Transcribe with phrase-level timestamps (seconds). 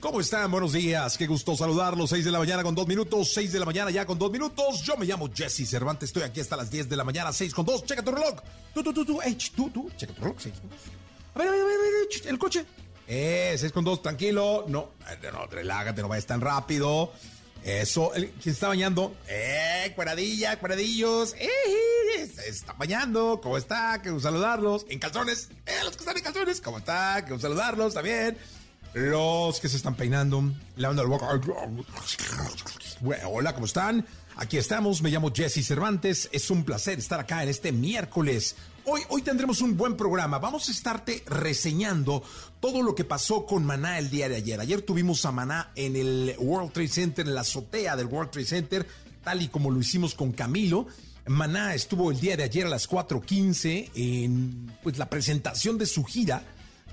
[0.00, 0.48] ¿Cómo están?
[0.48, 1.18] Buenos días.
[1.18, 2.10] Qué gusto saludarlos.
[2.10, 3.32] 6 de la mañana con dos minutos.
[3.34, 4.80] 6 de la mañana ya con dos minutos.
[4.84, 6.10] Yo me llamo Jesse Cervantes.
[6.10, 7.32] Estoy aquí hasta las 10 de la mañana.
[7.32, 7.84] 6 con 2.
[7.84, 8.36] Checa tu reloj.
[8.72, 9.18] Tú, tú, tú, tú.
[9.20, 9.90] Hey, tú, tú.
[9.96, 10.36] Checa tu reloj.
[10.38, 10.78] 6 con 2.
[11.34, 12.28] A ver, a ver, a ver.
[12.28, 12.64] El coche.
[13.08, 14.00] Eh, 6 con 2.
[14.00, 14.66] Tranquilo.
[14.68, 14.90] No,
[15.32, 16.00] no, relájate.
[16.00, 17.12] No vayas tan rápido.
[17.64, 18.14] Eso.
[18.14, 19.16] El, ¿Quién está bañando?
[19.26, 21.34] Eh, cueradilla, cueradillos.
[21.40, 23.40] Eh, se está bañando.
[23.42, 24.00] ¿Cómo está?
[24.00, 24.86] Que saludarlos.
[24.90, 25.48] En calzones.
[25.66, 26.60] Eh, los que están en calzones.
[26.60, 27.24] ¿Cómo está?
[27.24, 28.38] Que saludarlos también.
[28.94, 30.42] Los que se están peinando,
[30.76, 31.28] la boca.
[33.26, 34.06] Hola, ¿cómo están?
[34.36, 36.28] Aquí estamos, me llamo Jesse Cervantes.
[36.32, 38.56] Es un placer estar acá en este miércoles.
[38.84, 40.38] Hoy, hoy tendremos un buen programa.
[40.38, 42.22] Vamos a estarte reseñando
[42.60, 44.58] todo lo que pasó con Maná el día de ayer.
[44.58, 48.46] Ayer tuvimos a Maná en el World Trade Center, en la azotea del World Trade
[48.46, 48.86] Center,
[49.22, 50.86] tal y como lo hicimos con Camilo.
[51.26, 56.04] Maná estuvo el día de ayer a las 4:15 en pues, la presentación de su
[56.04, 56.42] gira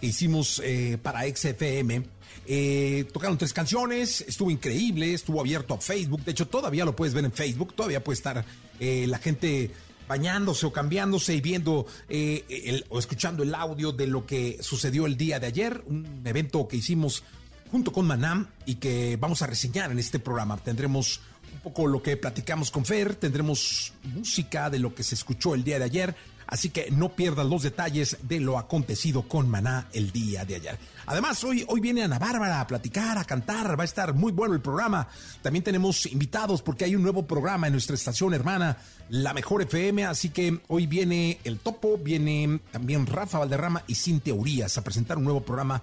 [0.02, 2.04] hicimos eh, para XFM.
[2.48, 6.24] Eh, tocaron tres canciones, estuvo increíble, estuvo abierto a Facebook.
[6.24, 8.46] De hecho, todavía lo puedes ver en Facebook, todavía puede estar
[8.80, 9.72] eh, la gente
[10.08, 15.18] bañándose o cambiándose y viendo el, o escuchando el audio de lo que sucedió el
[15.18, 17.24] día de ayer, un evento que hicimos
[17.72, 20.58] junto con Manam y que vamos a reseñar en este programa.
[20.58, 21.22] Tendremos
[21.52, 25.64] un poco lo que platicamos con Fer, tendremos música de lo que se escuchó el
[25.64, 26.16] día de ayer
[26.48, 30.78] Así que no pierdas los detalles de lo acontecido con Maná el día de ayer.
[31.08, 34.54] Además, hoy, hoy viene Ana Bárbara a platicar, a cantar, va a estar muy bueno
[34.54, 35.08] el programa.
[35.42, 38.78] También tenemos invitados porque hay un nuevo programa en nuestra estación hermana,
[39.10, 44.20] La Mejor FM, así que hoy viene el topo, viene también Rafa Valderrama y Sin
[44.20, 45.82] Teorías a presentar un nuevo programa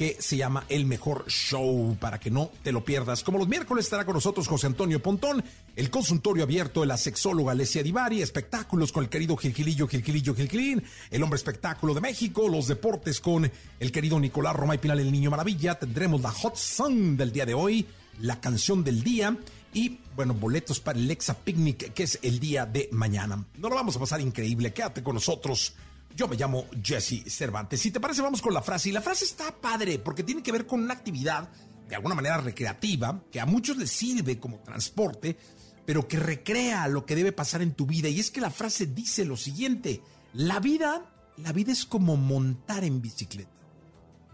[0.00, 3.22] que se llama El Mejor Show, para que no te lo pierdas.
[3.22, 5.44] Como los miércoles estará con nosotros José Antonio Pontón,
[5.76, 10.82] el consultorio abierto de la sexóloga Alessia Divari, espectáculos con el querido Gilgilillo, Gilgilillo, Gilgilín,
[11.10, 15.30] el hombre espectáculo de México, los deportes con el querido Nicolás Romay Pinal, el niño
[15.30, 17.86] maravilla, tendremos la hot song del día de hoy,
[18.20, 19.36] la canción del día
[19.74, 23.44] y, bueno, boletos para el Lexa Picnic, que es el día de mañana.
[23.58, 25.74] No lo vamos a pasar increíble, quédate con nosotros.
[26.14, 27.80] Yo me llamo Jesse Cervantes.
[27.80, 28.88] Si te parece, vamos con la frase.
[28.88, 31.48] Y la frase está padre porque tiene que ver con una actividad
[31.88, 35.36] de alguna manera recreativa que a muchos les sirve como transporte,
[35.84, 38.08] pero que recrea lo que debe pasar en tu vida.
[38.08, 40.02] Y es que la frase dice lo siguiente:
[40.34, 43.50] la vida, la vida es como montar en bicicleta.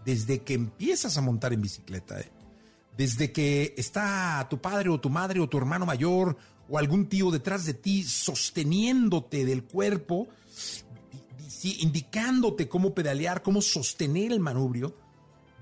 [0.05, 2.31] Desde que empiezas a montar en bicicleta, ¿eh?
[2.97, 6.37] desde que está tu padre o tu madre o tu hermano mayor
[6.69, 10.27] o algún tío detrás de ti sosteniéndote del cuerpo
[11.79, 14.95] indicándote cómo pedalear, cómo sostener el manubrio,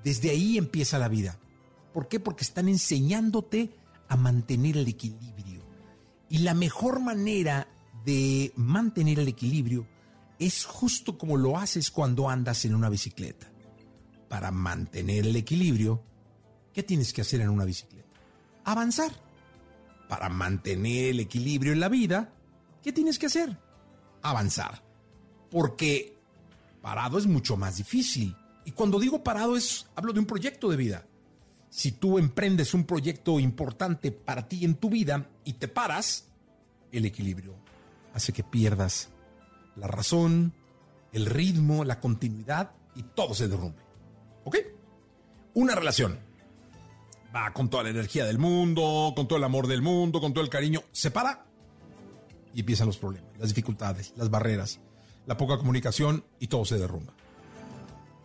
[0.03, 1.39] desde ahí empieza la vida.
[1.93, 2.19] ¿Por qué?
[2.19, 3.75] Porque están enseñándote
[4.07, 5.61] a mantener el equilibrio.
[6.29, 7.67] Y la mejor manera
[8.03, 9.87] de mantener el equilibrio
[10.37, 13.51] es justo como lo haces cuando andas en una bicicleta.
[14.29, 16.03] Para mantener el equilibrio,
[16.73, 18.19] ¿qué tienes que hacer en una bicicleta?
[18.65, 19.11] Avanzar.
[20.09, 22.33] Para mantener el equilibrio en la vida,
[22.83, 23.57] ¿qué tienes que hacer?
[24.21, 24.84] Avanzar
[25.55, 26.17] porque
[26.81, 28.35] parado es mucho más difícil.
[28.65, 31.05] Y cuando digo parado es, hablo de un proyecto de vida.
[31.69, 36.27] Si tú emprendes un proyecto importante para ti en tu vida y te paras,
[36.91, 37.55] el equilibrio
[38.13, 39.11] hace que pierdas
[39.77, 40.53] la razón,
[41.13, 43.81] el ritmo, la continuidad y todo se derrumbe.
[44.43, 44.57] ¿Ok?
[45.53, 46.19] Una relación
[47.33, 50.43] va con toda la energía del mundo, con todo el amor del mundo, con todo
[50.43, 51.45] el cariño, se para
[52.53, 54.81] y empiezan los problemas, las dificultades, las barreras
[55.25, 57.13] la poca comunicación y todo se derrumba.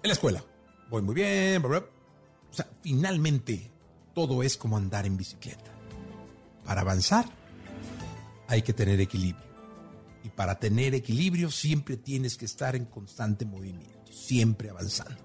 [0.03, 0.45] En la escuela,
[0.89, 3.71] voy muy bien, O sea, finalmente
[4.15, 5.71] todo es como andar en bicicleta.
[6.65, 7.27] Para avanzar
[8.49, 9.49] hay que tener equilibrio.
[10.23, 15.17] Y para tener equilibrio siempre tienes que estar en constante movimiento, siempre avanzando.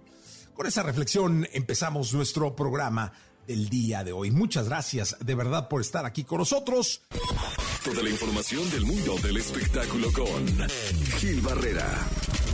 [0.54, 3.12] Con esa reflexión empezamos nuestro programa
[3.48, 4.32] del día de hoy.
[4.32, 7.02] Muchas gracias de verdad por estar aquí con nosotros.
[7.84, 10.48] Toda la información del mundo del espectáculo con
[11.20, 11.88] Gil Barrera,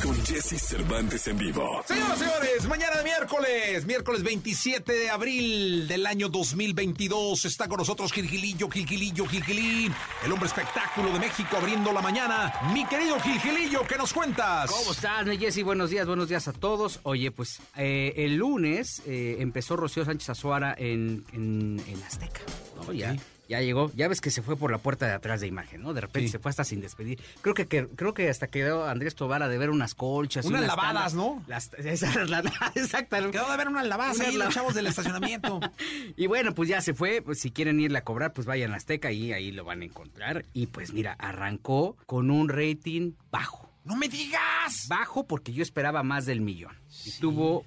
[0.01, 1.81] con Jesse Cervantes en vivo.
[1.85, 7.77] Señoras y señores, mañana de miércoles, miércoles 27 de abril del año 2022, está con
[7.77, 9.93] nosotros Gilgilillo, Gilgilillo, Gilgilín,
[10.25, 12.53] el hombre espectáculo de México abriendo la mañana.
[12.73, 14.71] Mi querido Gilgilillo, ¿qué nos cuentas?
[14.71, 15.63] ¿Cómo estás, mi Jessy?
[15.63, 16.99] Buenos días, buenos días a todos.
[17.03, 22.41] Oye, pues eh, el lunes eh, empezó Rocío Sánchez Azuara en, en, en Azteca,
[22.75, 22.91] ¿no?
[22.93, 23.15] Ya,
[23.51, 25.93] ya llegó, ya ves que se fue por la puerta de atrás de imagen, ¿no?
[25.93, 26.31] De repente Sí.
[26.31, 27.19] se fue hasta sin despedir.
[27.41, 30.45] Creo que, que- creo que hasta quedó Andrés Tobar a de ver unas colchas.
[30.45, 31.13] Unas unas lavadas.
[31.13, 31.43] ¿no?
[31.47, 32.39] Las, esas, la-
[32.75, 33.37] exactamente.
[33.37, 34.53] Quedó de ver Unas ahí, los lavadas.
[34.53, 35.59] chavos del estacionamiento.
[36.17, 37.21] Y bueno, pues ya se fue.
[37.21, 39.85] Pues si quieren irle a cobrar, pues vayan a Azteca y ahí lo van a
[39.85, 40.45] encontrar.
[40.53, 43.69] Y pues mira, arrancó con un rating bajo.
[43.83, 44.87] ¡No me digas!
[44.87, 46.75] Bajo porque yo esperaba más del millón.
[47.05, 47.65] Y tuvo,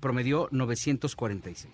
[0.00, 1.72] promedió 946.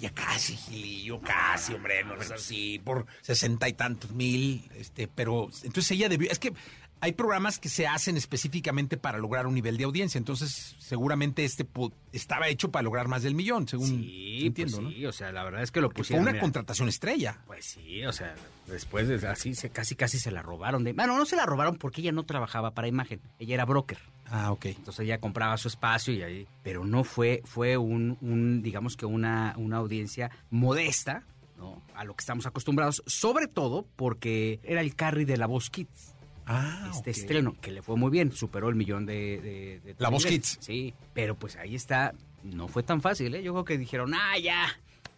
[0.00, 5.48] Ya casi, Gilillo, casi, hombre, no es así, por sesenta y tantos mil, este, pero
[5.64, 6.52] entonces ella debió, es que
[7.00, 11.66] hay programas que se hacen específicamente para lograr un nivel de audiencia, entonces seguramente este
[12.12, 15.44] estaba hecho para lograr más del millón, según Sí, entiendo, pues sí, o sea, la
[15.44, 15.90] verdad es que lo ¿no?
[15.90, 16.22] Fue pusieron.
[16.22, 17.38] una mira, contratación estrella.
[17.46, 18.34] Pues sí, o sea,
[18.66, 20.84] después de así, se, casi casi se la robaron.
[20.84, 23.98] De, bueno, no se la robaron porque ella no trabajaba para imagen, ella era broker.
[24.30, 24.66] Ah, ok.
[24.66, 29.06] Entonces ella compraba su espacio y ahí, pero no fue, fue un, un digamos que
[29.06, 31.24] una, una audiencia modesta,
[31.56, 31.82] ¿no?
[31.94, 36.14] A lo que estamos acostumbrados, sobre todo porque era el carry de la Voz Kids.
[36.46, 39.40] Ah, este estreno, que le fue muy bien, superó el millón de...
[39.40, 40.24] de- de La Voz.
[40.24, 40.56] Kids.
[40.60, 43.42] Sí, pero pues ahí está, no fue tan fácil, ¿eh?
[43.42, 44.66] Yo creo que dijeron, ah, ya,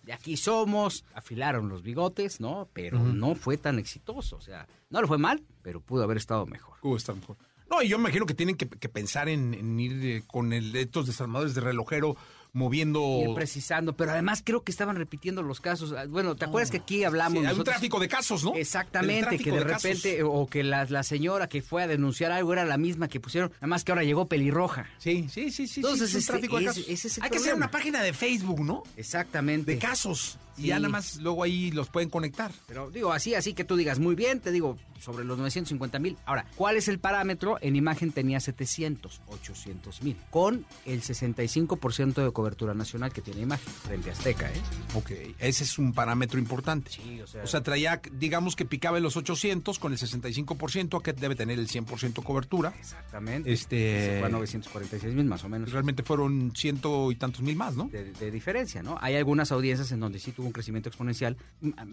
[0.03, 2.69] de aquí somos, afilaron los bigotes, ¿no?
[2.73, 6.47] Pero no fue tan exitoso, o sea, no le fue mal, pero pudo haber estado
[6.47, 6.79] mejor.
[6.83, 7.37] Uh, está mejor.
[7.71, 10.53] No, y yo me imagino que tienen que, que pensar en, en ir eh, con
[10.53, 12.17] el, estos desarmadores de relojero
[12.53, 13.23] moviendo...
[13.29, 15.93] Ir precisando, pero además creo que estaban repitiendo los casos.
[15.97, 17.41] Ah, Bueno, ¿te acuerdas que aquí hablamos?
[17.41, 18.55] Sí, hay un tráfico de casos, ¿no?
[18.57, 22.65] Exactamente, que de, repente, o que la, la señora que fue a denunciar algo era
[22.65, 24.87] la misma que pusieron, nada más que ahora llegó pelirroja.
[24.99, 25.81] Sí, sí, sí, sí.
[25.81, 26.89] Entonces, sí, es este, tráfico de es- casos.
[26.89, 28.83] es Hay que hacer una página de Facebook, ¿no?
[28.97, 29.73] Exactamente.
[29.73, 30.37] De casos.
[30.57, 32.53] Y ya nada más luego ahí los pueden conectar.
[32.67, 36.19] Pero digo, así, así que tú digas, muy bien, te digo, sobre los 950 mil.
[36.27, 37.57] Ahora, ¿cuál es el parámetro?
[37.63, 43.73] En imagen tenía 700, 800 mil, con el 65% de cobertura nacional que tiene imagen,
[43.73, 44.61] frente a Azteca, ¿eh?
[44.95, 46.91] Ok, ese es un parámetro importante.
[46.91, 51.01] Sí, o sea- O sea, traía, digamos que picaba en los 800 con el 65%,
[51.03, 52.75] que debe tener el 100% cobertura.
[52.79, 53.53] Exactamente.
[53.53, 55.73] Este- Se fue a 946 mil más o menos.
[55.73, 57.89] Realmente fueron ciento y tantos mil más, ¿no?
[57.91, 58.99] de, de diferencia, ¿no?
[59.01, 61.37] Hay algunas audiencias en donde sí tuvo un crecimiento exponencial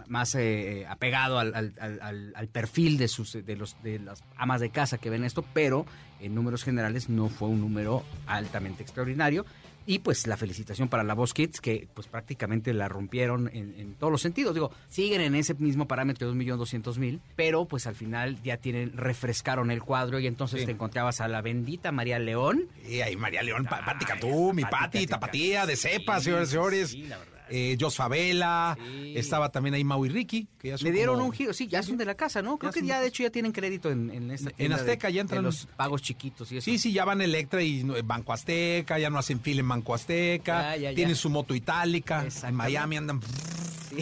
[0.07, 4.23] más eh, apegado al, al- al- al- al perfil de sus de los de las
[4.37, 5.85] amas de casa que ven esto, pero
[6.21, 9.45] en números generales no fue un número altamente extraordinario.
[9.89, 13.93] Y pues la felicitación para la Voz Kids, que pues prácticamente la rompieron en, en
[13.95, 14.53] todos los sentidos.
[14.53, 19.71] Digo, siguen en ese mismo parámetro de 2.200.000, pero pues al final ya tienen, refrescaron
[19.71, 20.65] el cuadro y entonces Sí.
[20.65, 24.63] te encontrabas a la bendita María León, Y ahí María León, Pati Ay, Cantú, mi
[24.63, 25.07] Pati.
[25.07, 26.89] Tapatía, de cepa, Sí, señores señores.
[26.89, 27.36] sí, la verdad.
[27.49, 29.13] Eh, Jos Favela, Sí.
[29.15, 30.47] estaba también ahí Mau y Ricky.
[30.59, 32.57] Que ya son Le dieron como- un giro, sí, ya son de la casa, ¿no?
[32.57, 34.81] Creo Ya que ya de hecho ya tienen crédito en, en esta En tienda de-
[34.83, 36.65] Azteca ya entran- de los pagos chiquitos y eso.
[36.65, 39.93] Sí, sí, ya van Electra y no- Banco Azteca, ya no hacen fila en Banco
[39.93, 40.95] Azteca, Ya, ya, ya.
[40.95, 42.55] tienen su moto itálica, en.
[42.55, 43.19] Miami andan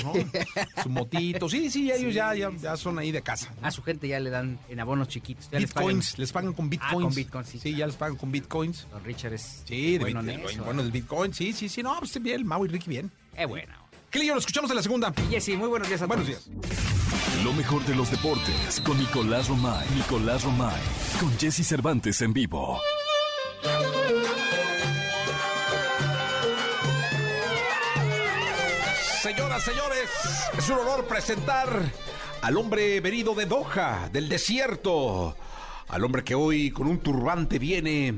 [0.04, 0.14] ¿no?
[0.84, 3.54] su motito, sí, sí, ellos ya, ya, ya son ahí de casa.
[3.62, 5.50] A su gente ya le dan en abonos chiquitos.
[5.52, 5.88] Ya les pagan.
[5.90, 6.94] Bitcoins, les pagan con bitcoins.
[6.98, 8.88] Ah, con bitcoins, sí, Sí, ya les pagan con bitcoins.
[8.92, 10.64] Don Richard es Sí, de bueno bit- en eso.
[10.64, 13.12] bueno, el bitcoin, sí, sí, sí, no, pues bien, Mau y Ricky bien.
[13.48, 13.74] Bueno.
[14.10, 15.14] Clio, lo escuchamos en la segunda.
[15.30, 16.46] Jessy, muy buenos días a Buenos todos.
[16.50, 17.44] días.
[17.44, 19.86] Lo mejor de los deportes con Nicolás Romay.
[19.96, 20.82] Nicolás Romay.
[21.20, 22.80] Con Jesse Cervantes en vivo.
[29.22, 30.10] Señoras, señores,
[30.58, 31.68] es un honor presentar
[32.42, 35.36] al hombre venido de Doha, del desierto,
[35.88, 38.14] al hombre que hoy con un turbante viene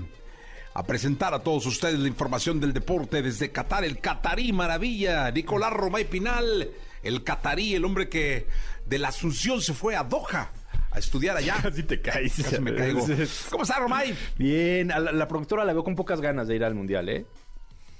[0.80, 5.74] a presentar a todos ustedes la información del deporte desde Qatar, el Qatarí Maravilla, Nicolás
[5.74, 6.70] Romay Pinal,
[7.02, 8.46] el Qatarí, el hombre que
[8.86, 10.52] de la Asunción se fue a Doha
[10.92, 11.56] a estudiar allá.
[11.64, 12.36] Casi te caes.
[12.44, 13.04] Casi me caigo.
[13.50, 14.16] ¿Cómo está Romay?
[14.38, 17.26] Bien, a la, la productora la veo con pocas ganas de ir al mundial, ¿eh?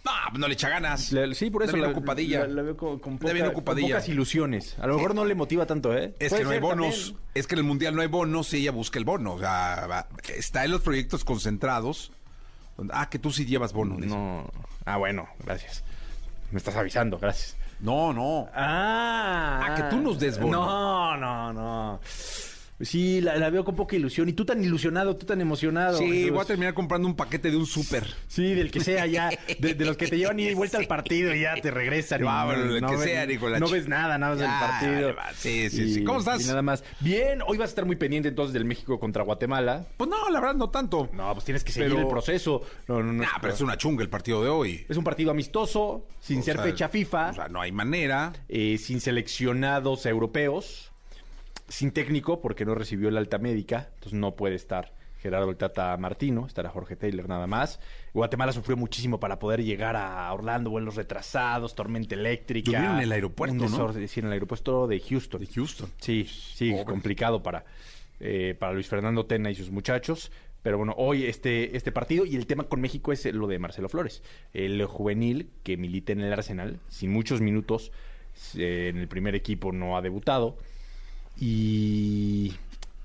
[0.06, 1.12] No, no le echa ganas.
[1.12, 2.40] Le- sí, por eso Está bien la, ocupadilla.
[2.42, 3.88] La, la veo con, con Está bien poca- ocupadilla.
[3.88, 4.78] con pocas ilusiones.
[4.80, 6.14] A lo mejor no le motiva tanto, ¿eh?
[6.20, 7.18] Es Puede que no hay bonos, también.
[7.34, 9.34] es que en el mundial no hay bonos y ella busca el bono.
[9.34, 12.12] O sea, está en los proyectos concentrados.
[12.92, 13.98] Ah, que tú sí llevas bono.
[13.98, 14.16] dice.
[14.16, 14.50] No.
[14.86, 15.84] Ah, bueno, gracias.
[16.52, 17.58] Me estás avisando, gracias.
[17.80, 18.50] no, no.
[18.54, 19.62] Ah.
[19.64, 20.60] Ah, que tú nos des bono.
[20.60, 22.00] No, no, no.
[22.80, 24.30] Sí, la, la veo con poca ilusión.
[24.30, 25.98] Y tú tan ilusionado, tú tan emocionado.
[25.98, 28.06] Sí, voy a terminar comprando un paquete de un súper.
[28.28, 29.30] Sí, del que sea ya.
[29.60, 32.22] De, de los que te llevan ida y vuelta al partido y ya te regresan.
[32.28, 33.60] Ah, bueno, del que ves- sea, Nicolás.
[33.60, 35.16] No ves nada, nada más del partido.
[35.16, 35.36] vale.
[35.38, 36.04] Sí, sí, Y- sí.
[36.04, 36.44] ¿Cómo estás?
[36.44, 36.84] y nada más.
[37.00, 39.88] Bien, hoy vas a estar muy pendiente entonces del México contra Guatemala.
[39.98, 41.10] Pues no, la verdad no tanto.
[41.14, 42.62] No, pues tienes que seguir Pero- el proceso.
[42.88, 43.24] No, no, no.
[43.24, 44.86] Nah, pero es una chunga el partido de hoy.
[44.88, 48.34] Es un partido amistoso, sin O ser sea, fecha FIFA, O sea, no hay manera.
[48.50, 50.87] eh, sin seleccionados europeos,
[51.68, 55.96] sin técnico porque no recibió la alta médica, entonces no puede estar Gerardo el Tata
[55.98, 57.80] Martino, estará Jorge Taylor nada más.
[58.14, 62.94] Guatemala sufrió muchísimo para poder llegar a Orlando, vuelos retrasados, tormenta eléctrica.
[62.94, 63.94] En el aeropuerto, Un ¿no?
[64.08, 65.42] Sí, en el aeropuerto de Houston.
[65.42, 65.90] De Houston.
[66.00, 66.86] Sí, sí, Pobre.
[66.86, 67.66] complicado para,
[68.20, 70.32] eh, para Luis Fernando Tena y sus muchachos.
[70.62, 73.90] Pero bueno, hoy este, este partido y el tema con México es lo de Marcelo
[73.90, 74.22] Flores,
[74.54, 77.92] el juvenil que milita en el Arsenal, sin muchos minutos,
[78.56, 80.58] eh, en el primer equipo no ha debutado
[81.40, 82.54] y,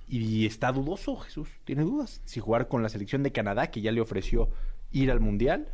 [0.09, 3.93] y está dudoso, Jesús, tiene dudas, si jugar con la selección de Canadá, que ya
[3.93, 4.51] le ofreció
[4.91, 5.69] ir al Mundial,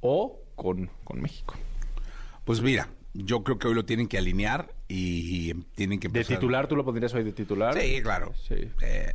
[0.00, 1.54] o con, con México.
[2.44, 6.36] Pues mira, yo creo que hoy lo tienen que alinear y tienen que ¿De empezar.
[6.38, 7.78] titular tú lo pondrías hoy de titular?
[7.78, 8.32] Sí, claro.
[8.48, 8.54] Sí.
[8.82, 9.12] Eh,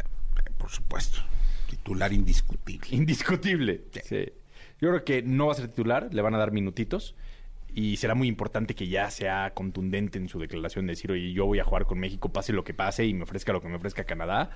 [0.57, 1.19] por supuesto.
[1.69, 2.87] Titular indiscutible.
[2.91, 3.85] Indiscutible.
[3.91, 4.01] Sí.
[4.03, 4.33] Sí.
[4.79, 7.15] Yo creo que no va a ser titular, le van a dar minutitos
[7.73, 11.45] y será muy importante que ya sea contundente en su declaración de decir, oye, yo
[11.45, 13.75] voy a jugar con México, pase lo que pase y me ofrezca lo que me
[13.75, 14.51] ofrezca Canadá.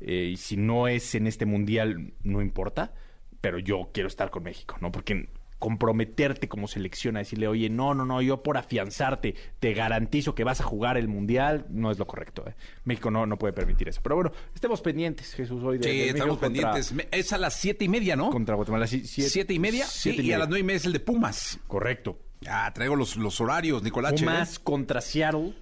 [0.00, 2.92] Eh, y si no es en este mundial, no importa,
[3.40, 4.92] pero yo quiero estar con México, ¿no?
[4.92, 10.34] Porque comprometerte como selección a decirle, oye, no, no, no, yo por afianzarte te garantizo
[10.34, 12.44] que vas a jugar el mundial, no es lo correcto.
[12.48, 12.54] ¿eh?
[12.84, 14.00] México no, no puede permitir eso.
[14.02, 16.94] Pero bueno, estemos pendientes, Jesús, hoy de, Sí, de estamos contra- pendientes.
[17.10, 18.30] Es a las siete y media, ¿no?
[18.30, 18.86] contra Guatemala.
[18.86, 19.84] Siete, siete y media.
[19.86, 21.58] siete sí, y a las nueve y media es el de Pumas.
[21.66, 22.20] Correcto.
[22.40, 24.24] Ya, traigo los, los horarios, Nicolache.
[24.24, 25.54] Pumas contra Seattle,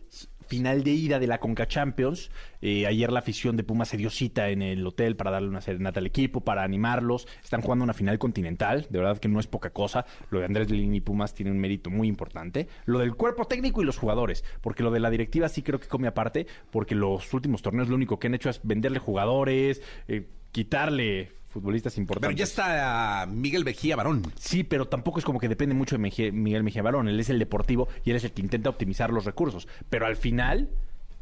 [0.46, 2.30] final de ida de la Conca Champions.
[2.60, 5.60] Eh, ayer la afición de Pumas se dio cita en el hotel para darle una
[5.60, 7.26] serenata al equipo, para animarlos.
[7.42, 10.06] Están jugando una final continental, de verdad que no es poca cosa.
[10.30, 12.68] Lo de Andrés Lilini y Pumas tiene un mérito muy importante.
[12.84, 15.88] Lo del cuerpo técnico y los jugadores, porque lo de la directiva sí creo que
[15.88, 20.28] come aparte, porque los últimos torneos lo único que han hecho es venderle jugadores, eh,
[20.52, 22.36] quitarle futbolistas Pero importantes.
[22.38, 24.22] ya está Miguel Vejía Barón.
[24.38, 27.08] Sí, pero tampoco es como que depende mucho de Mejía- Miguel Mejía Barón.
[27.08, 29.66] Él es el deportivo y él es el que intenta optimizar los recursos.
[29.90, 30.68] Pero al final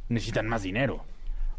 [0.08, 1.04] necesitan más dinero.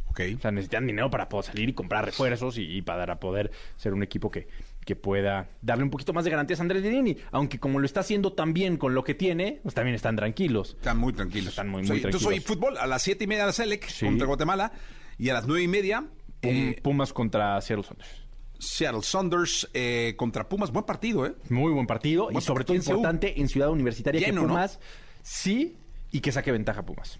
[0.09, 0.21] Ok.
[0.37, 3.93] O sea, necesitan dinero para poder salir y comprar refuerzos y, y para poder ser
[3.93, 4.47] un equipo que,
[4.85, 7.17] que pueda darle un poquito más de garantías a Andrés Lini.
[7.31, 10.75] Aunque como lo está haciendo tan bien con lo que tiene, pues también están tranquilos.
[10.77, 11.49] Están muy tranquilos.
[11.49, 12.57] Están muy, muy Soy- Entonces hoy tranquilos.
[12.57, 14.05] fútbol a las siete y media de la Selec Sí.
[14.05, 14.71] contra Guatemala
[15.17, 16.01] y a las nueve y media
[16.41, 18.24] Pum- eh, Pumas contra Seattle Sounders.
[18.59, 20.71] Seattle Saunders eh, contra Pumas.
[20.71, 21.35] Buen partido, ¿eh?
[21.49, 24.53] Muy buen partido Buen y sobre todo partido importante en Ciudad Universitaria Lleno, que ¿no?
[24.53, 24.79] Pumas
[25.21, 25.77] sí
[26.11, 27.19] y que saque ventaja Pumas.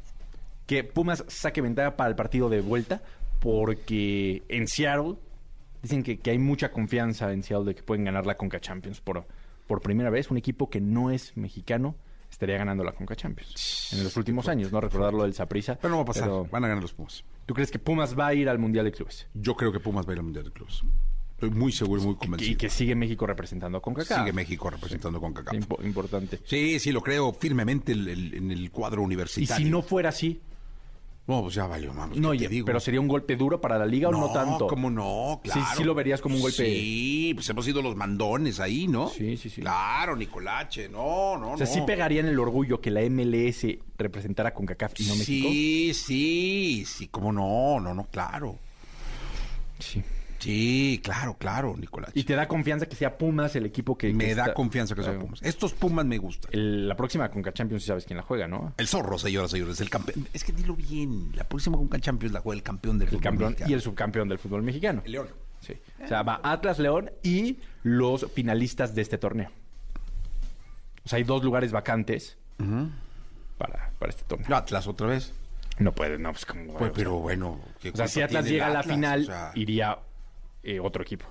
[0.65, 3.01] Que Pumas saque ventaja para el partido de vuelta
[3.39, 5.15] porque en Seattle
[5.82, 9.01] dicen que, que hay mucha confianza en Seattle de que pueden ganar la Conca Champions
[9.01, 9.25] por,
[9.68, 10.32] por primera vez.
[10.32, 11.96] Un equipo que no es mexicano
[12.32, 15.75] estaría ganando la Conca Champions en los últimos años, no recordarlo del Saprissa.
[15.75, 16.30] Pero no va a pasar.
[16.50, 17.24] Van a ganar los Pumas.
[17.46, 19.27] ¿Tú crees que Pumas va a ir al Mundial de Clubes?
[19.34, 20.84] Yo creo que Pumas va a ir al Mundial de Clubes.
[21.36, 22.51] Estoy muy seguro y muy convencido.
[22.51, 24.20] Y que sigue México representando a CONCACAF.
[24.20, 25.54] Sigue México representando con CACAF.
[25.56, 26.39] Impo- importante.
[26.46, 29.65] Sí, sí, lo creo firmemente el- el- en el cuadro Y universitario.
[29.65, 30.39] si no fuera así,
[31.27, 32.18] No, pues ya valió, vamos.
[32.20, 32.65] No, ¿qué te ya, digo?
[32.68, 34.68] pero sería un golpe duro para la liga o no tanto.
[34.68, 35.42] ¿cómo no?
[35.44, 35.68] Sí, Claro.
[35.75, 36.63] sí lo verías como un golpe.
[36.63, 39.10] Sí, pues hemos sido los mandones ahí, ¿no?
[39.10, 39.62] Sí, sí, sí.
[39.62, 40.88] Claro, Nicolache.
[40.88, 41.74] No, no, O sea, no.
[41.74, 45.50] sí pegarían el orgullo que la MLS representara con CACAF y no México.
[45.50, 48.58] Sí, sí, sí, cómo no, no, no, claro.
[49.80, 50.04] Sí.
[50.46, 52.12] Sí, claro, claro, Nicolache.
[52.20, 54.14] Y te da confianza que sea Pumas el equipo que.
[54.14, 55.42] me que da está- confianza que sea Eh, Pumas.
[55.42, 56.52] Estos Pumas me gustan.
[56.54, 58.74] el- la próxima Conca Champions sabes quién la juega, ¿no?
[58.78, 60.28] El zorro, señoras y señores, el campeón.
[60.34, 61.32] Es que dilo bien.
[61.36, 63.72] La próxima Conca Champions la juega el campeón del El fútbol campeón mexicano.
[63.72, 65.02] y el subcampeón del fútbol mexicano.
[65.06, 65.28] El León.
[65.62, 65.74] Sí.
[66.04, 69.50] O sea, va Atlas León y los finalistas de este torneo.
[71.04, 72.38] O sea, hay dos lugares vacantes
[73.58, 74.56] para, para este torneo.
[74.56, 75.34] Atlas otra vez.
[75.78, 76.74] No puede, no, pues como.
[76.75, 77.60] Pues, pero bueno.
[77.82, 78.96] ¿qué O sea, si Atlas llega a la Atlas?
[78.96, 79.98] final, O sea, iría
[80.65, 81.25] eh, otro equipo.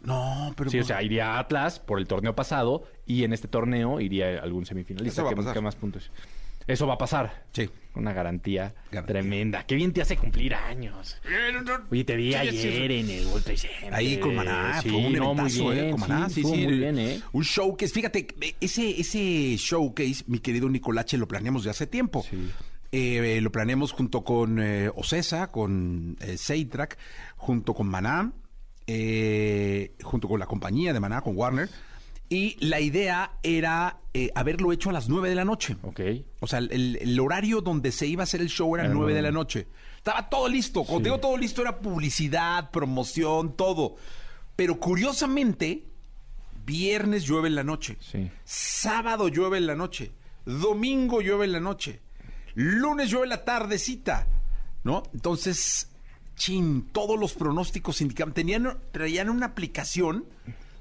[0.00, 0.70] No, pero.
[0.70, 4.38] Sí, o pues, sea, iría Atlas por el torneo pasado y en este torneo iría
[4.40, 5.50] algún semifinalista Eso va a que pasar.
[5.54, 6.10] busque más puntos.
[6.68, 7.46] Eso va a pasar.
[7.52, 7.68] Sí.
[7.94, 9.02] Una garantía, Garantía.
[9.06, 9.64] tremenda.
[9.64, 11.18] Qué bien te hace cumplir años.
[11.90, 12.84] Oye, te vi Sí, ayer sí, sí.
[12.94, 13.94] en el World Trade Center.
[13.94, 15.84] Ahí con Maná, Sí, fue un no, muy eventazo, bien.
[15.86, 15.90] ¿eh?
[15.92, 16.62] Con Maná, sí, estuvo sí.
[16.64, 17.20] muy bien, ¿eh?
[17.32, 17.92] Un showcase.
[17.94, 18.26] Fíjate,
[18.60, 22.22] ese, ese showcase, mi querido Nicolache, lo planeamos de hace tiempo.
[22.28, 22.50] Sí.
[22.92, 26.98] Eh, lo planeamos junto con eh, Ocesa, con eh, Seitrack,
[27.36, 28.32] junto con Maná,
[28.88, 31.68] eh, junto con la compañía de Maná, con Warner.
[32.30, 35.76] Y la idea era eh, haberlo hecho a las 9 de la noche.
[35.82, 36.00] Ok.
[36.40, 39.14] O sea, el, el horario donde se iba a hacer el show era Era 9
[39.14, 39.22] de nueve.
[39.22, 39.66] la noche.
[39.96, 40.84] Estaba todo listo.
[40.84, 43.96] Cuando digo todo listo era publicidad, promoción, todo.
[44.56, 45.84] Pero curiosamente,
[46.66, 47.96] viernes llueve en la noche.
[48.00, 48.30] Sí.
[48.44, 50.12] Sábado llueve en la noche.
[50.44, 52.00] Domingo llueve en la noche.
[52.54, 54.26] Lunes llueve en la tardecita.
[54.84, 55.02] ¿No?
[55.12, 55.87] Entonces,
[56.38, 58.32] chin, todos los pronósticos indicaban.
[58.32, 60.24] Tenían, traían una aplicación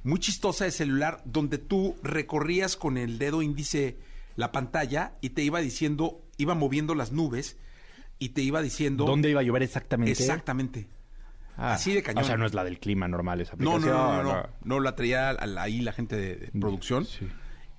[0.03, 3.97] muy chistosa de celular donde tú recorrías con el dedo índice
[4.35, 7.57] la pantalla y te iba diciendo, iba moviendo las nubes
[8.19, 9.05] y te iba diciendo.
[9.05, 10.11] ¿Dónde iba a llover exactamente?
[10.11, 10.87] Exactamente.
[11.57, 12.23] Ah, Así de cañón.
[12.23, 13.97] O sea, no es la del clima normal esa No, aplicación.
[13.97, 17.05] no, no, no, no, no, la traía ahí la gente de, de producción.
[17.05, 17.27] Sí.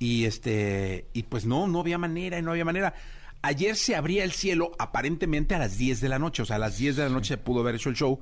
[0.00, 2.94] Y este, y pues no, no había manera, y no había manera.
[3.42, 6.58] Ayer se abría el cielo aparentemente a las 10 de la noche, o sea, a
[6.58, 8.20] las 10 de la noche se pudo haber hecho el show,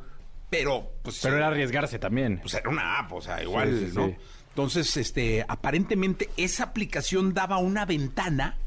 [0.50, 2.38] pero pues Pero era arriesgarse también.
[2.40, 4.06] pues era una app, o sea, igual, Sí, sí, ¿no?
[4.08, 4.16] sí.
[4.50, 8.58] Entonces, este, aparentemente esa aplicación daba una ventana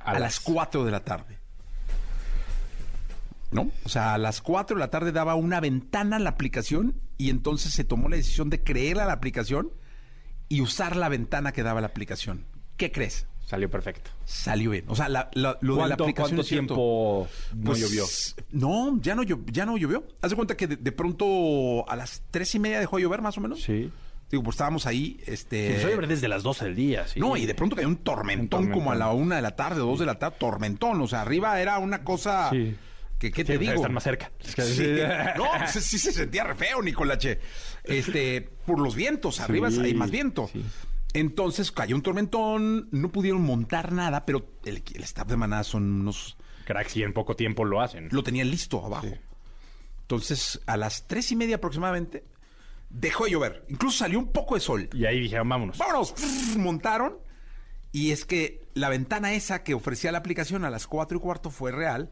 [0.00, 1.38] a, A las las- 4 de la tarde.
[3.52, 3.70] ¿No?
[3.84, 7.30] O sea, a las 4 de la tarde daba una ventana a la aplicación y
[7.30, 9.70] entonces se tomó la decisión de creer a la aplicación
[10.48, 12.44] y usar la ventana que daba la aplicación.
[12.76, 13.26] ¿Qué crees?
[13.46, 14.10] Salió perfecto.
[14.24, 14.84] Salió bien.
[14.88, 16.66] O sea, la- la- lo de la ¿Cuánto, aplicación cuánto es cierto.
[16.74, 18.04] tiempo no Pues, llovió?
[18.50, 20.04] No, ya no, ya no llovió.
[20.20, 23.22] Haz de cuenta que de, de pronto a las tres y media dejó de llover
[23.22, 23.62] más o menos.
[23.62, 23.90] Sí.
[24.28, 25.68] Digo, pues estábamos ahí, este...
[25.68, 27.06] Empezó a llover desde las 12 del día.
[27.06, 27.20] sí.
[27.20, 28.78] No, y de pronto cayó un tormentón, Un tormentón.
[28.80, 31.00] como a la una de la tarde, dos de la tarde, tormentón.
[31.00, 32.74] O sea, arriba era una cosa Sí.
[33.20, 33.74] que, ¿qué Sí, te o sea, digo?
[33.74, 34.32] Están más cerca.
[34.40, 34.54] Sí.
[35.36, 37.38] No, pues, sí se sentía re feo, Nicolache.
[37.84, 40.50] Este, por los vientos, arriba hay más viento.
[41.16, 46.00] Entonces cayó un tormentón, no pudieron montar nada, pero el, el staff de Maná son
[46.00, 46.36] unos...
[46.66, 48.08] Cracks y en poco tiempo lo hacen.
[48.12, 49.06] Lo tenían listo abajo.
[50.02, 52.22] Entonces, a las tres y media aproximadamente,
[52.90, 53.64] dejó de llover.
[53.70, 54.90] Incluso salió un poco de sol.
[54.92, 55.78] Y ahí dijeron, vámonos.
[55.78, 56.14] vámonos,
[56.58, 57.16] montaron.
[57.92, 61.50] Y es que la ventana esa que ofrecía la aplicación a las 4 y cuarto
[61.50, 62.10] fue real.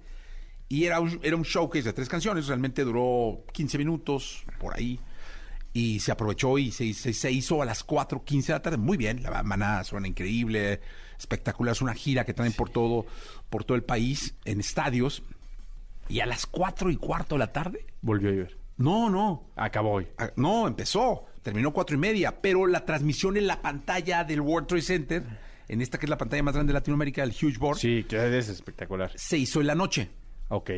[0.70, 2.46] Y era un, era un showcase de tres canciones.
[2.46, 4.98] Realmente duró 15 minutos, por ahí.
[5.74, 8.76] Y se aprovechó y se, se- se hizo a las 4.15 de la tarde.
[8.78, 10.80] Muy bien, la maná suena increíble,
[11.18, 11.72] espectacular.
[11.72, 13.04] Es una gira que traen por todo,
[13.50, 15.22] por todo el país, en estadios.
[16.08, 17.84] Y a las 4 y cuarto de la tarde.
[18.02, 18.56] Volvió a llover.
[18.76, 19.44] No, no.
[19.56, 20.06] Acabó hoy.
[20.16, 21.26] Ah, No, empezó.
[21.42, 25.22] Terminó cuatro y media, pero la transmisión en la pantalla del World Trade Center,
[25.68, 28.38] en esta que es la pantalla más grande de Latinoamérica, el Huge Board, Sí, que
[28.38, 29.10] es espectacular.
[29.16, 30.08] se hizo en la noche.
[30.48, 30.70] Ok.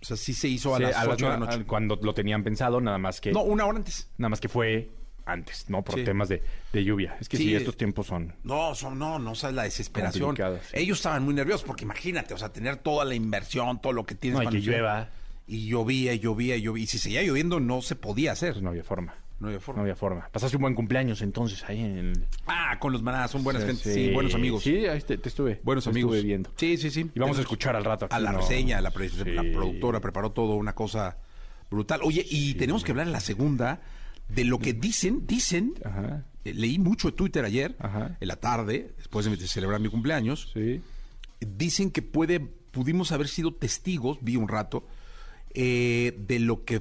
[0.00, 1.66] O sea, sí se hizo a Sí, las a las 8 de la nueve- noche.
[1.66, 3.32] Cuando lo tenían pensado, nada más que...
[3.32, 4.08] No, una hora antes.
[4.18, 4.90] Nada más que fue
[5.24, 5.82] antes, ¿no?
[5.82, 6.04] Por Sí.
[6.04, 7.16] temas de, de lluvia.
[7.20, 7.44] Es que sí.
[7.44, 7.54] Sí.
[7.54, 8.34] estos tiempos son...
[8.44, 10.36] No, son, no, no sabes la desesperación.
[10.72, 14.14] Ellos estaban muy nerviosos porque imagínate, o sea, tener toda la inversión, todo lo que
[14.14, 15.08] tienes No, y para que llueva.
[15.48, 16.84] Y llovía, y llovía, y llovía.
[16.84, 18.52] Y si seguía lloviendo, no se podía hacer.
[18.52, 19.14] Pues no había forma.
[19.38, 19.78] No había forma.
[19.78, 20.28] No había forma.
[20.32, 22.26] Pasaste un buen cumpleaños entonces ahí en el...
[22.46, 24.62] Ah, con los manás, son buenas gente, sí, buenos amigos.
[24.62, 25.60] Sí, ahí te, te estuve.
[25.62, 26.14] Buenos te amigos.
[26.14, 26.50] Estuve viendo.
[26.56, 27.10] Sí, sí, sí.
[27.14, 28.06] Y vamos a escuchar al rato.
[28.06, 28.38] aquí, a la ¿no?
[28.38, 29.50] reseña, la, pre- la Sí.
[29.50, 31.18] productora preparó todo, una cosa
[31.70, 32.00] brutal.
[32.02, 33.82] Oye, y tenemos que hablar en la segunda
[34.28, 36.24] de lo que dicen, dicen, Ajá.
[36.44, 38.16] eh, leí mucho de Twitter ayer, Ajá.
[38.18, 40.80] en la tarde, después de celebrar mi cumpleaños, Sí.
[41.40, 44.86] dicen que puede, pudimos haber sido testigos, vi un rato,
[45.54, 46.80] eh, de lo que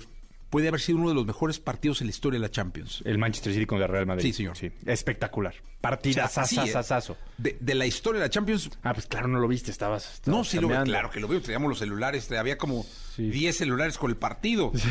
[0.56, 3.02] puede haber sido uno de los mejores partidos en la historia de la Champions.
[3.04, 4.24] El Manchester City con el Real Madrid.
[4.24, 4.56] Sí, señor.
[4.86, 5.54] Espectacular.
[5.60, 7.16] O Partida sea, ¿eh?
[7.38, 10.14] de, de la historia de la Champions, Ah, pues claro, no lo viste, estabas.
[10.14, 10.92] estabas No, sí lo veo, cambiando.
[10.94, 11.42] claro que lo veo.
[11.42, 12.86] Teníamos los celulares, había como
[13.18, 13.30] Sí.
[13.30, 14.72] 10 celulares con el partido.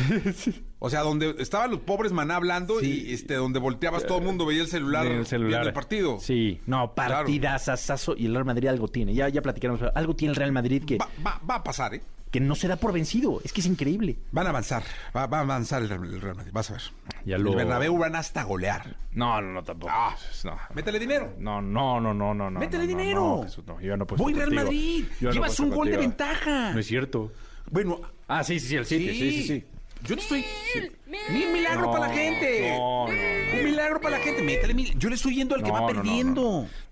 [0.79, 4.45] O sea, donde estaban los pobres maná hablando y este donde volteabas todo el mundo
[4.45, 5.49] veía el celular, el celular.
[5.49, 6.19] viendo el partido.
[6.19, 7.13] Sí, no, Claro.
[7.15, 9.15] partida sasazo y el Real Madrid algo tiene.
[9.15, 9.79] Ya, ya platicamos.
[9.95, 12.03] Algo tiene el Real Madrid que, Va, va- va a pasar, ¿eh?
[12.35, 13.39] Que no se da por vencido.
[13.45, 14.17] Es que es increíble.
[14.33, 14.83] Van a avanzar,
[15.15, 16.81] va, va a avanzar el, Real- el Real Madrid, vas a ver.
[17.25, 18.97] Ya El lo- Bernabéu van hasta golear.
[19.13, 19.93] No, no, no, tampoco.
[19.95, 20.57] Ah, no.
[20.73, 21.33] Métele dinero.
[21.39, 22.59] No, no, no, no, no, no.
[22.59, 23.19] Métele no, dinero.
[23.37, 24.63] No, Jesús, no, yo no puedo Voy Real contigo.
[24.65, 25.05] Madrid.
[25.21, 26.73] Yo Llevas un gol de ventaja.
[26.73, 27.31] No es cierto.
[27.71, 29.65] Bueno, Ah, sí, sí, sí, el City, sí, sí, sí.
[30.05, 30.45] Yo te estoy.
[31.31, 32.69] Ni un milagro No, para la gente.
[32.77, 33.57] no, no, no.
[33.59, 34.41] Un milagro para la gente.
[34.43, 34.97] Métele mil.
[34.97, 36.41] Yo le estoy yendo al que No, va no, no, perdiendo.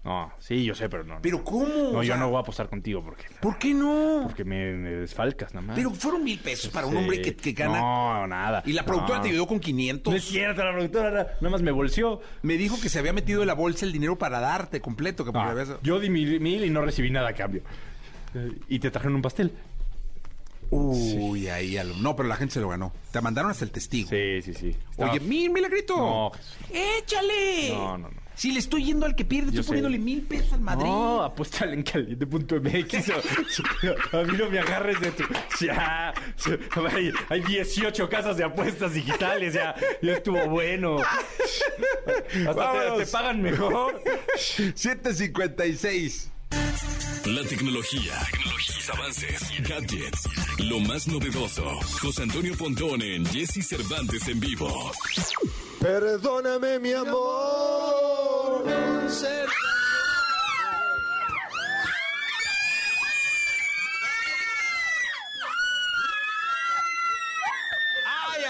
[0.04, 0.34] No, no.
[0.40, 1.20] sí, yo sé, pero no.
[1.22, 1.66] Pero ¿cómo?
[1.68, 4.22] No, O yo sea, no voy a apostar contigo porque, ¿Por qué no?
[4.24, 5.76] porque me, me desfalcas nada más.
[5.76, 7.80] Pero fueron mil pesos para un hombre que, que gana.
[7.80, 8.64] No, nada.
[8.66, 9.24] Y la productora No.
[9.24, 10.12] te ayudó con 500.
[10.12, 12.22] No es cierto, la productora nada más me bolseó.
[12.42, 15.26] Me dijo que se había metido en la bolsa el dinero para darte completo.
[15.26, 17.62] Que porque Ah, habías- Yo di mil, mil y no recibí nada a cambio.
[18.36, 19.52] Eh, Y te trajeron un pastel.
[20.76, 21.78] Uy, ahí.
[21.78, 22.92] a lo- No, pero la gente se lo ganó.
[23.12, 24.10] Te mandaron hasta el testigo.
[24.10, 24.76] Sí, sí, sí.
[24.92, 25.96] Estaba- Oye, mil, milagrito.
[25.96, 26.56] No, Jesús.
[26.72, 27.70] ¡Échale!
[27.70, 28.24] No, no, no.
[28.36, 29.84] Si le estoy yendo al que pierde, Yo estoy sé.
[29.84, 30.86] poniéndole mil pesos al Madrid.
[30.90, 33.10] No, apuéstale en caliente.mx.
[34.12, 35.24] A mí no me agarres de tu.
[35.64, 36.12] Ya.
[36.96, 39.54] Hay, hay 18 casas de apuestas digitales.
[39.54, 40.98] Ya, ya estuvo bueno.
[42.48, 44.02] Hasta te, te pagan mejor.
[44.76, 46.32] 756.
[47.26, 50.28] La tecnología, tecnologías, avances, gadgets,
[50.60, 51.64] lo más novedoso.
[52.02, 54.92] José Antonio Pontón en Jesse Cervantes en vivo.
[55.80, 58.66] Perdóname, mi amor.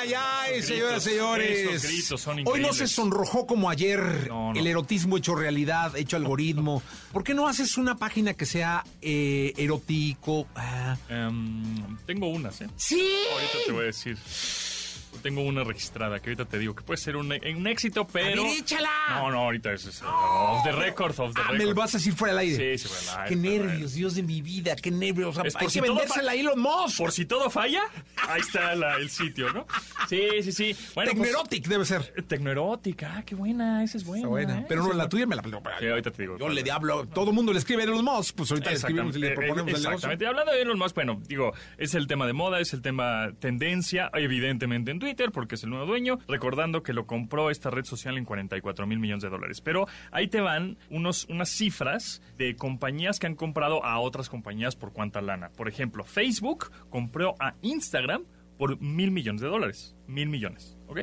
[0.03, 1.83] Ay, ay, señoras y señores.
[1.83, 4.59] gritos son Hoy no se sonrojó como ayer No, no.
[4.59, 6.83] el erotismo hecho realidad, hecho algoritmo.
[7.13, 10.47] ¿Por qué no haces una página que sea eh, erótico?
[10.55, 12.67] Ah, Em, tengo unas, ¿eh?
[12.75, 13.01] sí.
[13.33, 14.17] Ahorita te voy a decir.
[15.21, 18.43] Tengo una registrada que ahorita te digo que puede ser un, un éxito, pero.
[18.43, 18.89] ver, échala.
[19.09, 21.57] No, no, ahorita es, es, off the record, off the Ah, record.
[21.57, 22.77] me lo vas a decir fuera del aire.
[22.77, 25.29] Sí, sí, fuera del aire, Qué nervios, Dios de mi vida, qué nervios.
[25.29, 26.97] O sea, Es hay por que vendérsela a Elon Musk.
[26.97, 27.83] Por si todo falla,
[28.27, 29.65] ahí está la- el sitio, ¿no?
[30.09, 30.75] Sí, sí, sí.
[30.95, 32.13] Bueno, pues, Tecnoerotic debe ser.
[32.27, 34.21] Tecnoerótica, ah, qué buena, esa es buena.
[34.23, 34.59] Está buena.
[34.59, 34.65] ¿eh?
[34.67, 35.43] Pero no, la tuya me la
[35.79, 36.37] Sí, ahorita te digo.
[36.37, 39.15] Yo le hablo, todo el mundo le escribe a Elon Musk, pues ahorita le escribimos
[39.15, 39.89] y le proponemos eh, el negocio.
[39.91, 40.27] Exactamente.
[40.27, 44.09] Hablando de Elon Musk, bueno, digo, es el tema de moda, es el tema tendencia,
[44.13, 48.17] evidentemente en Twitter, porque es el nuevo dueño, recordando que lo compró esta red social
[48.17, 49.59] en 44 mil millones de dólares.
[49.61, 54.75] Pero ahí te van unos, unas cifras de compañías que han comprado a otras compañías
[54.75, 55.49] por cuánta lana.
[55.49, 58.23] Por ejemplo, Facebook compró a Instagram
[58.57, 59.95] por mil millones de dólares.
[60.07, 61.01] Mil millones, ¿ok?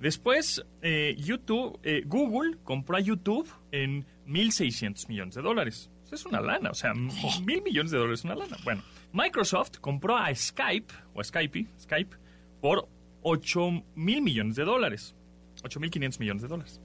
[0.00, 5.90] Después, eh, YouTube, eh, Google compró a YouTube en 1.600 millones de dólares.
[6.12, 7.10] Es una lana, o sea, m-
[7.44, 8.56] mil millones de dólares es una lana.
[8.62, 12.16] Bueno, Microsoft compró a Skype, o Skype, Skype,
[12.60, 12.88] por
[13.28, 15.16] 8 mil millones de dólares.
[15.60, 16.80] 8.500 millones de dólares.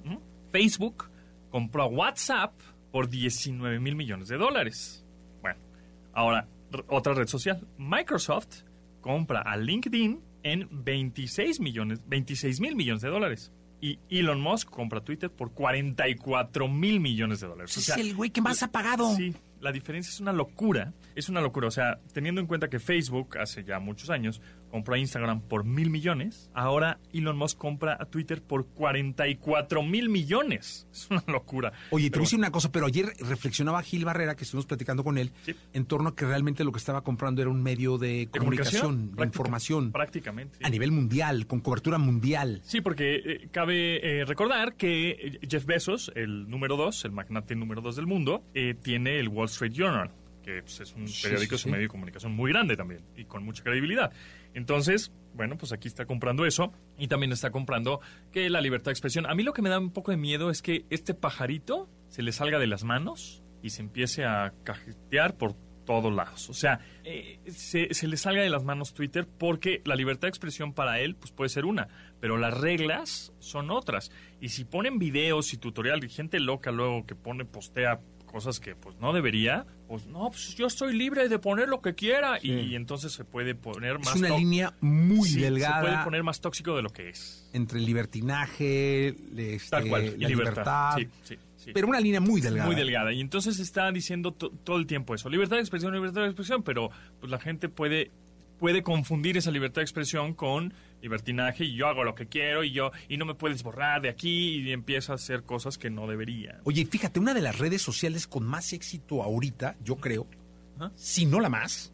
[0.51, 1.11] Facebook
[1.51, 2.59] compró a WhatsApp
[2.91, 5.05] por 19 mil millones de dólares.
[5.41, 5.59] Bueno,
[6.13, 6.47] ahora,
[6.87, 7.67] otra red social.
[7.77, 8.63] Microsoft
[9.01, 13.51] compra a LinkedIn en 26 millones, 26 mil millones de dólares.
[13.79, 17.77] Y Elon Musk compra Twitter por 44 mil millones de dólares.
[17.77, 19.15] O Es el güey que más ha pagado.
[19.15, 20.91] Sí, la diferencia es una locura.
[21.15, 21.67] Es una locura.
[21.67, 25.65] O sea, teniendo en cuenta que Facebook hace ya muchos años compró a Instagram por
[25.65, 30.87] mil millones, ahora Elon Musk compra a Twitter por 44 mil millones.
[30.91, 31.71] Es una locura.
[31.89, 35.03] Oye, te voy a decir una cosa, pero ayer reflexionaba Gil Barrera, que estuvimos platicando
[35.03, 35.55] con él, Sí.
[35.73, 39.11] en torno a que realmente lo que estaba comprando era un medio de ¿de comunicación,
[39.11, 40.57] de Práctica- información, Prácticamente.
[40.59, 40.63] sí.
[40.65, 42.61] a nivel mundial, con cobertura mundial.
[42.63, 47.55] Sí, porque eh, cabe eh, recordar que eh, Jeff Bezos, el número dos, el magnate
[47.55, 50.11] número dos del mundo, eh, tiene el Wall Street Journal,
[50.43, 53.25] que pues, es un periódico, sí, es un medio de comunicación muy grande también y
[53.25, 54.11] con mucha credibilidad.
[54.53, 58.93] Entonces, bueno, pues aquí está comprando eso y también está comprando que la libertad de
[58.93, 59.25] expresión.
[59.25, 62.21] A mí lo que me da un poco de miedo es que este pajarito se
[62.21, 66.49] le salga de las manos y se empiece a cajetear por todos lados.
[66.49, 70.29] O sea, eh, se, se le salga de las manos Twitter porque la libertad de
[70.29, 71.87] expresión para él pues puede ser una,
[72.19, 74.11] pero las reglas son otras.
[74.39, 78.75] Y si ponen videos y tutorial y gente loca luego que pone, postea cosas que
[78.75, 82.75] pues no debería, pues no, pues yo estoy libre de poner lo que quiera y,
[82.75, 86.23] entonces se puede poner Es más una tó- línea muy Sí, Se puede delgada poner
[86.23, 87.49] más tóxico de lo que es.
[87.51, 90.15] entre el libertinaje, este, Tal cual.
[90.17, 92.65] la libertad, Sí, pero una línea muy delgada.
[92.65, 93.13] Muy delgada.
[93.13, 95.29] Y entonces está diciendo to- todo el tiempo eso.
[95.29, 98.11] Libertad de expresión, libertad de expresión, pero pues la gente puede
[98.59, 102.71] puede confundir esa libertad de expresión con libertinaje y yo hago lo que quiero y
[102.71, 106.07] yo y no me puedes borrar de aquí y empieza a hacer cosas que no
[106.07, 106.59] debería.
[106.63, 110.27] Oye, fíjate, una de las redes sociales con más éxito ahorita, yo creo,
[110.95, 111.93] si no la más,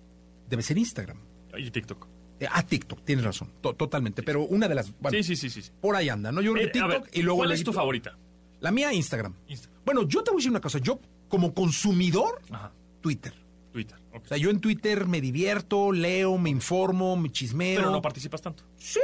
[0.50, 1.18] debe ser Instagram.
[1.58, 2.08] Y TikTok.
[2.40, 4.22] Eh, ah, TikTok, tienes razón, to- totalmente.
[4.22, 4.94] Pero una de las.
[5.00, 5.62] Bueno, sí, sí, sí, sí.
[5.64, 5.72] sí.
[5.82, 6.40] por ahí anda, ¿no?
[6.42, 7.40] Yo creo Eh, que a TikTok ver, y luego.
[7.40, 8.16] ¿Cuál es tu favorita?
[8.60, 9.34] La mía, Instagram.
[9.48, 9.82] Instagram.
[9.84, 10.78] Bueno, yo te voy a decir una cosa.
[10.80, 12.72] Yo, como consumidor, Ajá.
[13.02, 13.34] Twitter.
[13.78, 14.00] Twitter.
[14.12, 17.78] O sea, yo en Twitter me divierto, leo, me informo, me chismeo.
[17.78, 18.64] Pero no participas tanto.
[18.76, 19.00] Sí,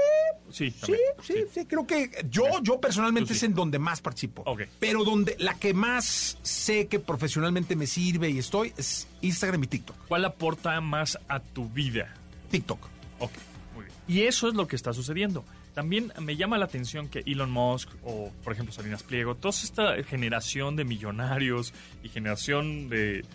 [0.49, 3.37] Sí, sí, sí, sí, creo que yo, yo personalmente Tú sí.
[3.37, 4.43] es en donde más participo.
[4.45, 4.63] Ok.
[4.79, 9.67] Pero donde la que más sé que profesionalmente me sirve y estoy es Instagram y
[9.67, 9.95] TikTok.
[10.07, 12.13] ¿Cuál aporta más a tu vida?
[12.51, 12.79] TikTok.
[13.19, 13.31] Ok,
[13.75, 13.97] muy bien.
[14.07, 15.43] Y eso es lo que está sucediendo.
[15.73, 20.03] También me llama la atención que Elon Musk o, por ejemplo, Salinas Pliego, toda esta
[20.03, 23.25] generación de millonarios y generación de,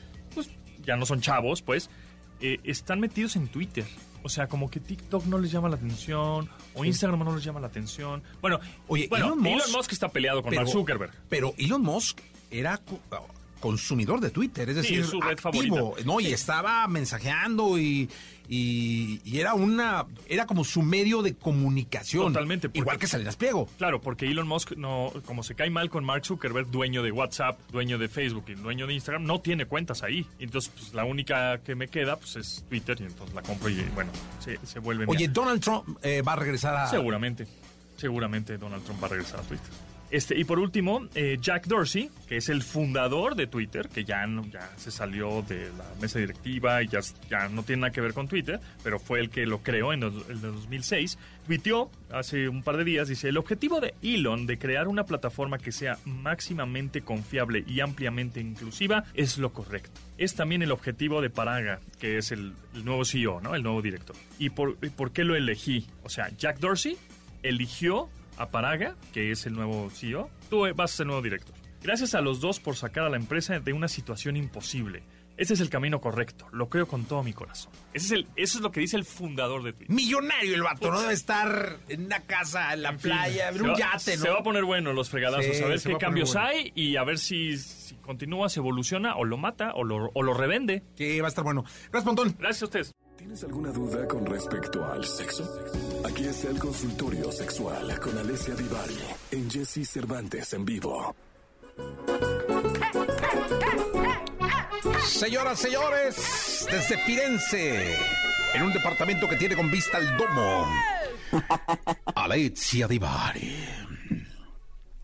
[0.88, 1.88] ya no son chavos, pues,
[2.40, 3.84] eh, están metidos en Twitter.
[4.24, 7.60] O sea, como que TikTok no les llama la atención o Instagram no les llama
[7.60, 8.22] la atención.
[8.40, 11.12] Bueno, Oye, bueno, Elon Elon, Musk- está peleado con pero- Mark Zuckerberg.
[11.28, 12.18] Pero Elon Musk
[12.50, 12.80] era
[13.60, 16.04] consumidor de Twitter, es decir, es su red activo, favorita.
[16.06, 16.20] ¿no?
[16.20, 18.08] Y estaba mensajeando y,
[18.48, 22.32] y, y era una era como su medio de comunicación.
[22.32, 23.68] Totalmente, porque- Igual que Salinas Pliego.
[23.78, 27.58] Claro, porque Elon Musk, no, como se cae mal con Mark Zuckerberg, dueño de WhatsApp,
[27.70, 30.26] dueño de Facebook y dueño de Instagram, no tiene cuentas ahí.
[30.38, 33.82] Entonces, pues la única que me queda pues, es Twitter y entonces la compro y
[33.94, 35.30] bueno, se, se vuelve Oye, mía.
[35.32, 36.86] Donald Trump eh, va a regresar a...
[36.88, 37.46] Seguramente,
[37.96, 39.70] seguramente Donald Trump va a regresar a Twitter.
[40.10, 44.26] Este, y por último, eh, Jack Dorsey, que es el fundador de Twitter, que ya,
[44.26, 48.00] no- ya se salió de la mesa directiva y ya, ya no tiene nada que
[48.00, 52.48] ver con Twitter, pero fue el que lo creó en el de 2006, tuiteó hace
[52.48, 55.98] un par de días, dice, el objetivo de Elon de crear una plataforma que sea
[56.06, 60.00] máximamente confiable y ampliamente inclusiva es lo correcto.
[60.16, 63.54] Es también el objetivo de Paraga, que es el, el nuevo CEO, ¿no?
[63.54, 64.16] El nuevo director.
[64.38, 65.86] ¿Y por, por qué lo elegí?
[66.02, 66.96] O sea, Jack Dorsey
[67.42, 70.30] eligió a Paraga, que es el nuevo CEO.
[70.50, 71.54] Tú vas a ser el nuevo director.
[71.82, 75.02] Gracias a los dos por sacar a la empresa de una situación imposible.
[75.36, 76.48] Ese es el camino correcto.
[76.50, 77.70] Lo creo con todo mi corazón.
[77.94, 79.94] Ese es el, eso es lo que dice el fundador de Twitter.
[79.94, 83.62] Millonario el vato, no debe estar en una casa, en la En fin, playa, en
[83.62, 84.22] un va- yate, ¿no?
[84.24, 85.56] Se va a poner bueno los fregadazos.
[85.56, 86.48] Sí, a ver qué cambios bueno.
[86.48, 90.22] hay y a ver si, si continúa, se evoluciona o lo mata o lo, o
[90.24, 90.82] lo revende.
[90.96, 91.62] Que va a estar bueno.
[91.92, 92.34] Gracias, Pontón.
[92.36, 92.92] Gracias a ustedes.
[93.28, 95.46] ¿Tienes alguna duda con respecto al sexo?
[96.02, 98.96] Aquí está el consultorio sexual con Alessia Divari
[99.32, 101.14] en Jesse Cervantes en vivo.
[105.06, 107.96] Señoras, señores, desde Firenze,
[108.54, 110.66] en un departamento que tiene con vista al domo,
[112.14, 113.87] Alessia Divari.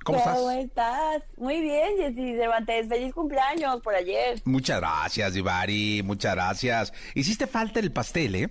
[0.05, 0.39] ¿Cómo estás?
[0.39, 1.23] ¿Cómo estás?
[1.39, 2.89] Muy bien, Jessy Cervantes.
[2.89, 4.41] Feliz cumpleaños por ayer.
[4.45, 6.93] Muchas gracias, Divari, muchas gracias.
[7.15, 8.49] Hiciste falta el pastel, ¿eh?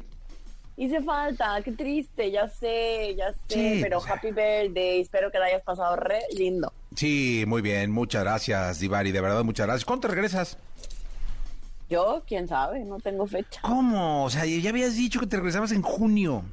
[0.75, 5.45] Hice falta, qué triste, ya sé, ya sé, Sí, pero happy birthday, espero que la
[5.45, 6.73] hayas pasado re lindo.
[6.95, 9.85] Sí, muy bien, muchas gracias, Divari, de verdad, muchas gracias.
[9.85, 10.57] ¿Cuándo te regresas?
[11.91, 13.61] Yo, quién sabe, no tengo fecha.
[13.61, 14.25] ¿Cómo?
[14.25, 16.43] O sea, ya habías dicho que te regresabas en junio.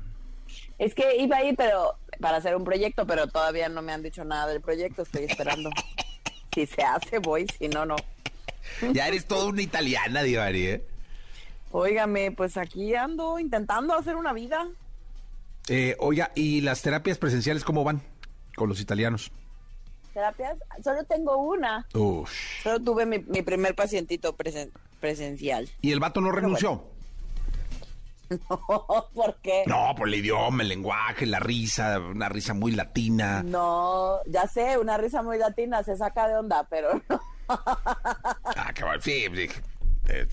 [0.80, 4.02] Es que iba a ir, pero para hacer un proyecto, pero todavía no me han
[4.02, 5.68] dicho nada del proyecto, estoy esperando.
[6.54, 7.96] si se hace, voy, si no, no.
[8.92, 10.84] Ya eres toda una italiana, Divari, ¿eh?
[11.70, 14.66] Óigame, pues aquí ando intentando hacer una vida.
[15.68, 18.00] Eh, Oiga, ¿y las terapias presenciales cómo van
[18.56, 19.30] con los italianos?
[20.14, 21.86] Terapias, solo tengo una.
[21.94, 22.30] Uf.
[22.62, 25.68] Solo tuve mi, mi primer pacientito presen- presencial.
[25.82, 26.84] ¿Y el vato no renunció?
[29.14, 29.64] ¿Por qué?
[29.66, 33.42] No, por el idioma, el lenguaje, la risa, una risa muy latina.
[33.42, 37.20] No, ya sé, una risa muy latina se saca de onda, pero no.
[37.48, 39.02] Ah, qué bueno.
[39.02, 39.48] Sí, sí.
[40.08, 40.26] Eh,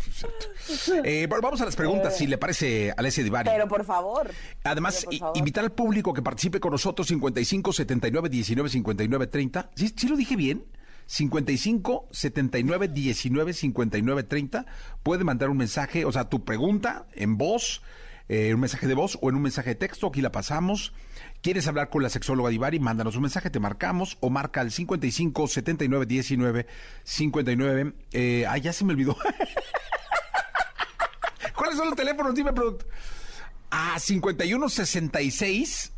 [1.03, 3.49] eh, bueno, vamos a las preguntas, si le parece, Alessia Divari.
[3.49, 4.31] Pero por favor.
[4.63, 5.37] Además, por favor.
[5.37, 9.71] invitar al público que participe con nosotros 55 79 19 59 30.
[9.75, 10.65] ¿Sí, sí lo dije bien?
[11.07, 14.65] 55 79 19 59 30.
[15.03, 17.81] Puede mandar un mensaje, o sea, tu pregunta en voz,
[18.29, 20.07] eh, un mensaje de voz o en un mensaje de texto.
[20.07, 20.93] Aquí la pasamos.
[21.41, 22.79] ¿Quieres hablar con la sexóloga Divari?
[22.79, 26.67] Mándanos un mensaje, te marcamos o marca al 55 79 19
[27.03, 27.93] 59.
[28.11, 29.17] Eh, ay, ya se me olvidó.
[31.55, 32.35] ¿Cuáles son los teléfonos?
[32.35, 32.85] Dime, producto.
[33.71, 35.93] Ah, 51 66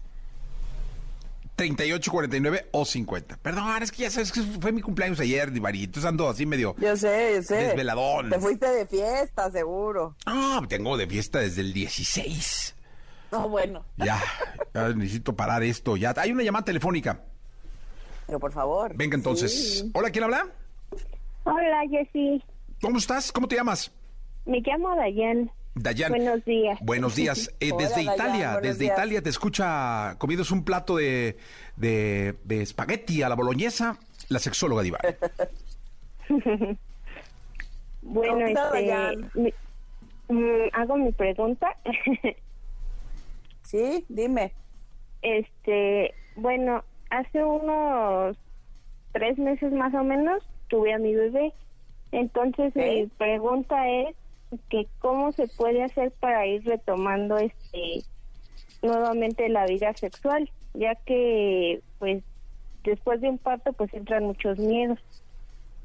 [1.60, 3.38] 38 49 o 50.
[3.42, 5.84] Perdón, es que ya sabes que fue mi cumpleaños ayer, Divari.
[5.84, 6.74] Entonces ando así medio.
[6.78, 7.56] Yo sé, yo sé.
[7.56, 8.30] Desveladón.
[8.30, 10.16] Te fuiste de fiesta, seguro.
[10.26, 12.76] Ah, tengo de fiesta desde el 16.
[13.34, 13.84] No, bueno.
[13.98, 14.22] Ya,
[14.74, 15.98] ya necesito parar esto.
[15.98, 17.24] Ya hay una llamada telefónica.
[18.26, 18.96] Pero por favor.
[18.96, 19.80] Venga entonces.
[19.80, 19.92] Sí.
[19.94, 20.48] Hola, ¿quién habla?
[21.44, 22.42] Hola, Jessy.
[22.82, 23.34] ¿Cómo estás?
[23.34, 23.92] ¿Cómo te llamas?
[24.46, 25.52] Me llamo Dayan.
[25.82, 26.12] Dayan.
[26.12, 26.80] Buenos días.
[26.82, 27.52] Buenos días.
[27.60, 28.94] Eh, Hola, desde Dayan, Italia, desde días.
[28.98, 31.38] Italia te escucha comidos un plato de,
[31.78, 33.98] de, de espagueti a la boloñesa,
[34.30, 35.00] la sexóloga Diva.
[38.02, 39.54] Bueno, ¿Cómo está, este, mi-
[40.30, 41.68] mm, hago mi pregunta.
[43.64, 44.52] Sí, dime.
[45.22, 48.36] este, bueno, hace unos
[49.12, 51.54] tres meses más o menos tuve a mi bebé.
[52.12, 54.16] Entonces mi pregunta es
[54.70, 58.04] que cómo se puede hacer para ir retomando este
[58.82, 62.24] nuevamente la vida sexual, ya que pues
[62.84, 65.00] después de un parto pues entran muchos miedos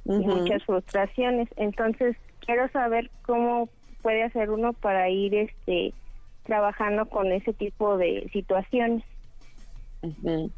[0.04, 1.48] y muchas frustraciones.
[1.56, 3.68] Entonces, quiero saber cómo
[4.02, 5.92] puede hacer uno para ir este
[6.44, 9.02] trabajando con ese tipo de situaciones.
[10.02, 10.50] Vale,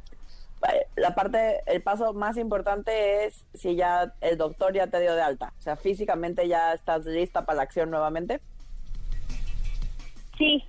[0.96, 5.22] La parte, el paso más importante es si ya el doctor ya te dio de
[5.22, 5.52] alta.
[5.58, 8.40] O sea, físicamente ya estás lista para la acción nuevamente.
[10.36, 10.64] Sí,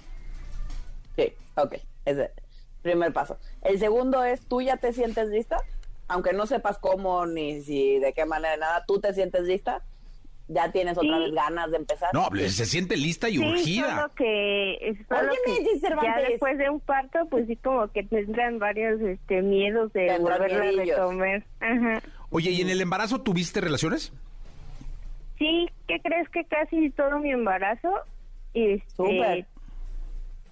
[1.18, 1.74] Sí, ok.
[2.06, 2.32] Ese es el
[2.84, 3.38] primer paso.
[3.64, 5.58] El segundo es, ¿tú ya te sientes lista?
[6.08, 9.82] Aunque no sepas cómo ni si de qué manera, nada, ¿tú te sientes lista?
[10.50, 11.24] ¿Ya tienes otra Sí.
[11.26, 12.10] vez ganas de empezar?
[12.14, 13.96] No, pues, se siente lista y sí, urgida.
[13.98, 18.58] solo que, es solo que ya después de un parto, pues sí como que tendrán
[18.58, 21.44] varios este miedos de Tendrán volverla a retomar.
[21.60, 22.02] Ajá.
[22.30, 24.14] Oye, ¿y en el embarazo tuviste relaciones?
[25.38, 27.90] Sí, ¿qué crees que casi todo mi embarazo
[28.54, 29.46] este, Súper.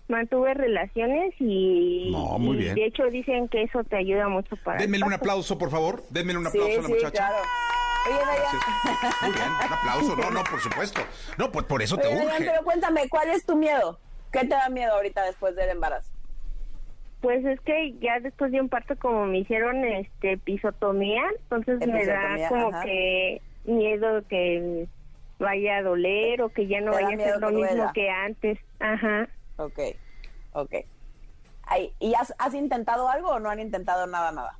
[0.09, 2.75] mantuve relaciones y, No, muy y bien.
[2.75, 4.77] de hecho dicen que eso te ayuda mucho para...
[4.77, 6.03] el Denmele un aplauso, por favor.
[6.09, 7.11] Denmele un Sí, aplauso a la sí, muchacha.
[7.29, 7.35] claro.
[8.05, 9.11] Oye, Dayan.
[9.21, 10.15] Muy bien, un aplauso.
[10.15, 11.01] No, no, por supuesto.
[11.37, 12.45] No, pues por eso te Oye, Dayan, urge.
[12.45, 13.99] pero cuéntame, ¿cuál es tu miedo?
[14.31, 16.11] ¿Qué te da miedo ahorita después del embarazo?
[17.21, 22.05] Pues es que ya después de un parto como me hicieron este episotomía, entonces me
[22.05, 22.83] da como ajá.
[22.83, 24.87] que miedo que
[25.39, 27.91] vaya a doler o que ya no Te vaya a ser lo mismo duela.
[27.93, 28.59] que antes.
[28.79, 29.27] Ajá.
[29.57, 29.79] Ok,
[30.53, 30.73] ok.
[31.63, 34.59] Ay, ¿Y has, has intentado algo o no han intentado nada, nada?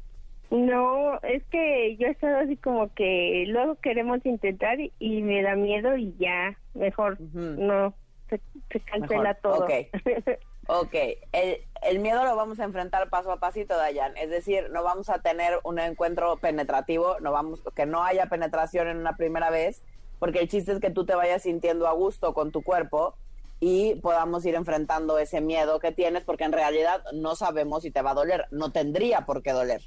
[0.52, 5.42] No, es que yo he estado así como que luego queremos intentar y, y me
[5.42, 7.94] da miedo y ya, mejor no,
[8.30, 8.40] se,
[8.72, 9.66] se cancela Mejor, todo.
[9.66, 9.72] ok.
[10.68, 10.96] Ok,
[11.32, 14.18] el, el miedo lo vamos a enfrentar paso a pasito, Dayan.
[14.18, 18.88] Es decir, no vamos a tener un encuentro penetrativo, no vamos, que no haya penetración
[18.88, 19.84] en una primera vez,
[20.18, 23.16] porque el chiste es que tú te vayas sintiendo a gusto con tu cuerpo
[23.60, 28.02] y podamos ir enfrentando ese miedo que tienes, porque en realidad no sabemos si te
[28.02, 29.84] va a doler, no tendría por qué doler.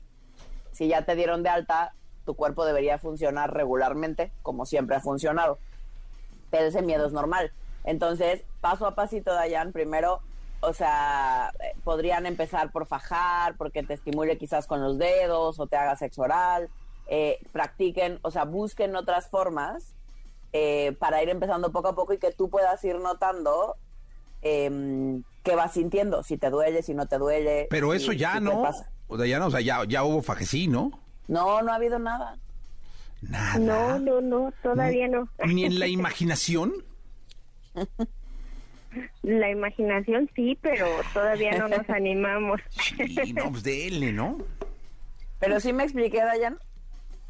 [0.78, 1.92] Si ya te dieron de alta,
[2.24, 5.58] tu cuerpo debería funcionar regularmente, como siempre ha funcionado
[6.50, 7.52] pero ese miedo es normal.
[7.84, 10.20] Entonces, paso a pasito, Dayan, primero,
[10.60, 15.66] o sea, eh, podrían empezar por fajar, porque te estimule quizás con los dedos o
[15.66, 16.68] te haga sexo oral,
[17.06, 19.94] eh, practiquen, o sea, busquen otras formas
[20.52, 23.76] eh, para ir empezando poco a poco y que tú puedas ir notando
[24.42, 27.66] eh, qué vas sintiendo, si te duele, si no te duele.
[27.70, 28.62] Pero si- eso ya si no.
[29.08, 30.90] O sea, ya no, o sea, ya, ya hubo fajecí, ¿no?
[31.28, 32.36] No, no ha habido nada.
[33.22, 33.58] Nada.
[33.58, 35.28] No, no, no, todavía no.
[35.46, 36.72] Ni en la imaginación.
[39.22, 42.60] La imaginación sí, pero todavía no nos animamos.
[42.96, 44.38] Sí, no, pues denle, ¿no?
[45.40, 46.58] Pero sí me expliqué, Dayan.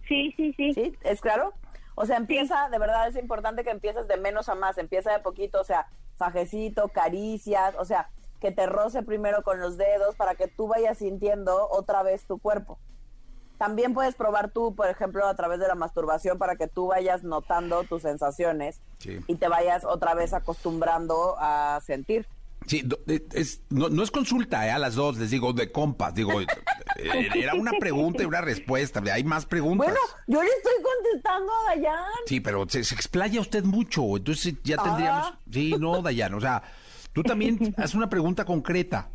[0.06, 0.72] Sí, sí, sí.
[0.74, 0.92] ¿Sí?
[1.04, 1.52] ¿Es claro?
[2.00, 5.18] O sea, empieza, de verdad es importante que empieces de menos a más, empieza de
[5.18, 8.08] poquito, o sea, fajecito, caricias, o sea,
[8.40, 12.38] que te roce primero con los dedos para que tú vayas sintiendo otra vez tu
[12.38, 12.78] cuerpo.
[13.58, 17.24] También puedes probar tú, por ejemplo, a través de la masturbación para que tú vayas
[17.24, 19.18] notando tus sensaciones Sí.
[19.26, 22.28] y te vayas otra vez acostumbrando a sentir.
[22.68, 24.70] Sí, eh, es, no, no es consulta, ¿eh?
[24.70, 26.14] A las dos, les digo, de compas.
[26.14, 26.46] Digo, eh,
[27.34, 29.02] era una pregunta y una respuesta.
[29.12, 29.86] Hay más preguntas.
[29.86, 32.04] Bueno, yo le estoy contestando a Dayan.
[32.26, 35.32] Sí, pero se, se explaya usted mucho, entonces ya tendríamos...
[35.32, 35.38] Ah.
[35.50, 36.62] Sí, no, Dayan, o sea,
[37.12, 39.10] tú también haz una pregunta concreta.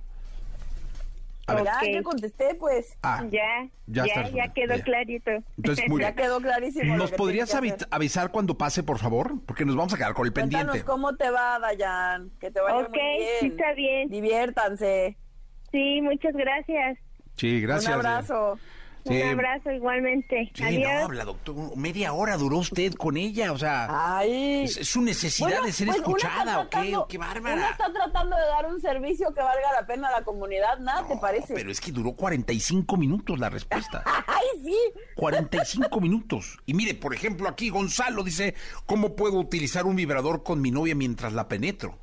[1.47, 1.87] A ver, Ya, Ok.
[1.93, 2.97] yo contesté, pues.
[3.03, 4.83] ah, Ya, Ya ya, está ya, quedó ya.
[4.83, 5.31] clarito.
[5.57, 6.95] Entonces, muy Ya quedó clarísimo.
[6.95, 9.33] ¿Nos que podrías que avisar cuando pase, por favor?
[9.45, 10.67] Porque nos vamos a quedar con el pendiente.
[10.67, 12.29] Cuéntanos cómo te va, Dayan.
[12.39, 13.27] Que te vaya Ok, muy bien.
[13.41, 14.09] sí está bien.
[14.09, 15.17] Diviértanse.
[15.71, 16.97] Sí, muchas gracias.
[17.35, 17.91] Sí, gracias.
[17.93, 18.57] Un abrazo.
[18.61, 18.69] Sí.
[19.05, 20.49] Un abrazo igualmente.
[20.53, 20.91] Sí, Adiós.
[21.03, 23.87] no, la doctora, media hora duró usted con ella, o sea,
[24.17, 24.63] Ay.
[24.63, 26.69] es, es su necesidad Bueno, de ser pues, uno escuchada, ¿o qué?
[26.69, 27.69] tratando- ¡Qué Uno bárbara!
[27.71, 30.77] está tratando de dar un servicio que valga la pena a la comunidad.
[30.79, 31.53] Nada, ¿te No, parece?
[31.53, 34.03] Pero es que duró 45 minutos la respuesta.
[34.27, 34.77] Ay, sí.
[35.15, 36.57] 45 minutos.
[36.65, 40.95] Y mire, por ejemplo, aquí Gonzalo dice, ¿cómo puedo utilizar un vibrador con mi novia
[40.95, 41.97] mientras la penetro?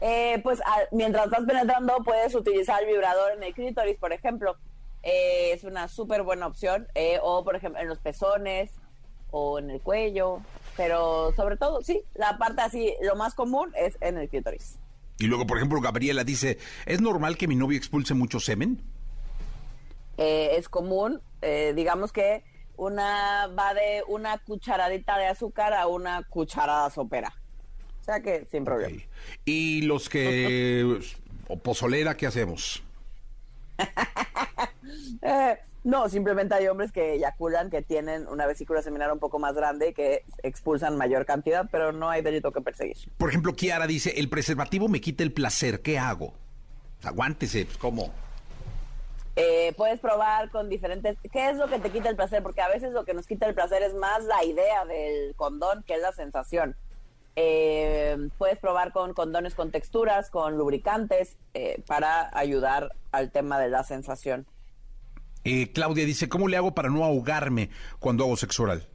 [0.00, 4.56] Eh, pues a- mientras estás penetrando puedes utilizar el vibrador en el clítoris, por ejemplo.
[5.02, 6.86] Eh, es una súper buena opción.
[6.94, 8.70] Eh, o, por ejemplo, en los pezones
[9.30, 10.40] o en el cuello.
[10.76, 14.78] Pero sobre todo, sí, la parte así, lo más común es en el clítoris.
[15.18, 18.82] Y luego, por ejemplo, Gabriela dice, ¿es normal que mi novio expulse mucho semen?
[20.16, 21.20] Eh, es común,
[21.74, 22.44] digamos que
[22.76, 27.34] una va de una cucharadita de azúcar a una cucharada sopera.
[28.00, 29.02] O sea que sin problema.
[29.44, 31.00] Y los que...
[31.48, 32.82] o pozolera, ¿qué hacemos?
[35.22, 39.54] Eh, no, simplemente hay hombres que eyaculan, que tienen una vesícula seminal un poco más
[39.54, 42.96] grande y que expulsan mayor cantidad, pero no hay delito que perseguir.
[43.18, 46.34] Por ejemplo, Kiara dice, el preservativo me quita el placer, ¿qué hago?
[47.02, 48.12] Aguántese, pues, ¿cómo?
[49.34, 51.16] Eh, puedes probar con diferentes...
[51.32, 52.42] ¿Qué es lo que te quita el placer?
[52.42, 55.82] Porque a veces lo que nos quita el placer es más la idea del condón
[55.84, 56.76] que es la sensación.
[57.34, 63.70] Eh, puedes probar con condones con texturas, con lubricantes, eh, para ayudar al tema de
[63.70, 64.46] la sensación.
[65.44, 68.86] Eh, Claudia dice, ¿cómo le hago para no ahogarme cuando hago sexo oral?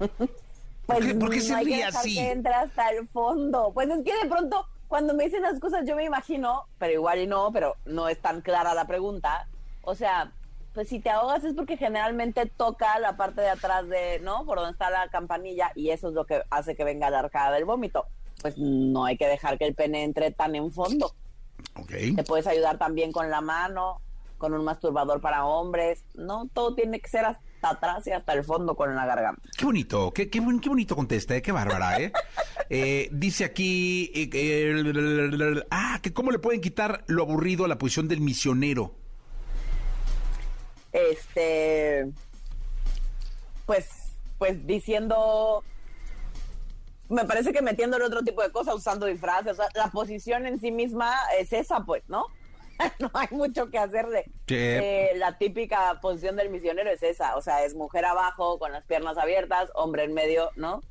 [0.86, 2.14] Pues qué- por qué se no que ríe así?
[2.14, 3.72] que entre hasta el fondo.
[3.74, 7.18] Pues es que de pronto, cuando me dicen las cosas, yo me imagino, pero igual
[7.18, 9.48] y no, pero no es tan clara la pregunta.
[9.82, 10.30] O sea,
[10.74, 14.46] pues si te ahogas es porque generalmente toca la parte de atrás de, ¿no?
[14.46, 17.50] Por donde está la campanilla y eso es lo que hace que venga la arcada
[17.50, 18.06] del vómito.
[18.40, 21.12] Pues no hay que dejar que el pene entre tan en fondo.
[21.74, 21.90] Ok.
[22.14, 24.00] Te puedes ayudar también con la mano,
[24.38, 26.04] con un masturbador para hombres.
[26.14, 29.42] No, todo tiene que ser hasta atrás y hasta el fondo con la garganta.
[29.56, 31.42] Qué bonito, qué, qué, qué bonito contesta, ¿eh?
[31.42, 32.12] qué bárbara, ¿eh?
[32.68, 38.08] Eh, dice aquí, eh, ah, que cómo le pueden quitar lo aburrido a la posición
[38.08, 38.92] del misionero.
[40.90, 42.10] Este,
[43.66, 43.88] pues,
[44.36, 45.62] pues diciendo,
[47.08, 50.58] me parece que metiéndole otro tipo de cosas, usando disfraces, o sea, la posición en
[50.58, 52.26] sí misma es esa, pues, ¿no?
[52.98, 54.54] no hay mucho que hacer de Sí.
[54.56, 58.84] eh, la típica posición del misionero es esa, o sea, es mujer abajo con las
[58.84, 60.82] piernas abiertas, hombre en medio, ¿no?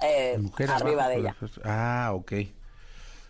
[0.00, 1.36] Eh, Mujer arriba abajo, de ella.
[1.64, 2.32] Ah, ok.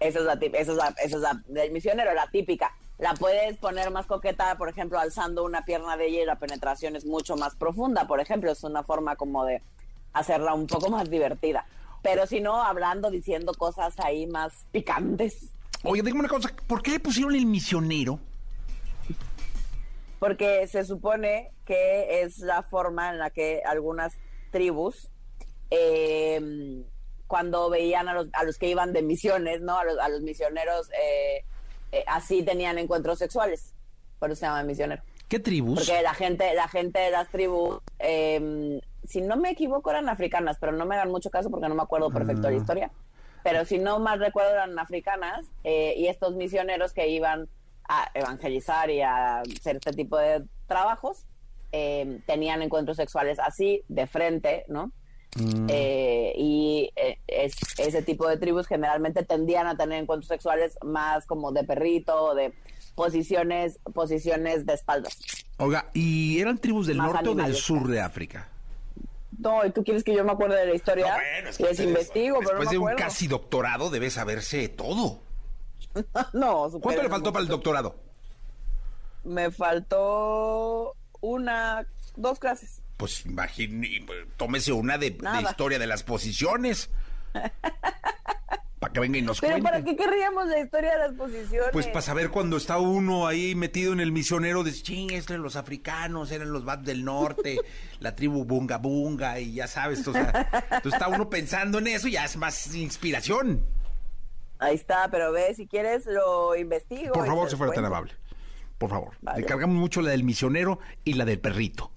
[0.00, 2.74] Esa es la tip- esa es la, esa es la del misionero, la típica.
[2.98, 6.94] La puedes poner más coqueta, por ejemplo, alzando una pierna de ella y la penetración
[6.96, 9.60] es mucho más profunda, por ejemplo, es una forma como de
[10.12, 11.66] hacerla un poco más divertida.
[12.02, 15.50] Pero si no, hablando, diciendo cosas ahí más picantes.
[15.84, 18.20] Oye, dígame una cosa, ¿por qué le pusieron el misionero?
[20.22, 24.12] porque se supone que es la forma en la que algunas
[24.52, 25.10] tribus,
[25.68, 26.84] eh,
[27.26, 29.76] cuando veían a los, a los que iban de misiones, ¿no?
[29.76, 31.44] A los, a los misioneros, eh,
[31.90, 33.74] eh, así tenían encuentros sexuales.
[34.20, 35.02] Por eso se llama misionero.
[35.26, 35.80] ¿Qué tribus?
[35.80, 40.56] Porque la gente, la gente de las tribus, eh, si no me equivoco, eran africanas,
[40.60, 42.90] pero no me hagan mucho caso porque no me acuerdo perfecto de la historia.
[43.42, 47.48] Pero si no mal recuerdo, eran africanas eh, y estos misioneros que iban
[47.88, 51.26] a evangelizar y a hacer este tipo de trabajos
[51.72, 54.92] eh, tenían encuentros sexuales así, de frente, ¿no?
[55.68, 61.24] Eh, y eh, es, ese tipo de tribus generalmente tendían a tener encuentros sexuales más
[61.24, 62.52] como de perrito o de
[62.94, 65.18] posiciones, posiciones de espaldas.
[65.56, 68.48] Oiga, ¿y eran tribus del Más norte o del sur de África?
[69.42, 71.06] No, ¿y tú quieres que yo me acuerde de la historia?
[71.08, 73.04] No, bueno, es que Les investigo, pero no Después me de un acuerdo.
[73.04, 75.20] casi doctorado debe saberse todo.
[76.32, 77.96] no, ¿Cuánto le faltó para el doctorado?
[79.24, 81.86] Me faltó una,
[82.16, 82.82] dos clases.
[82.96, 86.88] Pues imagine, tómese una de, de historia de las posiciones.
[88.92, 89.70] para que venga y nos Pero cuente.
[89.70, 91.70] ¿para qué querríamos la historia de las posiciones?
[91.72, 95.42] Pues para saber cuando está uno ahí metido en el misionero, de ching, estos eran
[95.42, 97.58] los africanos, eran los Bats del norte,
[98.00, 102.08] la tribu Bunga Bunga, y ya sabes, o sea, entonces está uno pensando en eso
[102.08, 103.64] y ya es más inspiración.
[104.58, 107.14] Ahí está, pero ve, si quieres lo investigo.
[107.14, 108.12] Por favor, si fuera tan amable.
[108.78, 109.14] Por favor.
[109.20, 109.40] Vale.
[109.40, 111.90] Le cargamos mucho la del misionero y la del perrito.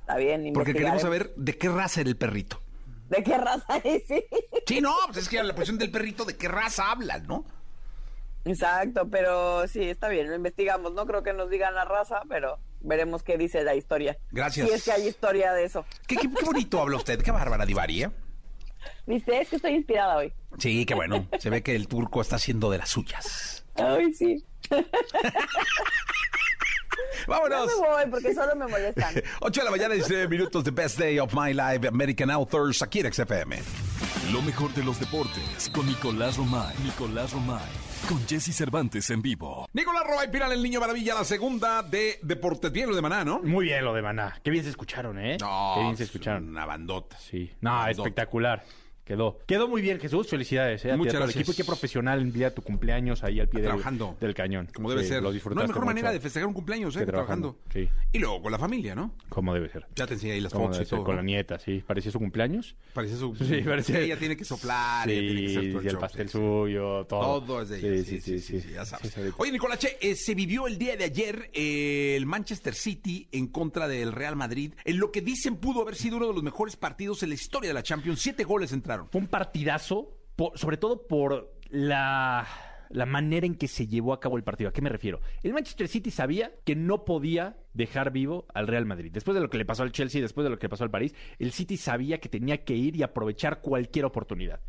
[0.00, 2.60] Está bien, Porque queremos saber de qué raza era el perrito.
[3.08, 4.02] ¿De qué raza es?
[4.06, 4.80] Sí.
[4.80, 7.44] No, pues es que la posición del perrito, ¿de qué raza hablan, no?
[8.46, 10.92] Exacto, pero sí, está bien, lo investigamos.
[10.92, 14.18] No creo que nos digan la raza, pero veremos qué dice la historia.
[14.30, 14.68] Gracias.
[14.68, 15.84] Si es que hay historia de eso.
[16.06, 18.10] Qué, qué- qué bonito habla usted, qué bárbara Divari, ¿eh?
[19.06, 19.40] ¿Viste?
[19.40, 20.32] Es que estoy inspirada hoy.
[20.58, 21.26] Sí, qué bueno.
[21.38, 23.64] Se ve que el turco está haciendo de las suyas.
[23.76, 24.44] Ay, sí.
[27.26, 27.66] No ¡Vámonos!
[27.80, 29.14] me voy porque solo me molestan.
[29.40, 33.00] 8 de la mañana, 19 minutos, The Best Day of My Life, American Authors, aquí
[33.00, 33.58] en XFM.
[34.32, 36.74] Lo mejor de los deportes con Nicolás Romay.
[36.82, 37.60] Nicolás Romay.
[38.08, 39.66] Con Jesse Cervantes en vivo.
[39.72, 42.70] Nicolás Roa y Piral, el niño maravilla, la segunda de Deportes.
[42.70, 43.40] Bien lo de Maná, ¿no?
[43.42, 44.38] Muy bien lo de Maná.
[44.42, 45.38] Qué bien se escucharon, ¿eh?
[45.38, 46.48] Qué bien se escucharon.
[46.48, 47.16] Una bandota.
[47.18, 47.50] Sí.
[47.60, 47.90] No, Bandota.
[47.90, 48.64] espectacular.
[49.04, 49.38] Quedó.
[49.46, 50.26] Quedó muy bien, Jesús.
[50.28, 50.90] Felicidades, ¿eh?
[50.90, 51.36] A ti, Muchas el gracias.
[51.36, 51.52] equipo.
[51.52, 54.16] Y qué profesional en día de tu cumpleaños ahí al pie del, Trabajando.
[54.20, 54.68] del cañón.
[54.74, 55.22] Como debe Sí, ser.
[55.22, 55.86] Lo no disfrutaste hay mejor mucho.
[55.94, 57.00] manera de festejar un cumpleaños, ¿eh?
[57.00, 57.58] Que trabajando.
[57.72, 58.08] trabajando, sí.
[58.12, 59.14] Y luego con la familia, ¿no?
[59.28, 59.86] Como debe ser.
[59.94, 61.04] Ya te enseñé ahí las Como fotos debe y ser, todo.
[61.04, 61.20] Con ¿no?
[61.20, 61.82] la nieta, sí.
[61.86, 62.76] ¿Parecía su cumpleaños?
[62.94, 63.34] Parece su...
[63.36, 66.28] Sí, parecía- Ella tiene que soplar, ella tiene que hacer todo y el show, pastel
[66.28, 66.32] sí.
[66.32, 67.40] suyo, todo.
[67.42, 68.04] Todo es de ella.
[68.04, 68.70] Sí, sí, sí, sí.
[68.72, 69.12] ya sabes.
[69.12, 69.30] Sí, sí.
[69.36, 73.86] Oye, Nicolache, eh, se vivió el día de ayer eh, el Manchester City en contra
[73.86, 77.22] del Real Madrid, en lo que dicen pudo haber sido uno de los mejores partidos
[77.22, 78.20] en la historia de la Champions.
[78.20, 78.72] Siete goles
[79.10, 80.16] Fue un partidazo,
[80.54, 82.46] sobre todo por la,
[82.90, 84.70] la manera en que se llevó a cabo el partido.
[84.70, 85.20] ¿A qué me refiero?
[85.42, 89.10] El Manchester City sabía que no podía dejar vivo al Real Madrid.
[89.12, 90.90] Después de lo que le pasó al Chelsea, después de lo que le pasó al
[90.90, 94.60] París, el City sabía que tenía que ir y aprovechar cualquier oportunidad.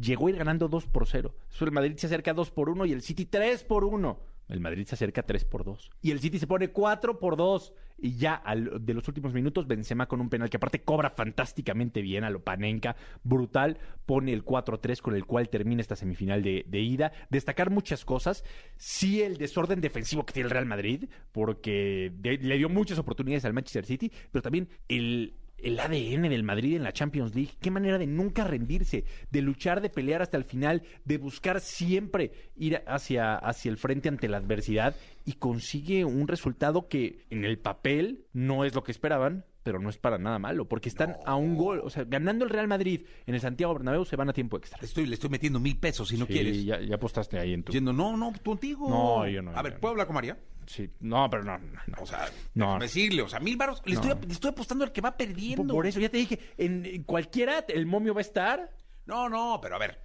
[0.00, 1.34] Llegó a ir ganando 2 por 0.
[1.50, 4.31] Eso el Madrid se acerca 2 por 1 y el City 3 por 1.
[4.52, 5.90] El Madrid se acerca 3 por 2.
[6.02, 7.72] Y el City se pone 4 por 2.
[7.98, 8.42] Y ya
[8.80, 12.42] de los últimos minutos, Benzema con un penal que aparte cobra fantásticamente bien a lo
[12.42, 12.96] Panenka.
[13.24, 13.78] Brutal.
[14.04, 17.12] Pone el 4-3 con el cual termina esta semifinal de, ida.
[17.30, 18.44] Destacar muchas cosas.
[18.76, 21.08] Sí el desorden defensivo que tiene el Real Madrid.
[21.32, 24.12] Porque le dio muchas oportunidades al Manchester City.
[24.30, 27.52] Pero también el, el ADN del Madrid en la Champions League.
[27.60, 32.32] Qué manera de nunca rendirse, de luchar, de pelear hasta el final, de buscar siempre
[32.56, 37.58] ir hacia, hacia el frente ante la adversidad y consigue un resultado que en el
[37.58, 39.44] papel no es lo que esperaban.
[39.62, 41.80] Pero no es para nada malo, porque están a un gol.
[41.84, 44.78] O sea, ganando el Real Madrid en el Santiago Bernabéu se van a tiempo extra.
[44.80, 46.64] Le estoy, le estoy metiendo mil pesos si no Sí, quieres.
[46.64, 47.80] Ya, ya apostaste ahí en tu.
[47.80, 48.88] No, no, tú contigo.
[48.88, 49.80] No, yo no, A yo ver, no.
[49.80, 50.36] ¿puedo hablar con María?
[50.66, 51.58] Sí, no, pero no.
[51.58, 51.96] no, no.
[52.02, 52.78] O sea, No.
[52.78, 53.82] decirle, o sea, mil baros.
[53.84, 54.00] Le, No.
[54.00, 55.62] estoy, le estoy apostando al que va perdiendo.
[55.64, 58.70] Por, por eso ya te dije, en, en cualquiera el momio va a estar.
[59.06, 59.98] No, no, pero a ver.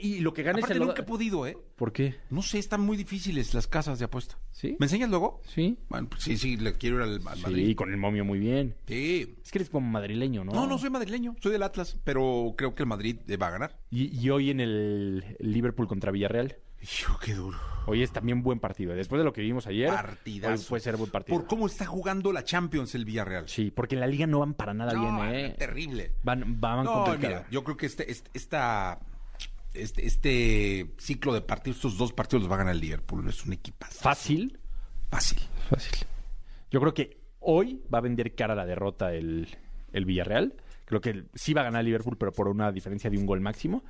[0.00, 1.56] Y lo que gane Aparte se lo nunca he podido, ¿eh?
[1.76, 2.16] ¿Por qué?
[2.30, 4.38] No sé, están muy difíciles las casas de apuesta.
[4.50, 4.76] ¿Sí?
[4.78, 5.40] ¿Me enseñas luego?
[5.46, 5.78] Sí.
[5.88, 7.76] Bueno, pues sí, sí, le quiero ir al, al Sí, Madrid.
[7.76, 8.76] con el momio muy bien.
[8.86, 9.36] Sí.
[9.44, 10.52] Es que eres como madrileño, ¿no?
[10.52, 13.50] No, no soy madrileño, soy del Atlas, pero creo que el Madrid eh, va a
[13.50, 13.78] ganar.
[13.90, 16.56] Y, y hoy en el Liverpool contra Villarreal.
[16.82, 17.58] Hijo, qué duro.
[17.86, 18.92] Hoy es también buen partido.
[18.94, 19.88] Después de lo que vimos ayer,
[20.26, 21.38] hoy puede ser buen partido.
[21.38, 23.48] Por cómo está jugando la Champions el Villarreal.
[23.48, 25.54] Sí, porque en la liga no van para nada No, bien, ¿eh?
[25.56, 26.12] terrible.
[26.24, 28.98] Van, van No, mira, yo creo que este, este, esta,
[29.74, 33.28] este, este ciclo de partidos, estos dos partidos los va a ganar el Liverpool.
[33.28, 34.00] Es un equipazo.
[34.00, 34.58] Fácil.
[35.10, 35.40] Fácil.
[35.68, 36.06] Fácil.
[36.70, 39.48] Yo creo que hoy va a vender cara la derrota el,
[39.92, 40.54] el Villarreal.
[40.84, 43.40] Creo que sí va a ganar el Liverpool, pero por una diferencia de un gol
[43.40, 43.84] máximo.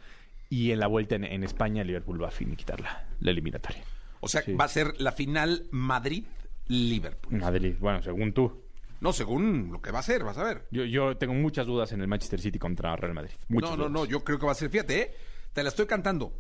[0.48, 3.82] Y en la vuelta en, en España, el Liverpool va a finiquitar la, la eliminatoria.
[4.20, 4.52] O sea, Sí.
[4.54, 7.38] va a ser la final Madrid-Liverpool.
[7.40, 8.62] Madrid, bueno, según tú.
[9.00, 10.66] No, según lo que va a ser, vas a ver.
[10.70, 13.32] Yo, yo tengo muchas dudas en el Manchester City contra Real Madrid.
[13.48, 13.92] Muchas no, no, dudas.
[13.92, 14.70] no, yo creo que va a ser.
[14.70, 15.14] Fíjate, ¿eh?
[15.53, 16.32] Te la estoy cantando.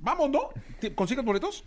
[0.00, 0.40] Vamos, ¿no?
[0.80, 1.64] ¿Te- ¿Consigues boletos?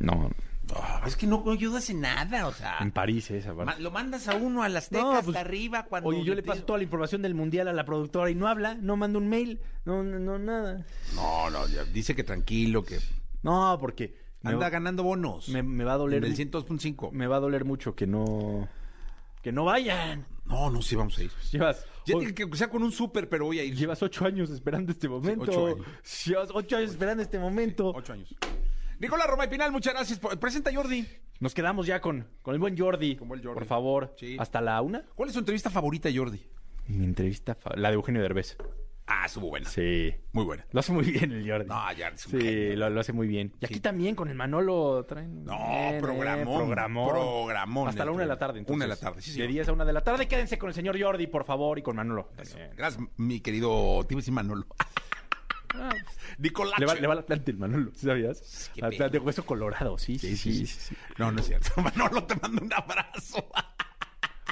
[0.00, 0.30] No,
[0.74, 2.78] Ah, es que no ayudas en nada, o sea.
[2.80, 5.84] en París esa ma- lo mandas a uno a las No, tecas pues, hasta arriba
[5.84, 6.08] cuando.
[6.08, 8.74] Oye, yo le paso toda la información del mundial a la productora y no habla,
[8.74, 10.86] no manda un mail, no, no, no, nada.
[11.14, 12.98] No, no, ya dice que tranquilo, que
[13.42, 15.50] No, porque anda ganando bonos.
[15.50, 16.24] me, me va a doler.
[16.24, 17.10] El mu- 102.5.
[17.12, 18.66] Me va a doler mucho que no.
[19.44, 20.26] Que no vayan.
[20.46, 21.30] No, no, sí vamos a ir.
[21.52, 21.86] Llevas.
[22.06, 23.76] Ya que sea con un súper, pero voy a ir.
[23.76, 25.42] Llevas ocho años esperando este momento.
[25.42, 25.86] ocho años.
[26.26, 27.92] Llevas ocho años esperando este momento.
[27.94, 28.34] Ocho años.
[28.98, 30.18] Nicolás Roma y Pinal, muchas gracias.
[30.18, 31.06] por- Presenta a Jordi.
[31.40, 33.16] Nos quedamos ya con, con el buen Jordi.
[33.16, 33.54] Con el Jordi.
[33.54, 34.14] Por favor.
[34.18, 34.36] Sí.
[34.38, 35.02] Hasta la una.
[35.14, 36.40] ¿Cuál es su entrevista favorita, Jordi?
[36.88, 38.56] Mi entrevista, fa- la de Eugenio Derbez.
[39.06, 39.68] Ah, estuvo buena.
[39.68, 40.14] Sí.
[40.32, 40.64] Muy buena.
[40.72, 41.66] Lo hace muy bien el Jordi.
[41.68, 42.76] No, es un Sí, genio.
[42.76, 43.52] lo, lo hace muy bien.
[43.60, 43.80] Y aquí Sí.
[43.80, 45.44] también con el Manolo traen.
[45.44, 47.08] No, bien, eh, programón, programón.
[47.10, 48.60] programón Hasta la una de la tarde.
[48.60, 48.76] Entonces.
[48.76, 49.48] Una de la tarde, sí, De señor.
[49.50, 50.26] 10 a una de la tarde.
[50.26, 52.30] Quédense con el señor Jordi, por favor, y con Manolo.
[52.34, 52.70] también.
[52.76, 54.66] Gracias, mi querido Tibes y Manolo.
[56.38, 56.78] Nicolás.
[56.78, 58.70] Le va, le va al Atlante el Manolo, ¿sí ¿sabías?
[58.74, 60.96] qué Atlante de hueso colorado, sí sí sí, sí, sí.
[61.18, 61.70] No, no es cierto.
[61.82, 63.44] Manolo, te mando un abrazo.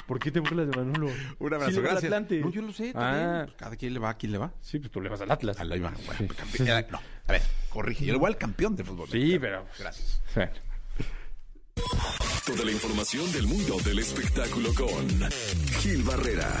[0.07, 1.11] ¿Por qué te burlas de Manolo?
[1.39, 2.03] Un abrazo, Sí al gracias.
[2.05, 2.39] Atlante.
[2.39, 3.25] No, yo lo sé también.
[3.25, 4.51] Ah, Pues cada quien le va a quien le va.
[4.61, 5.59] sí, pues tú le vas al Atlas.
[5.59, 6.67] A la iba- bueno, pues, campeón.
[6.67, 8.05] Ya, No, a ver, corrige.
[8.05, 9.07] Yo le voy al campeón de fútbol.
[9.09, 9.65] Sí, pero...
[9.79, 10.21] Gracias.
[10.35, 10.51] Bueno.
[12.45, 15.07] Toda la información del mundo del espectáculo con
[15.79, 16.51] Gil Barrera,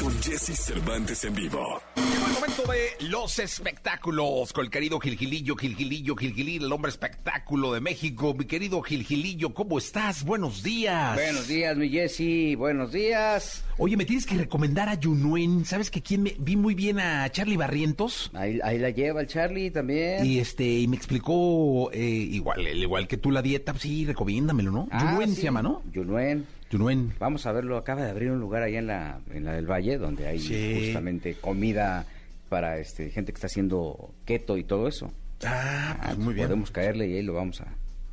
[0.00, 1.82] con Jesse Cervantes en vivo.
[1.96, 7.72] Llegó el momento de los espectáculos con el querido Gilgilillo, Gilgilillo, Gilgilillo, el hombre espectáculo
[7.72, 8.34] de México.
[8.34, 10.24] Mi querido Gilgilillo, ¿cómo estás?
[10.24, 11.14] Buenos días.
[11.14, 12.54] Buenos días, mi Jessy.
[12.54, 13.64] Buenos días.
[13.76, 15.64] Oye, me tienes que recomendar a Yunuen.
[15.64, 18.30] ¿Sabes que quién me vi muy bien a Charlie Barrientos?
[18.34, 20.24] Ahí, ahí la lleva el Charlie también.
[20.24, 24.04] Y este, y me explicó eh, igual, el- igual que tú la dieta, pues sí,
[24.06, 24.88] recomiéndamelo, ¿no?
[24.92, 25.82] Ah, Yunuen sí, se llama, ¿no?
[25.92, 26.46] Yunuen.
[26.70, 27.14] Yunuen.
[27.18, 27.76] Vamos a verlo.
[27.76, 30.84] Acaba de abrir un lugar ahí en la, en la del Valle donde hay Sí.
[30.86, 32.06] justamente comida
[32.48, 35.10] para este gente que está haciendo keto y todo eso.
[35.44, 36.46] Ah, pues Ah, muy bien.
[36.46, 37.66] Podemos caerle y ahí lo vamos a...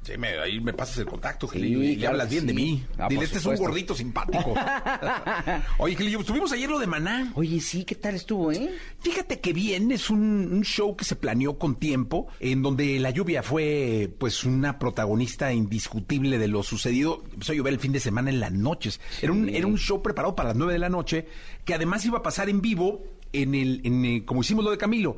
[0.03, 2.83] Sí, me- ahí me pasas el contacto, Sí, Gilillo, y le hablas bien de mí.
[2.97, 4.55] Ah, Dile, este es un gordito simpático.
[5.77, 7.31] Oye, Gilillo, tuvimos ayer lo de Maná.
[7.35, 8.71] Oye, sí, ¿qué tal estuvo, eh?
[8.99, 13.11] Fíjate que bien, es un, un show que se planeó con tiempo, en donde la
[13.11, 17.23] lluvia fue pues una protagonista indiscutible de lo sucedido.
[17.33, 18.99] Empezó a llover el fin de semana en las noches.
[19.21, 21.27] Era, un, era un show preparado para las nueve de la noche,
[21.63, 24.77] que además iba a pasar en vivo, en el, en el- como hicimos lo de
[24.79, 25.17] Camilo,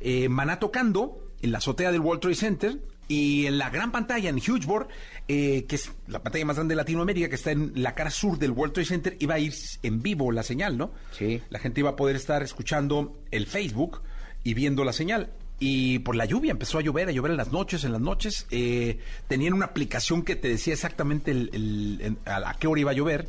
[0.00, 2.78] eh, Maná tocando en la azotea del World Trade Center.
[3.08, 4.88] Y en la gran pantalla, en Hugeboard,
[5.28, 8.38] eh, que es la pantalla más grande de Latinoamérica, que está en la cara sur
[8.38, 9.52] del World Trade Center, iba a ir
[9.82, 10.90] en vivo la señal, ¿no?
[11.12, 11.42] Sí.
[11.50, 14.00] La gente iba a poder estar escuchando el Facebook
[14.42, 15.30] y viendo la señal.
[15.60, 18.46] Y por la lluvia empezó a llover, a llover en las noches, en las noches.
[18.50, 18.98] eh,
[19.28, 22.80] tenían una aplicación que te decía exactamente el- el- en- a, la- a qué hora
[22.80, 23.28] iba a llover.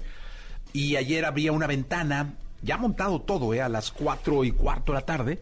[0.73, 4.99] Y ayer habría una ventana, ya montado todo, eh, a las cuatro y cuarto de
[4.99, 5.39] la tarde.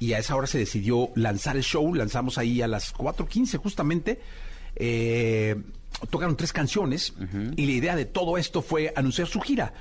[0.00, 1.94] Y a esa hora se decidió lanzar el show.
[1.94, 4.20] Lanzamos ahí a las 4.15 justamente.
[4.76, 5.56] Eh,
[6.10, 7.14] tocaron tres canciones
[7.56, 9.72] y la idea de todo esto fue anunciar su gira.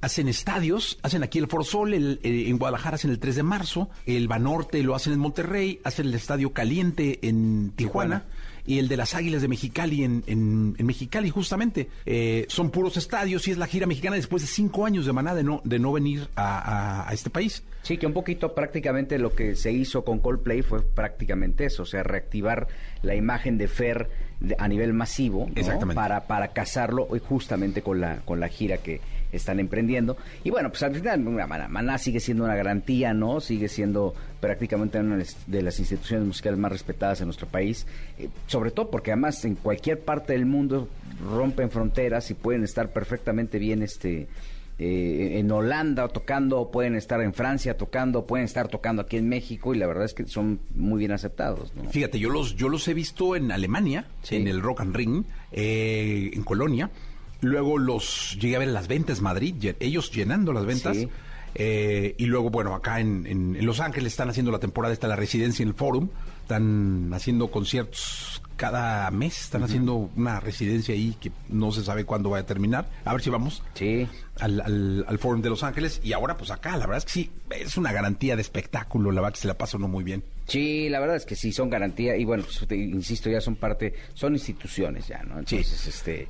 [0.00, 3.42] Hacen estadios, hacen aquí el Foro Sol, el- eh, en Guadalajara hacen el 3 de
[3.42, 8.24] marzo, el Banorte lo hacen en Monterrey, hacen el Estadio Caliente en Tijuana.
[8.66, 11.88] Y el de las Águilas de Mexicali en, en- en Mexicali, justamente.
[12.06, 15.34] Eh, son puros estadios y es la gira mexicana después de cinco años de maná
[15.34, 16.58] de no, de no venir a,
[17.04, 17.62] a- a este país.
[17.82, 21.86] Sí, que un poquito prácticamente lo que se hizo con Coldplay fue prácticamente eso, o
[21.86, 22.68] sea, reactivar
[23.02, 25.52] la imagen de Fer de- a nivel masivo, ¿no?
[25.60, 25.94] Exactamente.
[25.94, 29.00] Para, para casarlo hoy justamente con la, con la gira que
[29.32, 30.16] están emprendiendo.
[30.44, 33.40] Y bueno, pues al final Maná sigue siendo una garantía, ¿no?
[33.40, 37.86] Sigue siendo prácticamente una de las instituciones musicales más respetadas en nuestro país,
[38.18, 40.88] eh, sobre todo porque además en cualquier parte del mundo
[41.30, 44.28] rompen fronteras y pueden estar perfectamente bien este
[44.82, 49.74] eh, en Holanda tocando, pueden estar en Francia tocando, pueden estar tocando aquí en México
[49.74, 51.74] y la verdad es que son muy bien aceptados.
[51.76, 51.90] ¿no?
[51.90, 54.36] Fíjate, yo los, yo los he visto en Alemania, Sí.
[54.36, 56.90] en el Rock and Ring, eh, en Colonia.
[57.40, 60.96] Luego los llegué a ver en las ventas Madrid, ellos llenando las ventas.
[60.96, 61.08] Sí.
[61.54, 65.08] Eh, y luego, bueno, acá en, en- en Los Ángeles están haciendo la temporada, está
[65.08, 66.08] la residencia en el Forum.
[66.42, 72.30] Están haciendo conciertos cada mes, están haciendo una residencia ahí que no se sabe cuándo
[72.30, 72.88] va a terminar.
[73.04, 74.06] A ver si vamos Sí.
[74.38, 76.00] al, al, al Forum de Los Ángeles.
[76.04, 79.20] Y ahora, pues acá, la verdad es que sí, es una garantía de espectáculo, la
[79.22, 80.22] verdad que se la pasa uno muy bien.
[80.46, 83.56] Sí, la verdad es que sí, son garantía y bueno, pues, te- insisto, ya son
[83.56, 85.38] parte, son instituciones ya, ¿no?
[85.38, 86.28] Entonces, este,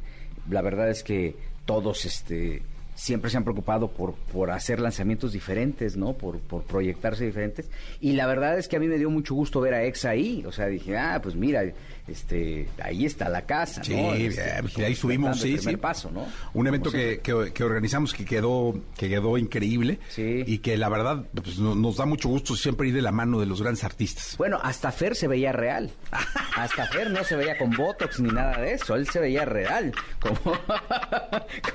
[0.50, 1.34] la verdad es que
[1.64, 2.62] todos, este,
[3.00, 6.12] siempre se han preocupado por, por hacer lanzamientos diferentes, ¿no?
[6.12, 7.70] Por, por proyectarse diferentes.
[8.00, 10.44] Y la verdad es que a mí me dio mucho gusto ver a Exa ahí,
[10.46, 11.62] o sea, dije, ah, pues mira,
[12.06, 14.12] este, ahí está la casa, Sí, ¿no?
[14.14, 15.76] Este, pues, ahí subimos, sí, sí.
[15.76, 16.26] paso, ¿no?
[16.54, 20.42] Un evento que, que, que organizamos que quedó, que quedó increíble Sí.
[20.46, 23.40] y que la verdad pues, no- nos da mucho gusto siempre ir de la mano
[23.40, 24.34] de los grandes artistas.
[24.36, 25.90] Bueno, hasta Fer se veía real.
[26.56, 28.94] Hasta Fer no se veía con Botox ni nada de eso.
[28.96, 29.92] Él se veía real.
[30.20, 30.52] Como,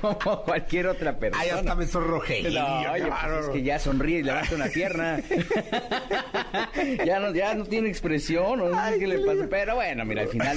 [0.00, 1.42] como cualquier otra persona.
[1.42, 2.42] Ay, hasta me sonrojé.
[2.50, 5.20] No, oye, pues es que ya sonríe y levanta una pierna.
[7.04, 9.46] ya, no, ya no tiene expresión, no sé qué le pasa.
[9.48, 10.56] Pero bueno, mira, al final,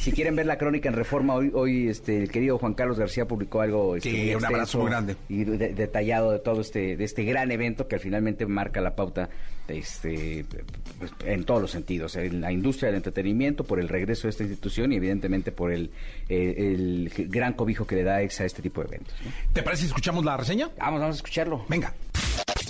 [0.00, 3.26] si quieren ver la crónica en Reforma, hoy, hoy este, el querido Juan Carlos García
[3.26, 5.16] publicó algo este, Sí, un abrazo muy grande.
[5.28, 9.28] y de- detallado de todo este, de este gran evento que finalmente marca la pauta
[9.68, 10.44] este,
[10.98, 14.42] pues, en todos los sentidos, en la industria del entretenimiento, por el regreso de esta
[14.42, 15.90] institución y evidentemente por el,
[16.28, 19.14] eh, el gran cobijo que le da EXA a este tipo de eventos.
[19.24, 19.30] ¿no?
[19.52, 20.70] ¿Te parece si escuchamos la reseña?
[20.78, 21.64] Vamos, vamos a escucharlo.
[21.68, 21.94] Venga.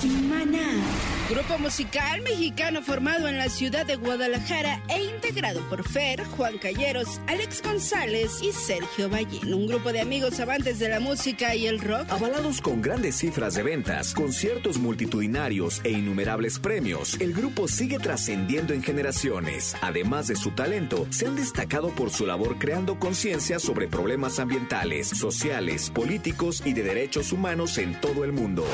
[0.08, 0.82] Maná,
[1.28, 7.20] grupo musical mexicano formado en la ciudad de Guadalajara e integrado por Fer, Juan Calleros,
[7.26, 9.52] Alex González y Sergio Ballín.
[9.52, 12.10] Un grupo de amigos amantes de la música y el rock.
[12.10, 18.72] Avalados con grandes cifras de ventas, conciertos multitudinarios e innumerables premios, el grupo sigue trascendiendo
[18.72, 19.76] en generaciones.
[19.82, 25.08] Además de su talento, se han destacado por su labor creando conciencia sobre problemas ambientales,
[25.08, 28.64] sociales, políticos y de derechos humanos en todo el mundo.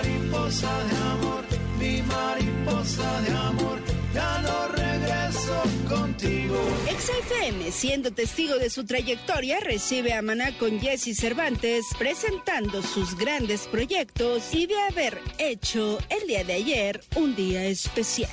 [0.00, 1.44] Mariposa de amor,
[1.78, 3.78] mi mariposa de amor,
[4.14, 6.56] ya no regreso contigo.
[6.86, 13.66] XFM, siendo testigo de su trayectoria, recibe a Maná con Jesse Cervantes presentando sus grandes
[13.66, 18.30] proyectos y de haber hecho el día de ayer un día especial.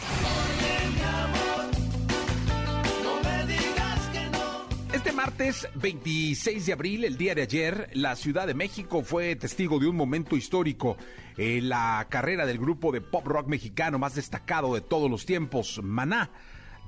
[5.07, 9.79] Este martes 26 de abril, el día de ayer, la Ciudad de México fue testigo
[9.79, 10.97] de un momento histórico
[11.37, 15.79] en la carrera del grupo de pop rock mexicano más destacado de todos los tiempos,
[15.81, 16.29] Maná.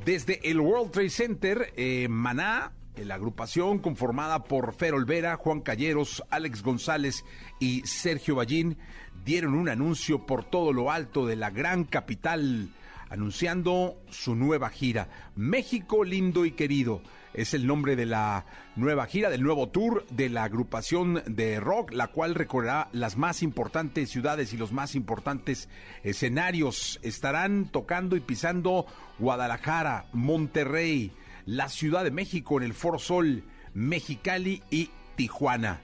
[0.04, 5.62] Desde el World Trade Center, eh, Maná, eh, la agrupación conformada por Fer Olvera, Juan
[5.62, 7.24] Calleros, Alex González
[7.58, 8.78] y Sergio Ballín,
[9.24, 12.68] dieron un anuncio por todo lo alto de la gran capital
[13.10, 15.08] anunciando su nueva gira.
[15.38, 17.02] México lindo y querido.
[17.34, 21.92] Es el nombre de la nueva gira, del nuevo tour de la agrupación de rock,
[21.92, 25.70] la cual recorrerá las más importantes ciudades y los más importantes
[26.04, 27.00] escenarios.
[27.04, 28.86] Estarán tocando y pisando
[29.20, 31.12] Guadalajara, Monterrey,
[31.46, 35.82] la Ciudad de México en el Foro Sol, Mexicali y Tijuana.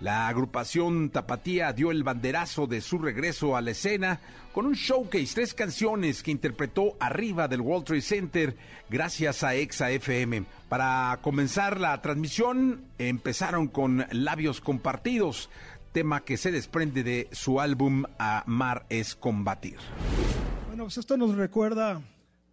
[0.00, 4.20] La agrupación Tapatía dio el banderazo de su regreso a la escena
[4.52, 8.56] con un showcase, tres canciones que interpretó arriba del World Trade Center
[8.88, 10.44] gracias a Exa FM.
[10.68, 15.50] Para comenzar la transmisión empezaron con Labios Compartidos,
[15.92, 19.78] tema que se desprende de su álbum Amar es Combatir.
[20.68, 22.00] Bueno, pues esto nos recuerda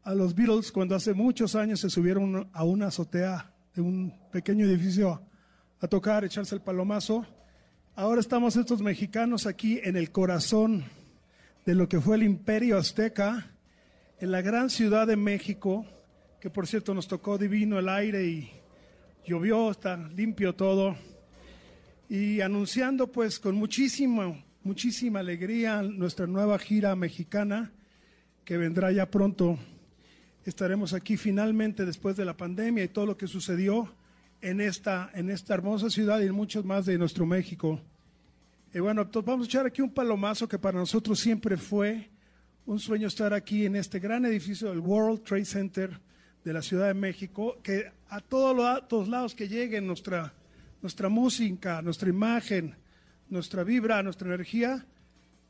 [0.03, 4.65] a los Beatles cuando hace muchos años se subieron a una azotea de un pequeño
[4.65, 5.21] edificio
[5.85, 7.27] a tocar, echarse el palomazo.
[7.95, 10.83] Ahora estamos estos mexicanos aquí en el corazón
[11.63, 13.51] de lo que fue el imperio azteca,
[14.19, 15.85] en la gran ciudad de México,
[16.41, 18.51] que por cierto nos tocó divino el aire y
[19.27, 20.95] llovió, está limpio todo,
[22.09, 27.71] y anunciando pues con muchísima, muchísima alegría nuestra nueva gira mexicana
[28.43, 29.59] que vendrá ya pronto.
[30.45, 33.93] Estaremos aquí finalmente después de la pandemia y todo lo que sucedió
[34.49, 37.79] en esta, en esta hermosa ciudad y en muchos más de nuestro México.
[38.73, 42.09] Y bueno, entonces vamos a echar aquí un palomazo que para nosotros siempre fue
[42.65, 45.99] un sueño estar aquí en este gran edificio del World Trade Center
[46.43, 48.55] de la Ciudad de México, que a todos,
[48.89, 50.33] los- lados que llegue nuestra,
[50.81, 52.75] nuestra música, nuestra imagen,
[53.29, 54.85] nuestra vibra, nuestra energía,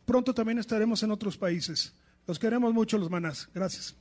[0.05, 1.93] pronto también estaremos en otros países.
[2.27, 3.49] Los queremos mucho los manás.
[3.53, 3.95] Gracias.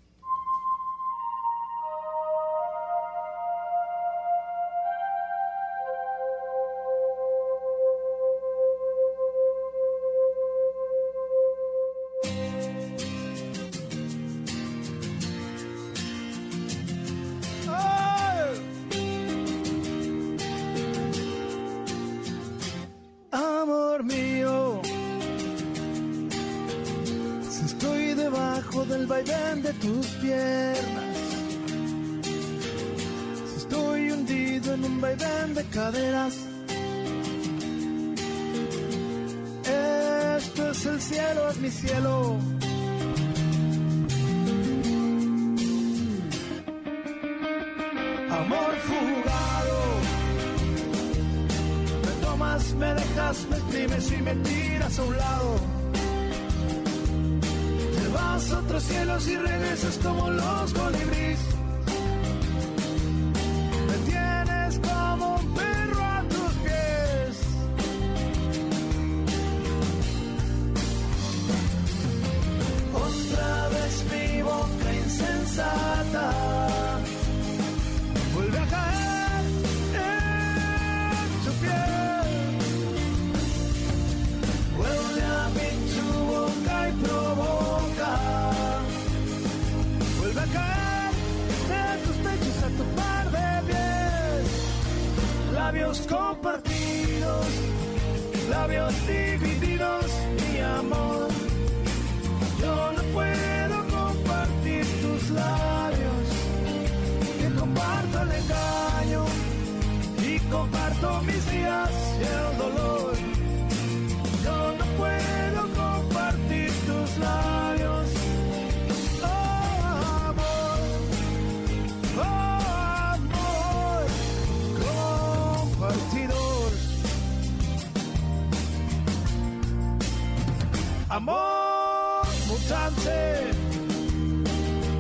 [131.15, 133.53] Amor mutante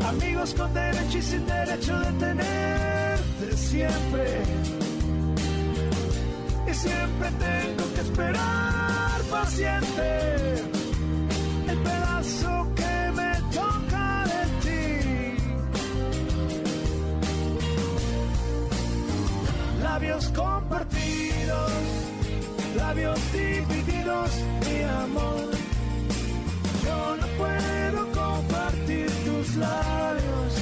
[0.06, 4.42] amigos con derecho y sin derecho de tenerte siempre.
[6.70, 10.54] Y siempre tengo que esperar paciente
[11.68, 15.36] el pedazo que me toca de ti.
[19.82, 21.72] Labios compartidos,
[22.76, 24.30] labios divididos,
[24.64, 25.63] mi amor.
[27.36, 30.54] Puedo compartir tus labios,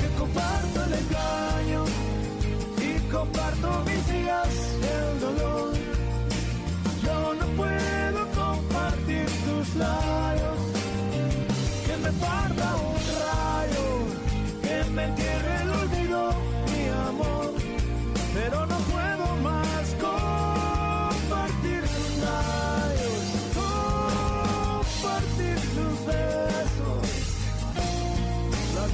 [0.00, 1.84] que comparto el engaño
[2.80, 4.48] y comparto mis días
[4.82, 5.74] el dolor.
[7.04, 10.37] Yo no puedo compartir tus labios,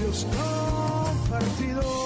[0.05, 2.04] labios compartidos.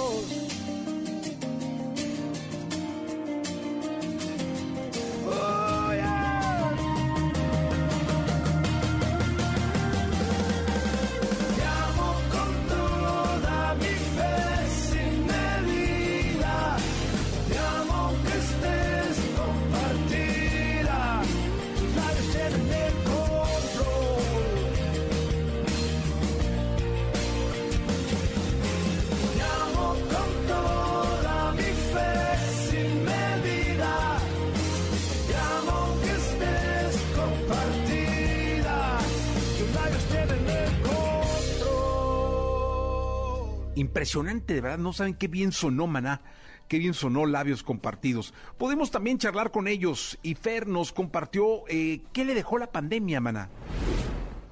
[43.88, 46.20] Impresionante, de verdad, no saben qué bien sonó Maná,
[46.68, 48.34] qué bien sonó Labios Compartidos.
[48.58, 53.18] Podemos también charlar con ellos y Fer nos compartió eh, qué le dejó la pandemia,
[53.22, 53.48] Maná.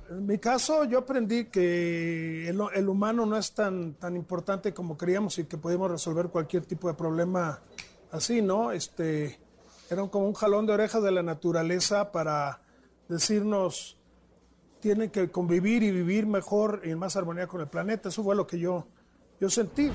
[0.09, 5.39] En mi caso, yo aprendí que el, humano no es tan, tan importante como creíamos
[5.39, 7.61] y que podíamos resolver cualquier tipo de problema
[8.13, 8.73] así, ¿no?
[8.73, 9.39] Este,
[9.91, 12.63] era como un jalón de orejas de la naturaleza para
[13.07, 13.99] decirnos,
[14.81, 18.09] tienen que convivir y vivir mejor y en más armonía con el planeta.
[18.09, 18.87] Eso fue lo que yo,
[19.41, 19.91] yo sentí.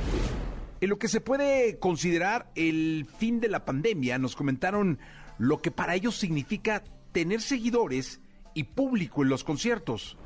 [0.80, 5.00] En lo que se puede considerar el fin de la pandemia, nos comentaron
[5.38, 8.20] lo que para ellos significa tener seguidores
[8.54, 10.18] y público en los conciertos.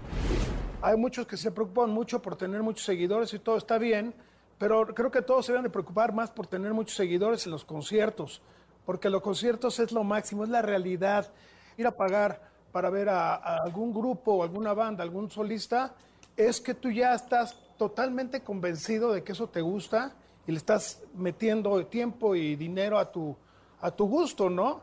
[0.81, 4.13] Hay muchos que se preocupan mucho por tener muchos seguidores y todo está bien,
[4.57, 7.65] pero creo que todos se deben de preocupar más por tener muchos seguidores en los
[7.65, 8.41] conciertos,
[8.85, 11.33] porque los conciertos es lo máximo, es la realidad.
[11.77, 15.95] Ir a pagar para ver a, a algún grupo, alguna banda, algún solista,
[16.37, 20.15] es que tú ya estás totalmente convencido de que eso te gusta
[20.47, 23.35] y le estás metiendo tiempo y dinero a tu,
[23.81, 24.81] a tu gusto, ¿no?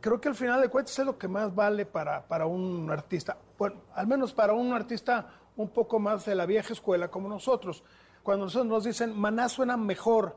[0.00, 3.36] Creo que al final de cuentas es lo que más vale para, para un artista.
[3.58, 7.82] Bueno, al menos para un artista un poco más de la vieja escuela como nosotros.
[8.22, 10.36] Cuando nosotros nos dicen, Maná suena mejor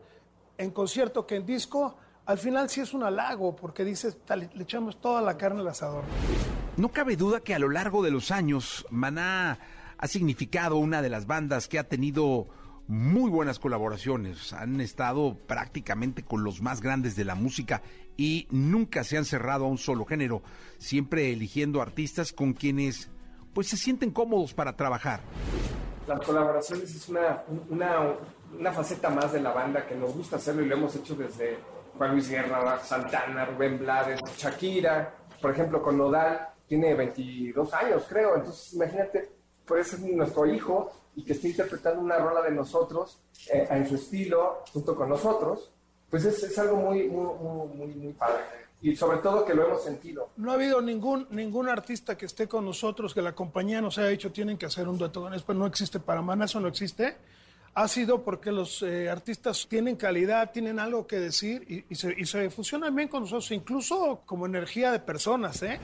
[0.58, 1.95] en concierto que en disco,
[2.26, 5.68] al final sí es un halago, porque dices, "Tal, le echamos toda la carne al
[5.68, 6.04] asador.
[6.78, 9.60] No cabe duda que a lo largo de los años, Maná
[10.04, 12.49] ha significado una de las bandas que ha tenido
[12.88, 14.51] muy buenas colaboraciones.
[14.51, 17.82] Han estado prácticamente con los más grandes de la música
[18.18, 20.43] y nunca se han cerrado a un solo género,
[20.78, 23.12] siempre eligiendo artistas con quienes
[23.54, 25.22] pues se sienten cómodos para trabajar.
[26.06, 28.14] Las colaboraciones es una, una,
[28.60, 31.60] una faceta más de la banda que nos gusta hacerlo y lo hemos hecho desde
[31.97, 38.36] Juan Luis Guerra, Santana, Rubén Blades, Shakira, por ejemplo con Nodal, tiene 22 años creo,
[38.36, 43.20] entonces imagínate, puede ser nuestro hijo y que esté interpretando una rola de nosotros
[43.51, 45.72] eh, en su estilo junto con nosotros,
[46.09, 47.36] pues es, es algo muy, muy,
[47.76, 48.43] muy, muy, padre.
[48.82, 50.30] Y sobre todo que lo hemos sentido.
[50.36, 54.09] No ha habido ningún, ningún artista que esté con nosotros, que la compañía nos haya
[54.09, 57.16] dicho tienen que hacer un dueto con eso, no existe para Maná, eso no existe.
[57.76, 62.14] Ha sido porque los eh, artistas tienen calidad, tienen algo que decir y, y, se,
[62.16, 65.80] y se fusionan bien con nosotros, incluso como energía de personas, ¿eh?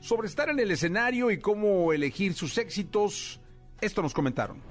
[0.00, 3.38] Sobre estar en el escenario y cómo elegir sus éxitos,
[3.82, 4.62] esto nos comentaron.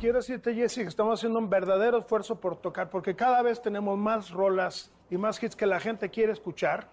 [0.00, 3.96] Quiero decirte, Jesse, que estamos haciendo un verdadero esfuerzo por tocar, porque cada vez tenemos
[3.96, 6.88] más rolas y más hits que la gente quiere escuchar.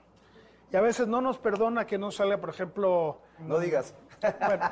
[0.71, 3.21] Y a veces no nos perdona que no salga, por ejemplo...
[3.39, 3.95] No digas.
[4.21, 4.63] Bueno,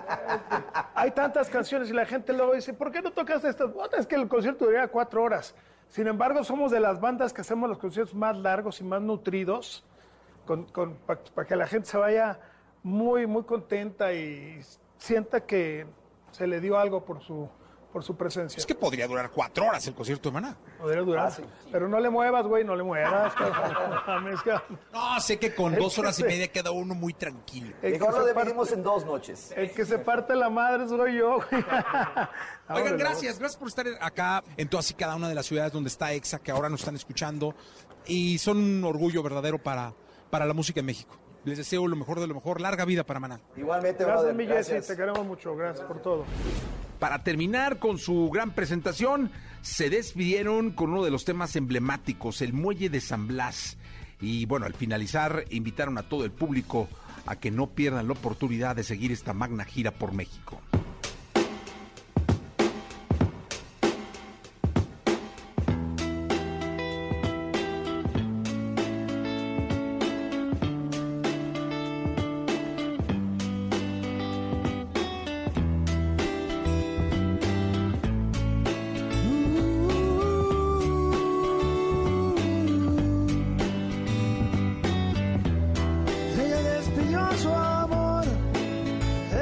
[0.93, 3.73] hay tantas canciones y la gente luego dice, ¿por qué no tocas estas?
[3.73, 5.55] Bueno, es que el concierto duraría cuatro horas.
[5.87, 9.83] Sin embargo, somos de las bandas que hacemos los conciertos más largos y más nutridos,
[10.45, 12.39] para pa que la gente se vaya
[12.85, 14.61] muy, muy contenta y
[14.99, 15.87] sienta que
[16.29, 17.49] se le dio algo por su,
[17.91, 18.59] por su presencia.
[18.59, 20.55] Es que podría durar cuatro horas el concierto de Maná.
[20.77, 21.33] Podría durar.
[21.71, 23.33] Pero no le muevas, güey, no le muevas.
[24.93, 27.75] no, sé que con dos horas y media queda uno muy tranquilo.
[27.81, 29.51] Mejor lo dividimos en dos noches.
[29.55, 31.65] El que se parte la madre soy yo, güey.
[32.69, 35.87] Oigan, gracias, gracias por estar acá en todas y cada una de las ciudades donde
[35.87, 37.55] está EXA, que ahora nos están escuchando.
[38.05, 39.95] Y son un orgullo verdadero para,
[40.29, 41.24] para la música en México.
[41.45, 42.59] Les deseo lo mejor de lo mejor.
[42.59, 43.39] Larga vida para Maná.
[43.55, 44.35] Igualmente, Gracias, brother.
[44.35, 44.77] mi Gracias.
[44.77, 45.55] Jessy, te queremos mucho.
[45.55, 46.25] Gracias por todo.
[46.99, 49.31] Para terminar con su gran presentación,
[49.61, 53.77] se despidieron con uno de los temas emblemáticos, el Muelle de San Blas.
[54.21, 56.87] Y bueno, al finalizar, invitaron a todo el público
[57.25, 60.61] a que no pierdan la oportunidad de seguir esta magna gira por México.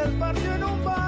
[0.04, 1.03] Él partió en un barco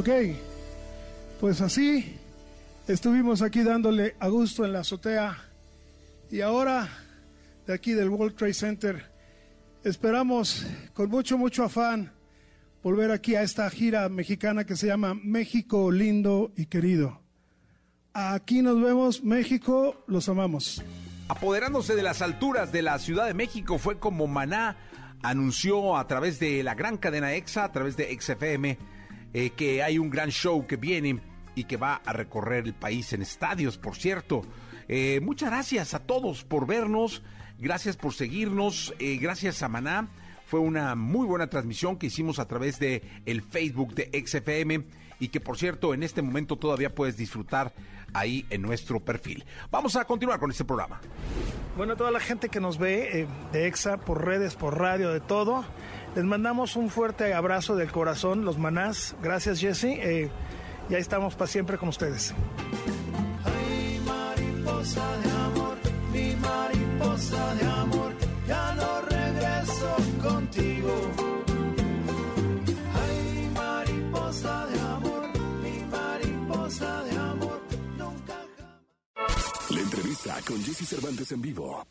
[0.00, 0.08] Ok,
[1.40, 2.16] pues así
[2.88, 5.36] estuvimos aquí dándole a gusto en la azotea
[6.30, 6.88] y ahora
[7.66, 9.04] de aquí del World Trade Center
[9.84, 12.14] esperamos con mucho, mucho afán
[12.82, 17.20] volver aquí a esta gira mexicana que se llama México lindo y querido.
[18.14, 20.82] Aquí nos vemos, México, los amamos.
[21.28, 24.78] Apoderándose de las alturas de la Ciudad de México fue como Maná
[25.22, 28.78] anunció a través de la gran cadena EXA, a través de XFM,
[29.32, 31.20] eh, que hay un gran show que viene
[31.54, 34.42] y que va a recorrer el país en estadios, por cierto.
[34.88, 37.22] Eh, muchas gracias a todos por vernos,
[37.58, 40.08] gracias por seguirnos, eh, gracias a Maná.
[40.46, 44.84] Fue una muy buena transmisión que hicimos a través de el Facebook de XFM
[45.20, 47.72] y que por cierto en este momento todavía puedes disfrutar
[48.12, 49.44] ahí en nuestro perfil.
[49.70, 51.00] Vamos a continuar con este programa.
[51.76, 55.64] Bueno, toda la gente que nos ve de EXA, por redes, por radio, de todo,
[56.14, 59.14] les mandamos un fuerte abrazo del corazón, los manás.
[59.22, 59.84] Gracias, Jesse.
[59.84, 60.30] Eh,
[60.88, 62.34] y ahí estamos para siempre con ustedes.
[63.44, 65.76] Ay, mariposa de amor,
[66.12, 68.14] mi mariposa de amor,
[79.70, 81.84] La entrevista con Jesse Cervantes en vivo.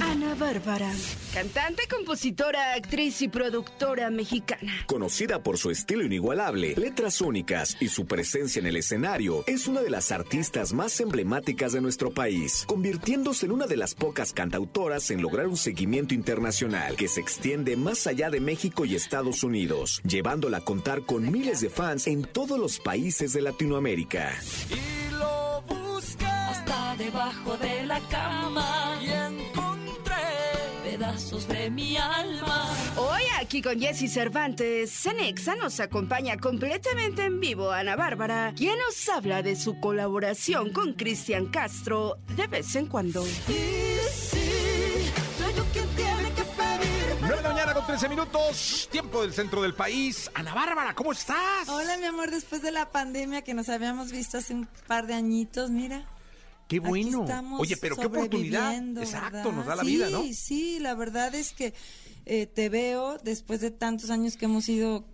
[0.00, 0.90] Ana Bárbara,
[1.34, 4.72] cantante, compositora, actriz y productora mexicana.
[4.86, 9.82] Conocida por su estilo inigualable, letras únicas y su presencia en el escenario, es una
[9.82, 15.10] de las artistas más emblemáticas de nuestro país, convirtiéndose en una de las pocas cantautoras
[15.10, 20.00] en lograr un seguimiento internacional que se extiende más allá de México y Estados Unidos,
[20.04, 24.32] llevándola a contar con miles de fans en todos los países de Latinoamérica.
[24.70, 28.79] Y lo busqué hasta debajo de la cama
[31.20, 32.70] pedazos de mi alma.
[32.96, 39.08] Hoy aquí con Jesse Cervantes, Cenexa nos acompaña completamente en vivo Ana Bárbara, quien nos
[39.08, 43.26] habla de su colaboración con Cristian Castro de vez en cuando.
[43.26, 43.52] Y
[44.10, 49.22] sí, soy yo quien tiene que pedir 9 de la mañana con 13 minutos, tiempo
[49.22, 50.30] del centro del país.
[50.34, 51.68] Ana Bárbara, ¿cómo estás?
[51.68, 55.14] Hola, mi amor, después de la pandemia que nos habíamos visto hace un par de
[55.14, 56.06] añitos, mira.
[56.70, 57.26] Qué bueno.
[57.58, 58.72] Oye, pero qué oportunidad.
[58.96, 59.52] Exacto, ¿verdad?
[59.52, 60.22] nos da la sí, vida, ¿no?
[60.32, 61.74] Sí, la verdad es que
[62.26, 65.04] eh, te veo después de tantos años que hemos sido,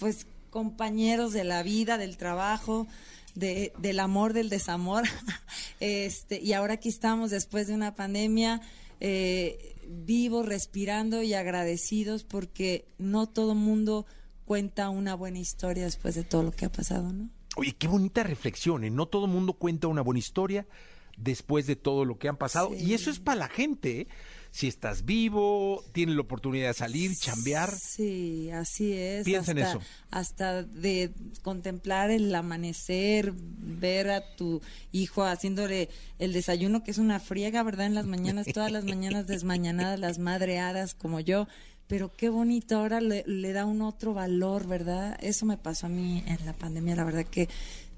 [0.00, 2.88] pues, compañeros de la vida, del trabajo,
[3.36, 5.04] de, del amor, del desamor.
[5.78, 8.60] este Y ahora aquí estamos después de una pandemia,
[8.98, 14.04] eh, vivos, respirando y agradecidos porque no todo mundo
[14.46, 17.30] cuenta una buena historia después de todo lo que ha pasado, ¿no?
[17.54, 18.82] Oye, qué bonita reflexión.
[18.82, 18.90] ¿eh?
[18.90, 20.66] No todo mundo cuenta una buena historia
[21.16, 22.74] después de todo lo que han pasado.
[22.74, 24.02] Y eso es para la gente.
[24.02, 24.08] ¿eh?
[24.50, 27.76] Si estás vivo, tienes la oportunidad de salir, chambear.
[27.76, 29.24] Sí, así es.
[29.24, 29.86] Piensa en hasta, eso.
[30.12, 31.12] Hasta de
[31.42, 34.62] contemplar el amanecer, ver a tu
[34.92, 35.88] hijo haciéndole
[36.20, 37.86] el desayuno, que es una friega, ¿verdad?
[37.86, 41.48] En las mañanas, todas las mañanas desmañanadas, las madreadas como yo.
[41.88, 45.18] Pero qué bonito, ahora le, le da un otro valor, ¿verdad?
[45.20, 47.48] Eso me pasó a mí en la pandemia, la verdad que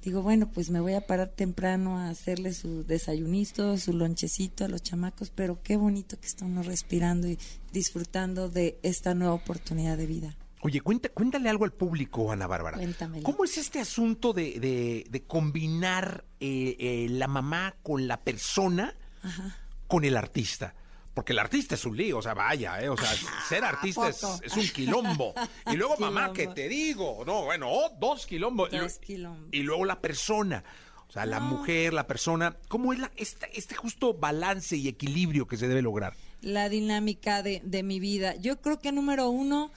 [0.06, 4.68] digo, bueno, pues me voy a parar temprano a hacerle su desayunito, su lonchecito a
[4.68, 7.38] los chamacos, pero qué bonito que uno respirando y
[7.72, 10.36] disfrutando de esta nueva oportunidad de vida.
[10.62, 12.76] Oye, cuenta, cuéntale algo al público, Ana Bárbara.
[12.78, 13.22] Cuéntamelo.
[13.24, 18.94] ¿Cómo es este asunto de, de- de combinar eh, eh, la mamá con la persona
[19.22, 19.56] Ajá.
[19.86, 20.74] con el artista?
[21.16, 22.90] Porque el artista es un lío, o sea, vaya, ¿eh?
[22.90, 23.08] O sea,
[23.48, 24.22] ser artista es,
[24.54, 25.32] un quilombo.
[25.72, 27.24] Y luego, mamá, que te digo?
[27.24, 28.70] No, bueno, oh, dos quilombos.
[28.70, 29.48] Y Dos quilombos.
[29.50, 30.62] Y luego la persona.
[31.08, 32.54] O sea, la mujer, la persona.
[32.68, 36.14] ¿Cómo es la, este, este justo balance y equilibrio que se debe lograr?
[36.42, 38.36] la dinámica de, de mi vida.
[38.36, 39.72] Yo creo que número uno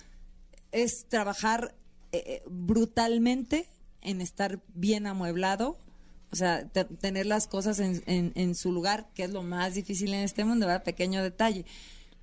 [0.71, 1.73] es trabajar
[2.11, 3.67] eh, eh, brutalmente
[4.01, 5.77] en estar bien amueblado,
[6.31, 10.13] o sea, te- tener las cosas en, en- su lugar, que es lo más difícil
[10.13, 10.83] en este mundo, ¿verdad?
[10.83, 11.65] Pequeño detalle.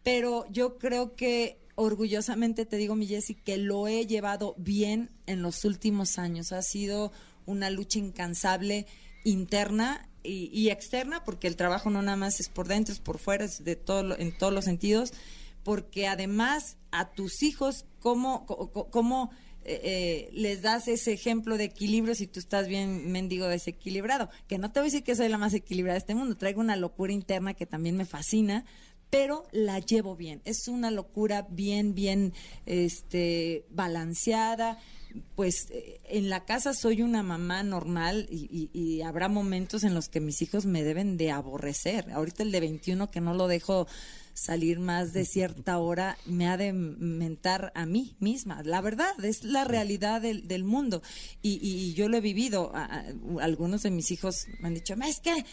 [0.02, 5.42] Pero yo creo que orgullosamente te digo, mi Jessy, que lo he llevado bien en
[5.42, 6.52] los últimos años.
[6.52, 7.12] Ha sido
[7.44, 8.86] una lucha incansable
[9.24, 13.18] interna y, y externa, porque el trabajo no nada más es por dentro, es por
[13.18, 15.12] fuera, es de todo, en todos los sentidos,
[15.64, 19.30] porque además a tus hijos, ¿cómo, cómo,
[19.66, 24.30] eh, eh, les das ese ejemplo de equilibrio si tú estás bien mendigo desequilibrado?
[24.46, 26.60] Que no te voy a decir que soy la más equilibrada de este mundo, traigo
[26.60, 28.64] una locura interna que también me fascina,
[29.10, 30.40] pero la llevo bien.
[30.44, 32.32] Es una locura bien, bien
[32.66, 34.78] este, balanceada.
[35.34, 39.94] Pues eh, en la casa soy una mamá normal y, y- y habrá momentos en
[39.94, 42.10] los que mis hijos me deben de aborrecer.
[42.12, 43.86] Ahorita el de 21 que no lo dejo
[44.36, 48.62] salir más de cierta hora me ha de mentar a mí misma.
[48.62, 51.02] La verdad, es la realidad del, del mundo.
[51.42, 52.70] Y, y- y yo lo he vivido.
[52.74, 53.04] A- a-
[53.42, 55.44] algunos de mis hijos me han dicho, es que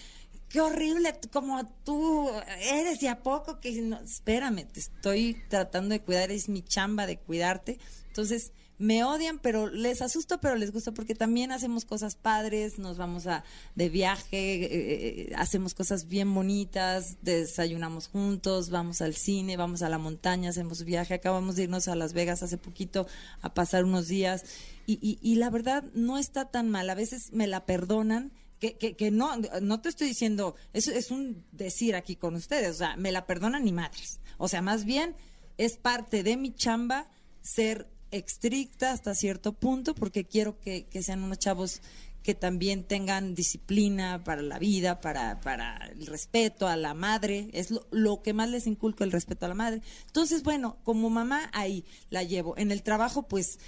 [0.50, 2.30] qué horrible como tú
[2.62, 7.08] eres y a poco que no, espérame, te estoy tratando de cuidar, es mi chamba
[7.08, 7.80] de cuidarte.
[8.08, 12.98] Entonces, me odian, pero les asusto, pero les gusta porque también hacemos cosas padres, nos
[12.98, 13.44] vamos a
[13.76, 19.90] de viaje, eh, eh, hacemos cosas bien bonitas, desayunamos juntos, vamos al cine, vamos a
[19.90, 23.08] la montaña, hacemos viaje, acabamos de irnos a Las Vegas hace poquito
[23.42, 24.46] a pasar unos días.
[24.86, 28.78] Y, y, y la verdad no está tan mal, a veces me la perdonan que,
[28.78, 32.78] que, que no, no te estoy diciendo, eso es un decir aquí con ustedes, o
[32.78, 34.20] sea, me la perdonan ni madres.
[34.38, 35.16] O sea, más bien
[35.58, 37.08] es parte de mi chamba
[37.42, 41.82] ser estricta hasta cierto punto porque quiero que, que sean unos chavos
[42.24, 47.70] que también tengan disciplina para la vida, para, para el respeto a la madre, es
[47.70, 49.82] lo, lo que más les inculco, el respeto a la madre.
[50.08, 52.58] Entonces, bueno, como mamá ahí la llevo.
[52.58, 53.60] En el trabajo, pues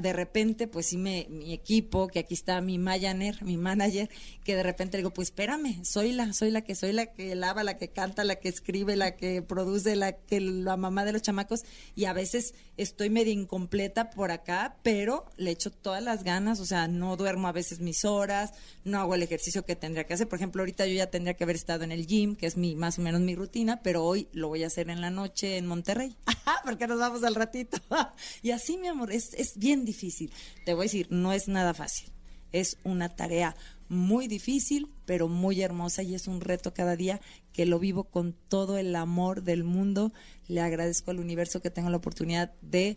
[0.00, 4.08] de repente, pues sí, me, mi equipo, que aquí está mi manager, mi manager,
[4.44, 7.34] que de repente le digo, pues espérame, soy la, soy la que soy la que
[7.34, 11.12] lava, la que canta, la que escribe, la que produce, la que la mamá de
[11.12, 11.64] los chamacos,
[11.94, 16.66] y a veces estoy medio incompleta por acá, pero le echo todas las ganas, o
[16.66, 18.52] sea, no duermo a veces mis horas,
[18.84, 20.28] no hago el ejercicio que tendría que hacer.
[20.28, 22.74] Por ejemplo, ahorita yo ya tendría que haber estado en el gym, que es mi,
[22.74, 25.66] más o menos mi rutina, pero hoy lo voy a hacer en la noche en
[25.66, 26.16] Monterrey.
[26.64, 27.78] porque nos vamos al ratito.
[28.42, 30.30] y así, mi amor, es, es bien difícil.
[30.64, 32.10] Te voy a decir, no es nada fácil.
[32.52, 33.56] Es una tarea
[33.88, 37.20] muy difícil, pero muy hermosa y es un reto cada día
[37.52, 40.12] que lo vivo con todo el amor del mundo.
[40.46, 42.96] Le agradezco al universo que tengo la oportunidad de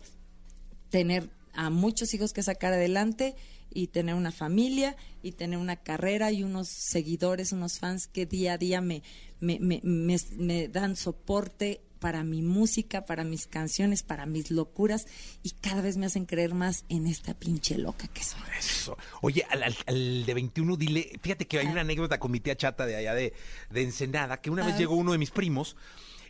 [0.90, 3.34] tener a muchos hijos que sacar adelante
[3.74, 8.54] y tener una familia y tener una carrera y unos seguidores, unos fans que día
[8.54, 9.02] a día me,
[9.40, 15.06] me, dan soporte para mi música, para mis canciones, para mis locuras
[15.44, 18.40] y cada vez me hacen creer más en esta pinche loca que soy.
[18.58, 18.98] Eso.
[19.20, 22.56] Oye, al, al- al de 21 dile, fíjate que hay una anécdota con mi tía
[22.56, 23.32] chata de allá de,
[23.70, 24.80] de Ensenada, que una vez ver.
[24.80, 25.76] llegó uno de mis primos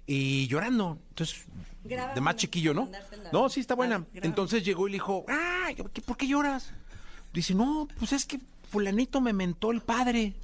[0.07, 0.99] y llorando.
[1.09, 1.45] Entonces,
[1.85, 2.91] de más chiquillo, ¿no?
[3.33, 4.05] No, sí está buena.
[4.15, 6.71] Entonces llegó y le dijo, ah, ¿qué- ¿por qué lloras?
[7.33, 8.39] Dice, no, pues es que
[8.71, 10.35] fulanito me mentó el padre.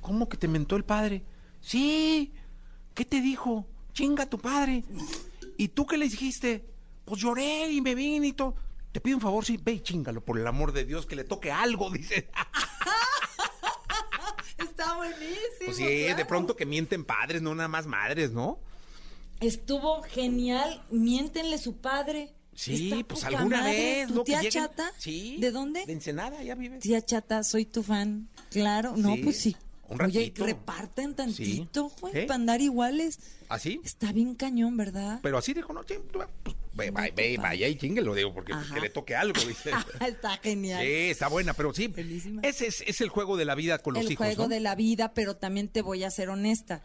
[0.00, 1.22] ¿Cómo que te mentó el padre?
[1.60, 2.32] Sí,
[2.94, 3.66] ¿qué te dijo?
[3.92, 4.84] Chinga tu padre.
[5.56, 6.64] ¿Y tú qué le dijiste?
[7.04, 8.54] Pues lloré y me vine y todo.
[8.92, 11.24] Te pido un favor, sí, ve y chingalo, por el amor de Dios, que le
[11.24, 12.28] toque algo, dice.
[14.58, 15.36] Está buenísimo.
[15.66, 18.58] Pues sí, de pronto que mienten padres, no nada más madres, ¿no?
[19.40, 20.84] Estuvo genial.
[20.90, 22.34] Miéntenle su padre.
[22.54, 24.04] Sí, Está pues alguna madre.
[24.04, 24.92] vez, ¿Tu tía lleguen- Chata?
[24.98, 25.36] Sí.
[25.38, 25.86] ¿De dónde?
[25.86, 26.78] De Ensenada, ya vive.
[26.78, 28.28] Tía Chata, soy tu fan.
[28.50, 29.56] Claro, no, Sí, pues sí.
[29.90, 30.46] Un Oye, ratito.
[30.46, 32.22] reparten tantito, güey, ¿Eh?
[32.26, 33.18] para andar iguales.
[33.48, 33.80] ¿Así?
[33.84, 35.18] Está bien cañón, ¿verdad?
[35.22, 38.32] Pero así dijo, no, sí, tú, pues, ve, ve, ve, vaya y chingue, lo digo,
[38.32, 39.70] porque pues, que le toque algo, dice.
[40.06, 40.80] Está genial.
[40.84, 41.92] Sí, está buena, pero sí.
[42.42, 44.48] Ese es, es el juego de la vida con los el hijos, juego ¿no?
[44.48, 46.82] de la vida, pero también te voy a ser honesta.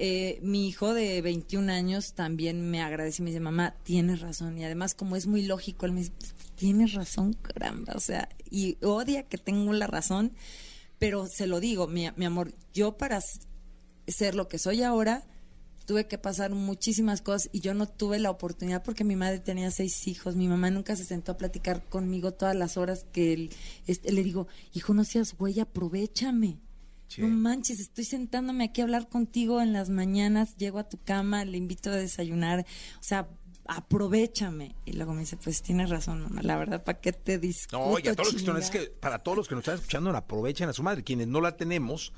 [0.00, 4.56] Eh, mi hijo de 21 años también me agradece y me dice, mamá, tienes razón.
[4.56, 6.12] Y además, como es muy lógico, él me dice,
[6.54, 7.94] tienes razón, caramba.
[7.96, 10.32] O sea, y odia que tengo la razón,
[10.98, 13.20] pero se lo digo, mi, mi amor, yo para
[14.06, 15.24] ser lo que soy ahora,
[15.88, 19.70] tuve que pasar muchísimas cosas y yo no tuve la oportunidad porque mi madre tenía
[19.70, 23.50] seis hijos, mi mamá nunca se sentó a platicar conmigo todas las horas que él,
[23.86, 26.58] este, le digo, hijo, no seas güey, aprovechame.
[27.16, 31.46] No manches, estoy sentándome aquí a hablar contigo en las mañanas, llego a tu cama,
[31.46, 32.66] le invito a desayunar,
[33.00, 33.30] o sea,
[33.68, 34.74] aprovechame.
[34.84, 37.78] Y luego me dice, pues tienes razón, mamá, la verdad, ¿para qué te discuto?
[37.78, 39.62] No, y a todos los que están, chinga?" es que para todos los que nos
[39.62, 41.04] están escuchando, aprovechen a su madre.
[41.04, 42.12] Quienes no la tenemos,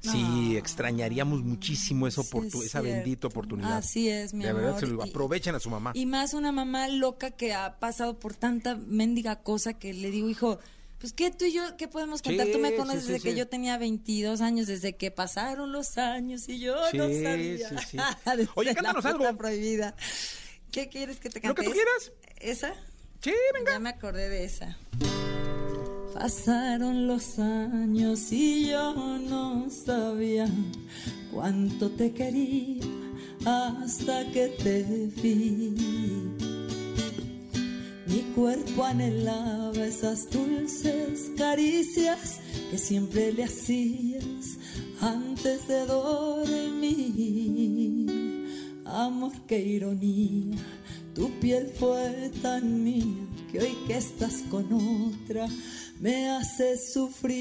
[0.00, 3.76] sí extrañaríamos muchísimo esa, oportu- esa bendita oportunidad.
[3.78, 5.92] Así es, mi De verdad, amor, se lo- y- aprovechen a su mamá.
[5.94, 10.28] Y más una mamá loca que ha pasado por tanta mendiga cosa que le digo,
[10.28, 10.58] hijo,
[10.98, 12.46] pues qué tú y yo, ¿qué podemos contar?
[12.46, 13.38] Sí, tú me sí, conoces sí, desde que sí.
[13.38, 17.68] yo tenía 22 años, desde que pasaron los años y yo Sí, no sabía.
[17.68, 17.98] sí, sí.
[18.54, 19.36] Oye, la cántanos algo.
[19.36, 19.94] prohibida.
[20.72, 21.48] ¿Qué quieres que te cante?
[21.48, 22.12] Lo que tú quieras.
[22.40, 22.74] ¿Esa?
[23.20, 23.72] Sí, venga.
[23.72, 24.76] Ya me acordé de esa.
[26.14, 30.48] Pasaron los años y yo no sabía
[31.30, 32.82] cuánto te quería
[33.44, 34.82] hasta que te
[35.22, 35.74] vi.
[38.06, 42.40] Mi cuerpo anhelaba esas dulces caricias
[42.70, 44.56] que siempre le hacías
[45.00, 47.95] antes de dormir.
[48.96, 50.56] Amor, qué ironía,
[51.14, 55.48] tu piel fue tan mía que hoy que estás con otra
[56.00, 57.34] me hace sufrir.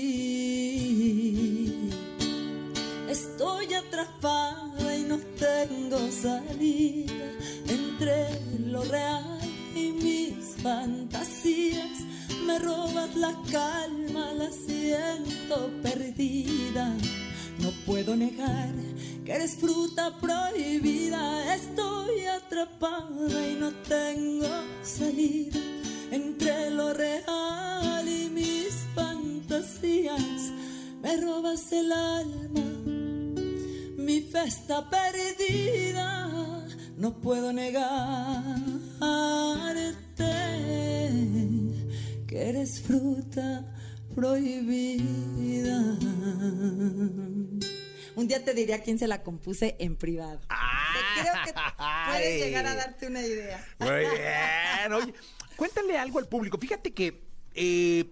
[3.10, 7.32] Estoy atrapada y no tengo salida
[7.70, 9.40] entre lo real
[9.74, 12.02] y mis fantasías.
[12.46, 16.98] Me robas la calma, la siento perdida.
[17.66, 18.76] No puedo negar
[19.26, 21.56] que eres fruta prohibida.
[21.56, 24.46] Estoy atrapada y no tengo
[24.84, 25.58] salida
[26.12, 30.52] entre lo real y mis fantasías.
[31.02, 32.62] Me robas el alma,
[33.98, 34.44] mi fe
[34.92, 36.30] perdida.
[36.98, 38.76] No puedo negarte
[42.28, 43.75] que eres fruta
[44.16, 45.98] prohibida.
[48.16, 50.40] Un día te diré a quién se la compuse en privado.
[51.20, 51.54] Creo que
[52.10, 53.66] puedes llegar a darte una idea.
[53.80, 54.94] Muy bien.
[54.94, 55.14] Oye,
[55.58, 56.58] cuéntale algo al público.
[56.58, 57.22] Fíjate que
[57.56, 58.06] eh,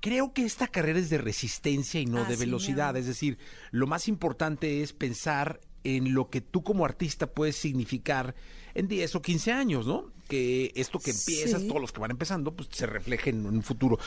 [0.00, 2.96] creo que esta carrera es de resistencia y no Ah, de velocidad.
[2.96, 3.38] Es decir,
[3.72, 8.36] lo más importante es pensar en lo que tú como artista puedes significar
[8.74, 10.12] en 10 o 15 años, ¿no?
[10.28, 11.68] Que esto que empiezas, Sí.
[11.68, 13.98] todos los que van empezando, pues se refleje en un futuro.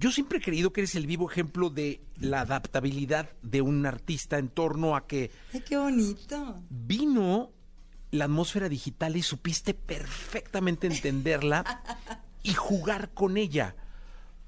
[0.00, 4.38] Yo siempre he creído que eres el vivo ejemplo de la adaptabilidad de un artista
[4.38, 6.62] en torno a que Ay, qué bonito.
[6.70, 7.50] vino
[8.10, 11.82] la atmósfera digital y supiste perfectamente entenderla
[12.42, 13.76] y jugar con ella.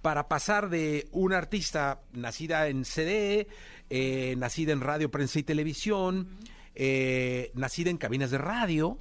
[0.00, 3.46] Para pasar de una artista nacida en CD,
[3.90, 6.28] eh, nacida en radio, prensa y televisión,
[6.74, 8.98] eh, nacida en cabinas de radio,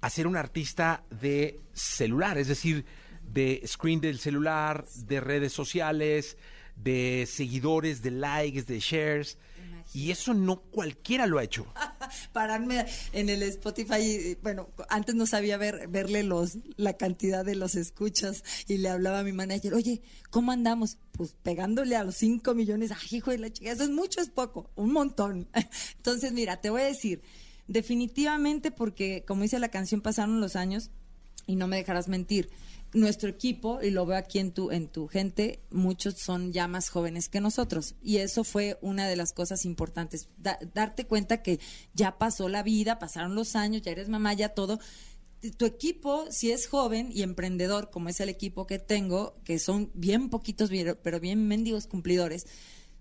[0.00, 2.86] a ser una artista de celular, es decir,
[3.36, 6.38] de screen del celular, de redes sociales,
[6.74, 9.36] de seguidores, de likes, de shares.
[9.92, 11.66] Y eso no cualquiera lo ha hecho.
[12.32, 17.56] Pararme en el Spotify, y, bueno, antes no sabía ver, verle los, la cantidad de
[17.56, 20.00] los escuchas y le hablaba a mi manager, oye,
[20.30, 20.96] ¿cómo andamos?
[21.12, 24.30] Pues pegándole a los 5 millones, ay, hijo de la chica, eso es mucho, es
[24.30, 25.46] poco, un montón.
[25.98, 27.22] Entonces, mira, te voy a decir,
[27.68, 30.90] definitivamente porque, como dice la canción, pasaron los años
[31.46, 32.50] y no me dejarás mentir.
[32.96, 36.88] Nuestro equipo, y lo veo aquí en tu, en tu gente, muchos son ya más
[36.88, 37.94] jóvenes que nosotros.
[38.02, 40.28] Y eso fue una de las cosas importantes.
[40.38, 41.60] Da- darte cuenta que
[41.94, 44.80] ya pasó la vida, pasaron los años, ya eres mamá, ya todo.
[45.58, 49.90] Tu equipo, si es joven y emprendedor, como es el equipo que tengo, que son
[49.94, 50.70] bien poquitos,
[51.02, 52.46] pero bien mendigos cumplidores,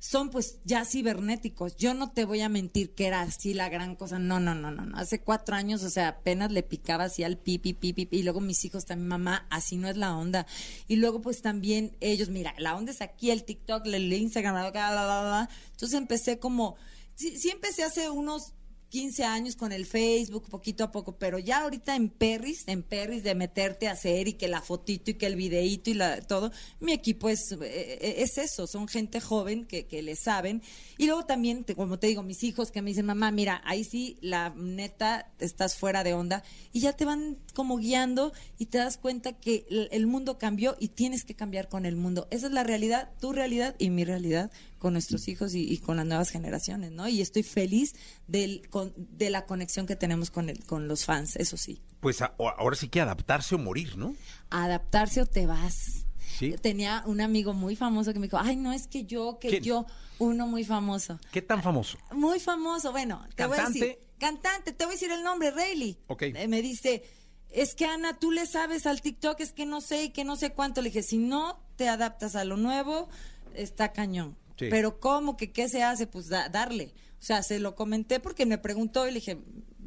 [0.06, 1.78] son pues ya cibernéticos.
[1.78, 4.20] Yo no te voy a mentir que era así la gran cosa.
[4.20, 4.86] No, no, no, no.
[4.86, 4.98] no.
[4.98, 8.64] Hace cuatro años, o sea, apenas le picaba así al pipi, pipi, y luego mis
[8.66, 10.46] hijos también, mamá, así no es la onda.
[10.88, 14.70] Y luego pues también ellos, mira, la onda es aquí, el TikTok, el Instagram, bla,
[14.70, 15.50] bla, bla, bla.
[15.72, 16.76] Entonces empecé como,
[17.16, 18.54] sí, sí empecé hace unos
[18.96, 23.24] 15 años con el Facebook, poquito a poco, pero ya ahorita en Perris, en Perris
[23.24, 26.50] de meterte a hacer y que la fotito y que el videíto y la, todo,
[26.80, 30.62] mi equipo es, eh, es eso, son gente joven que, que le saben.
[30.98, 34.18] Y luego también, como te digo, mis hijos que me dicen, mamá, mira, ahí sí,
[34.22, 36.42] la neta, estás fuera de onda
[36.72, 40.88] y ya te van como guiando y te das cuenta que el mundo cambió y
[40.88, 42.30] tienes que cambiar con el mundo.
[42.32, 44.52] Esa es la realidad, tu realidad y mi realidad
[44.86, 47.08] con nuestros hijos y, y con las nuevas generaciones, ¿no?
[47.08, 47.96] Y estoy feliz
[48.28, 51.82] del, con- de la conexión que tenemos con, el, con los fans, eso sí.
[52.02, 54.16] Pues a- ahora sí que adaptarse o morir, ¿no?
[54.52, 56.06] Adaptarse o te vas.
[56.38, 56.54] Sí.
[56.62, 59.64] Tenía un amigo muy famoso que me dijo, ay, no es que yo, que ¿Quién?
[59.64, 59.86] yo,
[60.20, 61.20] uno muy famoso.
[61.32, 61.98] ¿Qué tan famoso?
[62.12, 63.80] Muy famoso, bueno, te voy a ¿Cantante?
[63.80, 64.00] decir.
[64.20, 65.98] Cantante, te voy a decir el nombre, Rayleigh.
[66.06, 66.22] Ok.
[66.22, 67.02] Eh, me dice,
[67.50, 70.36] es que Ana, tú le sabes al TikTok, es que no sé y que no
[70.36, 70.84] sé cuánto.
[70.84, 73.10] Le dije, si no te adaptas a lo nuevo,
[73.56, 74.38] está cañón.
[74.58, 74.68] Sí.
[74.70, 76.08] Pero ¿cómo que qué se hace?
[76.08, 76.94] Pues da- darle.
[77.20, 79.38] O sea, se lo comenté porque me preguntó y le dije,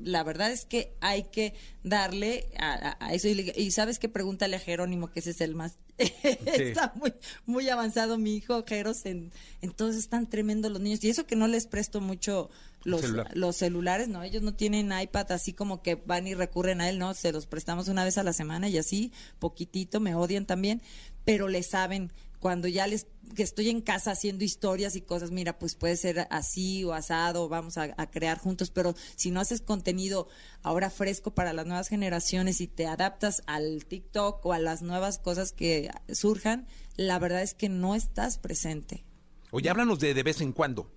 [0.02, 3.28] la verdad es que hay que darle a, a- a eso.
[3.28, 4.08] Y, le y sabes qué?
[4.08, 5.78] Pregúntale a Jerónimo, que ese es el más...
[5.98, 7.12] Está muy,
[7.46, 9.04] muy avanzado mi hijo Jeros.
[9.06, 9.32] En,
[9.62, 11.02] entonces están tremendos los niños.
[11.04, 12.50] Y eso que no les presto mucho
[12.84, 13.30] los, Celular.
[13.34, 14.22] los celulares, ¿no?
[14.22, 17.14] Ellos no tienen iPad así como que van y recurren a él, ¿no?
[17.14, 20.82] Se los prestamos una vez a la semana y así, poquitito, me odian también,
[21.24, 25.58] pero le saben cuando ya les que estoy en casa haciendo historias y cosas, mira,
[25.58, 29.60] pues puede ser así o asado, vamos a, a crear juntos, pero si no haces
[29.60, 30.28] contenido
[30.62, 35.18] ahora fresco para las nuevas generaciones y te adaptas al TikTok o a las nuevas
[35.18, 39.04] cosas que surjan, la verdad es que no estás presente.
[39.50, 40.90] Oye, háblanos de de vez en cuando.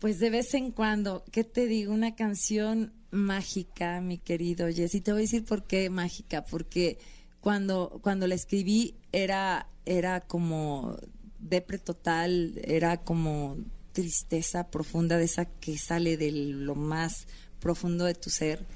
[0.00, 1.94] Pues de vez en cuando, ¿qué te digo?
[1.94, 5.00] Una canción mágica, mi querido Jessy.
[5.00, 6.98] Te voy a decir por qué mágica, porque
[7.40, 10.98] cuando, cuando la escribí era, era como
[11.44, 13.56] depre total, era como
[13.92, 17.26] tristeza profunda de esa que sale de lo más
[17.60, 18.66] profundo de tu ser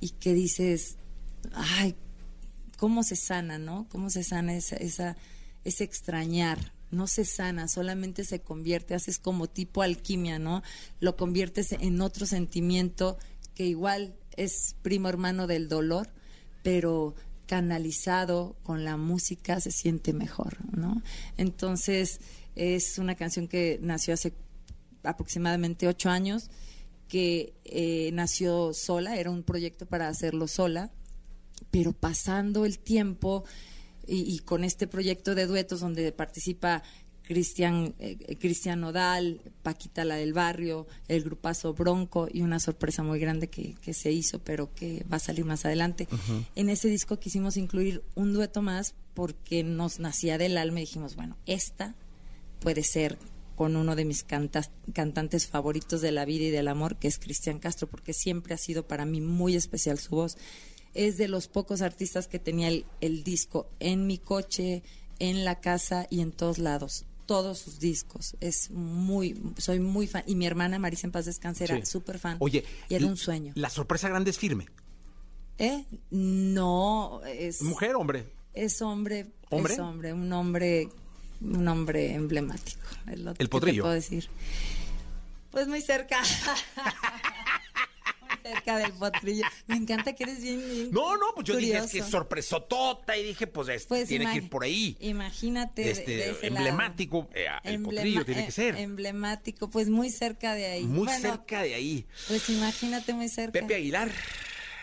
[0.00, 0.96] y que dices,
[1.52, 1.94] ay,
[2.78, 3.86] cómo se sana, ¿no?
[3.90, 5.16] Cómo se sana esa, esa,
[5.64, 6.72] ese extrañar.
[6.90, 10.62] No se sana, solamente se convierte, haces como tipo alquimia, ¿no?
[11.00, 13.18] Lo conviertes en otro sentimiento
[13.54, 16.08] que igual es primo hermano del dolor,
[16.62, 17.14] pero
[17.52, 21.02] canalizado con la música se siente mejor, ¿no?
[21.36, 22.18] Entonces
[22.56, 24.32] es una canción que nació hace
[25.02, 26.48] aproximadamente ocho años,
[27.08, 30.92] que eh, nació sola, era un proyecto para hacerlo sola,
[31.70, 33.44] pero pasando el tiempo
[34.06, 36.82] y, y con este proyecto de duetos donde participa
[37.32, 43.18] Cristian eh, Cristian Nodal, Paquita la del barrio, el grupazo Bronco y una sorpresa muy
[43.18, 46.06] grande que, que se hizo, pero que va a salir más adelante.
[46.54, 51.16] En ese disco quisimos incluir un dueto más porque nos nacía del alma y dijimos,
[51.16, 51.94] bueno, esta
[52.60, 53.16] puede ser
[53.56, 57.18] con uno de mis cantas- cantantes favoritos de la vida y del amor, que es
[57.18, 60.36] Cristian Castro, porque siempre ha sido para mí muy especial su voz.
[60.94, 64.82] Es de los pocos artistas que tenía el, el disco en mi coche,
[65.18, 67.04] en la casa y en todos lados.
[67.26, 68.36] Todos sus discos.
[68.40, 70.24] Es muy, soy muy fan.
[70.26, 71.86] Y mi hermana Marisa en paz descanse era Sí.
[71.86, 72.36] súper fan.
[72.40, 73.52] Oye, y era un sueño.
[73.56, 74.66] La sorpresa grande es firme.
[75.58, 75.84] ¿Eh?
[76.10, 77.62] No, es.
[77.62, 78.26] Mujer, hombre.
[78.54, 79.26] Es hombre.
[79.50, 79.74] ¿Hombre?
[79.74, 80.12] Es hombre.
[80.12, 80.88] Un hombre.
[81.40, 82.80] Un hombre emblemático.
[83.10, 83.82] es lo que te potrillo.
[83.82, 84.28] puedo decir.
[85.50, 86.20] Pues muy cerca.
[88.42, 89.44] muy cerca del potrillo.
[89.66, 90.58] Me encanta que eres bien.
[90.70, 94.30] bien No, no, pues yo dije, es que sorpresotota y dije, pues, es- Pues tiene
[94.30, 94.96] que ir por ahí.
[95.00, 95.90] Imagínate.
[95.90, 98.76] Este, de ese emblemático, eh, el Emblema- potrillo tiene eh, que ser.
[98.76, 100.84] Emblemático, pues muy cerca de ahí.
[100.84, 102.06] Muy Bueno, cerca de ahí.
[102.28, 103.52] Pues imagínate muy cerca.
[103.52, 104.10] Pepe Aguilar.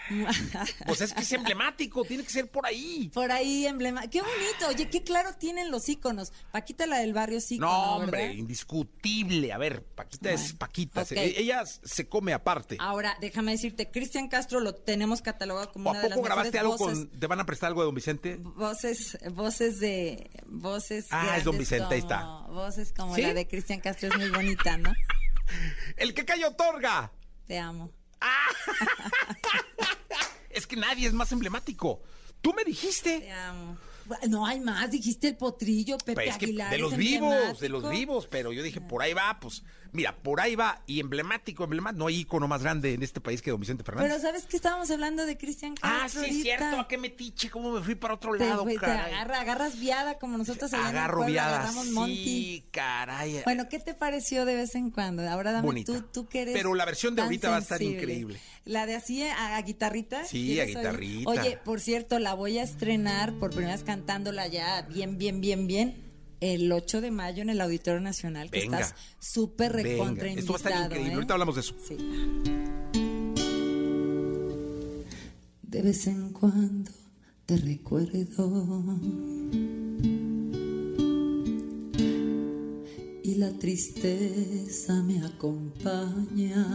[0.86, 3.10] Pues es que es emblemático, tiene que ser por ahí.
[3.14, 4.08] Por ahí, emblema.
[4.08, 4.68] Qué bonito.
[4.70, 6.32] Oye, qué claro tienen los iconos.
[6.52, 7.58] Paquita, la del barrio, sí.
[7.60, 9.54] No, hombre, indiscutible.
[9.54, 11.06] A ver, Paquita es Paquita.
[11.06, 11.22] se- ok.
[11.38, 12.78] ella se come aparte.
[12.80, 16.28] Ahora, déjame decirte, Cristian Castro lo tenemos catalogado como ¿O una ¿A de las poco
[16.30, 17.20] mejores grabaste algo voces, con...
[17.20, 18.38] ¿Te van a prestar algo de Don Vicente?
[18.38, 22.24] voces, voces de, voces Ah, es Don Vicente, ahí está.
[22.50, 23.22] Voces como ¿Sí?
[23.22, 24.92] la de Cristian Castro es muy bonita, ¿no?
[25.98, 27.12] El que cayó otorga.
[27.48, 27.92] Te amo.
[30.50, 32.02] Es que nadie es más emblemático.
[32.42, 33.22] Tú me dijiste.
[33.22, 33.78] Te amo.
[34.28, 36.72] No hay más, dijiste el potrillo, Pepe Pues es que Aguilar.
[36.72, 40.42] de los vivos, de los vivos, pero yo dije, por ahí va, pues, mira, por
[40.42, 43.60] ahí va, y emblemático, emblemático, no hay icono más grande en este país que don
[43.60, 44.12] Vicente Fernández.
[44.12, 46.44] Pero ¿sabes que estábamos hablando de Cristian ah, Castro sí, ahorita?
[46.44, 47.50] cierto, ¿a qué metiche?
[47.50, 50.82] ¿Cómo me fui para otro Te, lado, güey, te agarra, agarras viada como nosotros allá
[50.84, 52.16] en Agarro pueblo viada, agarramos Monty.
[52.16, 53.42] sí, caray.
[53.46, 55.28] Bueno, ¿qué te pareció de vez en cuando?
[55.30, 55.94] Ahora dame Bonita.
[55.94, 58.40] tú, tú que eres Pero la versión de ahorita va a estar increíble.
[58.66, 60.26] La de así a, a guitarrita.
[60.26, 60.88] Sí, ¿quieres a oír?
[60.90, 61.30] guitarrita.
[61.30, 65.68] Oye, por cierto, la voy a estrenar por primera vez cantándola ya bien, bien, bien,
[65.68, 66.09] bien.
[66.40, 68.80] El 8 de mayo en el Auditorio Nacional, que Venga.
[68.80, 71.16] estás súper recontra esto va a estar invitado, increíble, ¿eh?
[71.16, 71.76] ahorita hablamos de eso.
[71.86, 71.98] Sí.
[75.64, 76.92] De vez en cuando
[77.46, 79.00] te recuerdo
[83.24, 86.66] y la tristeza me acompaña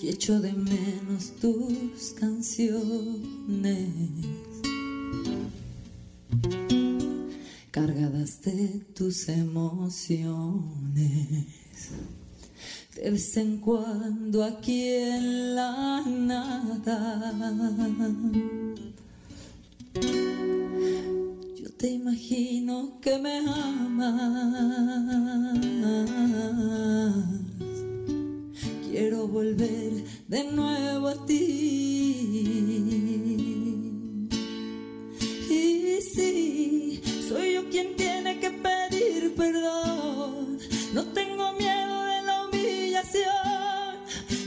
[0.00, 3.88] y echo de menos tus canciones
[7.70, 10.64] cargadas de tus emociones.
[12.94, 17.32] De vez en cuando aquí en la nada
[21.56, 24.64] yo te imagino que me amas.
[28.88, 32.64] Quiero volver de nuevo a ti.
[35.54, 40.58] Y sí, soy yo quien tiene que pedir perdón.
[40.92, 43.94] No tengo miedo de la humillación.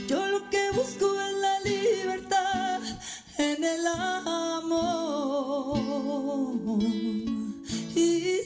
[0.06, 2.80] Yo lo que busco es la libertad
[3.38, 5.08] en el amor.
[7.94, 8.40] Y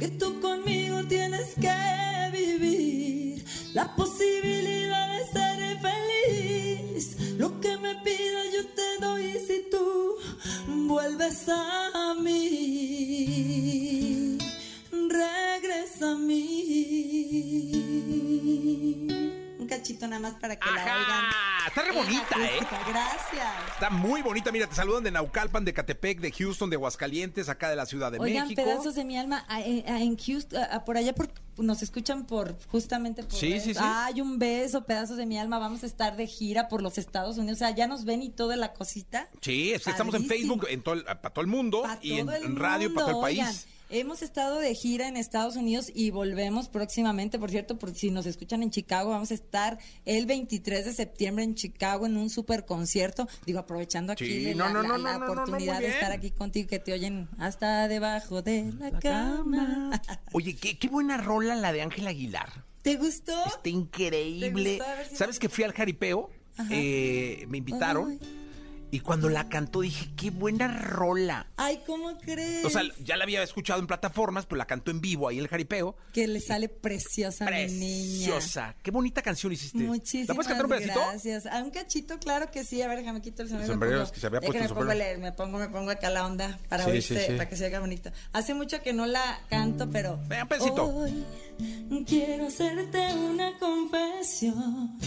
[0.00, 1.78] que tú conmigo tienes que
[2.32, 3.44] vivir
[3.74, 6.47] la posibilidad de ser feliz.
[7.88, 10.16] Me pidas yo te doy si tú
[10.66, 12.87] vuelves a mí.
[19.88, 21.24] Cachito nada más para que la oigan.
[21.66, 22.56] Está re bonita, ¿eh?
[22.60, 22.80] acústica.
[22.88, 23.46] Gracias.
[23.72, 27.68] Está muy bonita, mira, te saludan de Naucalpan, de Catepec, de Houston, de Aguascalientes, acá
[27.70, 28.62] de la Ciudad de Oigan, México.
[28.62, 32.26] pedazos de mi alma, a- en, a- en Houston, a- por allá por, nos escuchan
[32.26, 33.80] por justamente por Sí, sí, sí.
[33.82, 37.38] Ay, un beso, pedazos de mi alma, vamos a estar de gira por los Estados
[37.38, 39.28] Unidos, o sea, ya nos ven y toda la cosita.
[39.40, 40.26] Sí, es que estamos en.
[40.26, 43.22] Facebook en todo el- para todo el mundo y en, el radio para todo el
[43.22, 43.38] país.
[43.40, 43.54] oigan.
[43.90, 47.38] Hemos estado de gira en Estados Unidos y volvemos próximamente.
[47.38, 51.44] Por cierto, por si nos escuchan en Chicago, vamos a estar el 23 de septiembre
[51.44, 53.26] en Chicago en un super concierto.
[53.46, 55.88] Digo, aprovechando aquí Sí, la, no, no, la- no, la no, no, no, oportunidad de
[55.88, 60.02] estar aquí contigo que te oyen hasta debajo de la, cama.
[60.32, 62.64] Oye, qué, qué buena rola la de Ángel Aguilar.
[62.82, 63.42] ¿Te gustó?
[63.46, 64.76] Está increíble.
[64.76, 64.84] ¿Te gustó?
[64.84, 66.28] A ver si ¿Sabes que fui al jaripeo?
[66.70, 68.18] Eh, me invitaron
[68.90, 71.46] y cuando la cantó dije, qué buena rola.
[71.56, 72.64] Ay, ¿cómo crees?
[72.64, 75.42] O sea, ya la había escuchado en plataformas, pero la cantó en vivo ahí en
[75.44, 75.96] el jaripeo.
[76.12, 78.26] que le sale preciosa, mi niña.
[78.36, 78.76] Preciosa.
[78.82, 79.78] Qué bonita canción hiciste.
[79.78, 81.00] Muchísimas ¿La puedes cantar un pedacito?
[81.00, 81.46] gracias.
[81.46, 82.80] A un cachito, claro que sí.
[82.82, 83.64] A ver, déjame quito el sombrero.
[83.66, 85.90] El sombrero, me es que se había puesto el me pongo, me pongo, me pongo
[85.90, 87.32] acá la onda para Sí, oírse, sí, sí.
[87.32, 88.10] para que se oiga bonito.
[88.32, 90.18] Hace mucho que no la canto, pero...
[90.28, 90.84] Vea, un pedacito.
[90.86, 91.24] Hoy
[92.06, 94.98] quiero hacerte una confesión,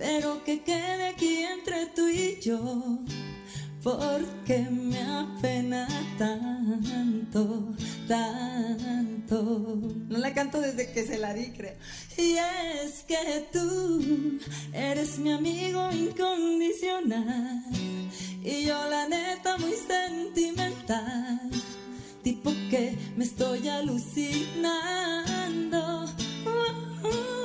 [0.00, 2.98] pero que quede aquí entre tú y yo.
[3.82, 5.86] Porque me apena
[6.18, 7.74] tanto,
[8.08, 9.78] tanto.
[10.08, 11.76] No la canto desde que se la di, creo.
[12.16, 14.38] Y es que tú
[14.72, 17.62] eres mi amigo incondicional.
[18.42, 21.50] Y yo la neta muy sentimental.
[22.22, 24.80] Tipo que me estoy alucinando.
[26.46, 27.39] Uh, uh,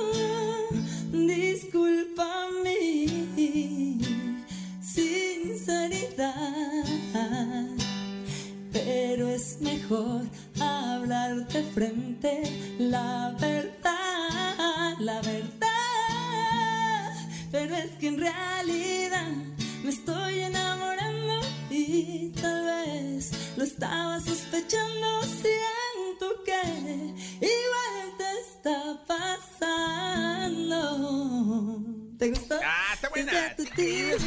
[1.26, 3.98] disculpa mi
[4.80, 6.34] sinceridad.
[8.72, 10.22] Pero es mejor
[10.60, 12.42] hablar de frente
[12.78, 15.66] la verdad, la verdad.
[17.50, 19.32] Pero es que en realidad
[19.82, 21.40] me estoy enamorando
[21.70, 25.22] y tal vez lo estaba sospechando.
[25.22, 26.60] Siento que
[27.40, 28.15] igual
[28.66, 30.80] está pasando.
[32.18, 32.56] ¿Te gustó?
[32.64, 33.32] Ah, está buena.
[33.32, 34.20] Desde tu timidez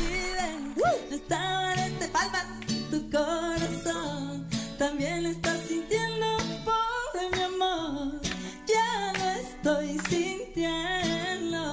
[1.10, 2.46] no estaba en este palma
[2.90, 4.48] tu corazón.
[4.78, 6.26] También estás sintiendo
[6.64, 8.22] por mi amor.
[8.68, 11.66] Ya lo estoy sintiendo.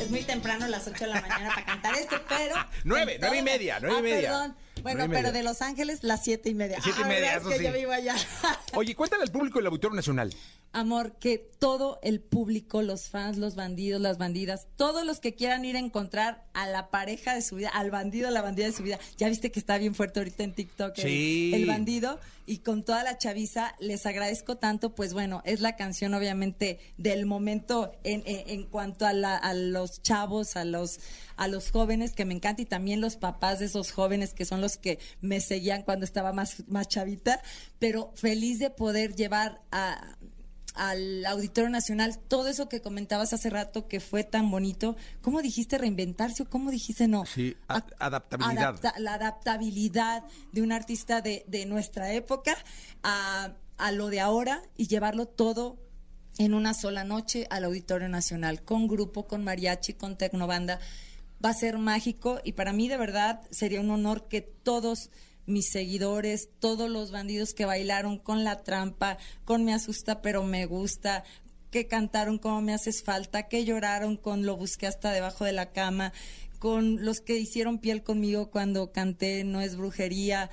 [0.00, 2.56] Es muy temprano, las 8 de la mañana para cantar esto, pero.
[2.84, 4.28] Nueve, nueve y media, nueve y Ah, media.
[4.30, 4.56] Perdón.
[4.82, 6.78] Bueno, y pero de Los Ángeles, las siete y media.
[6.82, 7.40] Siete y Ah, media, ¿verdad?
[7.42, 7.66] eso Es que sí.
[7.68, 8.16] yo vivo allá.
[8.74, 10.34] Oye, cuéntale al público del Auditorio Nacional.
[10.72, 15.64] Amor, que todo el público, los fans, los bandidos, las bandidas, todos los que quieran
[15.64, 18.72] ir a encontrar a la pareja de su vida, al bandido, a la bandida de
[18.72, 18.98] su vida.
[19.18, 21.50] Ya viste que está bien fuerte ahorita en TikTok el- Sí.
[21.54, 22.18] el, bandido.
[22.44, 24.94] Y con toda la chaviza, les agradezco tanto.
[24.96, 29.54] Pues bueno, es la canción, obviamente, del momento en, en- en cuanto a, la- a
[29.54, 30.98] los chavos, a los,
[31.36, 34.60] a los jóvenes, que me encanta, y también los papás de esos jóvenes que son
[34.60, 37.40] los que me seguían cuando estaba más, más chavita.
[37.78, 40.16] Pero feliz de poder llevar a
[40.74, 45.76] al Auditorio Nacional, todo eso que comentabas hace rato que fue tan bonito, ¿cómo dijiste
[45.78, 47.26] reinventarse o cómo dijiste no?
[47.26, 48.74] Sí, a- adaptabilidad.
[48.78, 52.56] Adapta- la adaptabilidad de un artista de, de nuestra época
[53.02, 55.76] a, a lo de ahora y llevarlo todo
[56.38, 60.80] en una sola noche al Auditorio Nacional, con grupo, con mariachi, con tecnobanda.
[61.44, 65.10] Va a ser mágico y para mí de verdad sería un honor que todos
[65.46, 70.66] mis seguidores, todos los bandidos que bailaron con la trampa, con me asusta pero me
[70.66, 71.24] gusta,
[71.70, 75.72] que cantaron como me haces falta, que lloraron con lo busqué hasta debajo de la
[75.72, 76.12] cama,
[76.58, 80.50] con los que hicieron piel conmigo cuando canté No es brujería,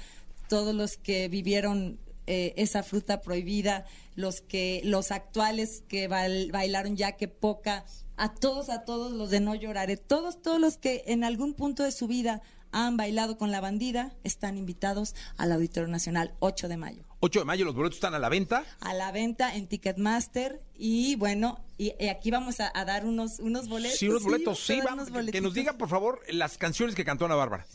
[0.48, 3.86] todos los que vivieron eh, esa fruta prohibida,
[4.16, 7.86] los que los actuales que bail- bailaron ya que poca,
[8.18, 11.84] a todos, a todos los de No lloraré, todos, todos los que en algún punto
[11.84, 12.42] de su vida
[12.72, 17.04] han bailado con la bandida, están invitados al Auditorio Nacional 8 de mayo.
[17.22, 18.64] 8 de mayo, los boletos están a la venta.
[18.80, 23.40] A la venta en Ticketmaster y bueno, y, y aquí vamos a, a dar unos,
[23.40, 23.98] unos boletos.
[24.00, 25.54] Sí, unos boletos, sí, va, unos que- nos boletitos.
[25.54, 27.66] diga, por favor, las canciones que cantó Ana Bárbara.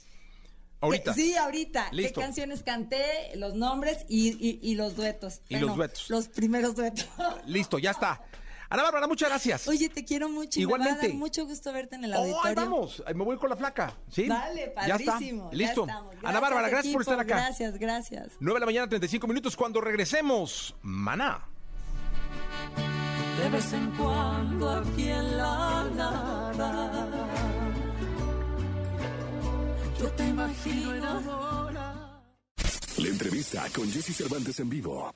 [0.80, 1.12] Ahorita.
[1.12, 1.88] Eh, Sí, ahorita.
[1.92, 2.20] Listo.
[2.20, 3.02] ¿Qué canciones canté?
[3.36, 5.40] Los nombres y, y- y los duetos.
[5.48, 6.10] Y los duetos.
[6.10, 7.06] Los primeros duetos.
[7.46, 8.20] Listo, ya está.
[8.70, 9.68] Ana Bárbara, muchas gracias.
[9.68, 10.58] Oye, te quiero mucho.
[10.60, 11.08] y Me va a Igualmente.
[11.08, 12.48] dar mucho gusto verte en el Oh, auditorio.
[12.48, 13.94] ahí vamos, ahí me voy con la flaca.
[14.10, 14.26] ¿sí?
[14.26, 15.12] Dale, Ya está.
[15.12, 15.50] padrísimo.
[15.52, 15.82] ya Listo.
[15.82, 16.14] estamos.
[16.22, 17.36] Ana Bárbara, gracias por estar acá.
[17.36, 18.28] Gracias, gracias.
[18.40, 19.56] 9 de la mañana, 35 minutos.
[19.56, 21.46] Cuando regresemos, Maná.
[23.42, 27.10] De vez en cuando aquí en la nada.
[30.00, 32.22] Yo te imagino enamorada.
[32.98, 35.12] La entrevista con Jesse Cervantes en vivo.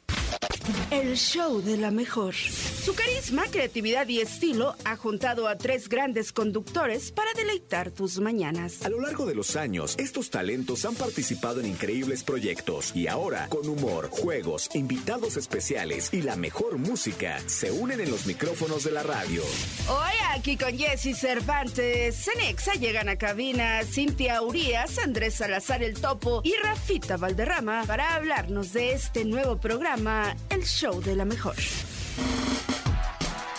[0.91, 2.35] El show de la mejor.
[2.35, 8.85] Su carisma, creatividad y estilo ha juntado a tres grandes conductores para deleitar tus mañanas.
[8.85, 13.49] A lo largo de los años, estos talentos han participado en increíbles proyectos y ahora,
[13.49, 18.93] con humor, juegos, invitados especiales y la mejor música, se unen en los micrófonos de
[18.93, 19.43] la radio.
[19.89, 26.43] Hoy aquí con Jesse Cervantes, Cenexa llegan a cabina Cintia Urias, Andrés Salazar el Topo
[26.45, 31.55] y Rafita Valderrama para hablarnos de este nuevo programa, El Show de la Mejor.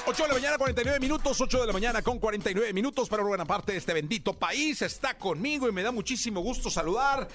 [0.05, 3.45] 8 de la mañana, 49 minutos, 8 de la mañana con 49 minutos para buena
[3.45, 4.81] parte de este bendito país.
[4.81, 7.29] Está conmigo y me da muchísimo gusto saludar.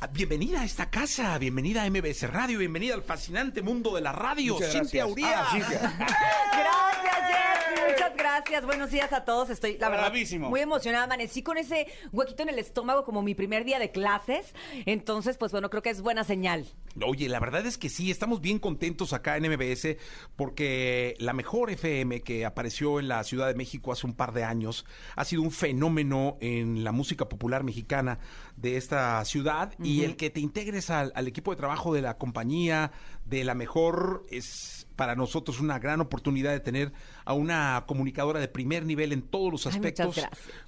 [0.00, 4.12] Ah, Bienvenida a esta casa, bienvenida a MBS Radio, bienvenida al fascinante mundo de la
[4.12, 5.12] radio, Muchas Cintia gracias.
[5.12, 5.34] Urias.
[5.38, 5.80] Ah, Cintia.
[6.56, 7.92] Gracias, Jessy.
[7.92, 8.64] Muchas gracias.
[8.66, 9.48] Buenos días a todos.
[9.50, 10.48] Estoy, la verdad, Bravísimo.
[10.50, 11.04] muy emocionada.
[11.04, 14.54] Amanecí con ese huequito en el estómago como mi primer día de clases.
[14.86, 16.66] Entonces, pues bueno, creo que es buena señal.
[17.06, 19.96] Oye, la verdad es que sí, estamos bien contentos acá en MBS
[20.34, 24.44] porque la mejor FM que apareció en la Ciudad de México hace un par de
[24.44, 28.18] años ha sido un fenómeno en la música popular mexicana
[28.56, 32.92] de esta ciudad y el que te integres al, equipo de trabajo de la compañía
[33.24, 36.92] de la mejor es para nosotros una gran oportunidad de tener
[37.24, 40.20] a una comunicadora de primer nivel en todos los aspectos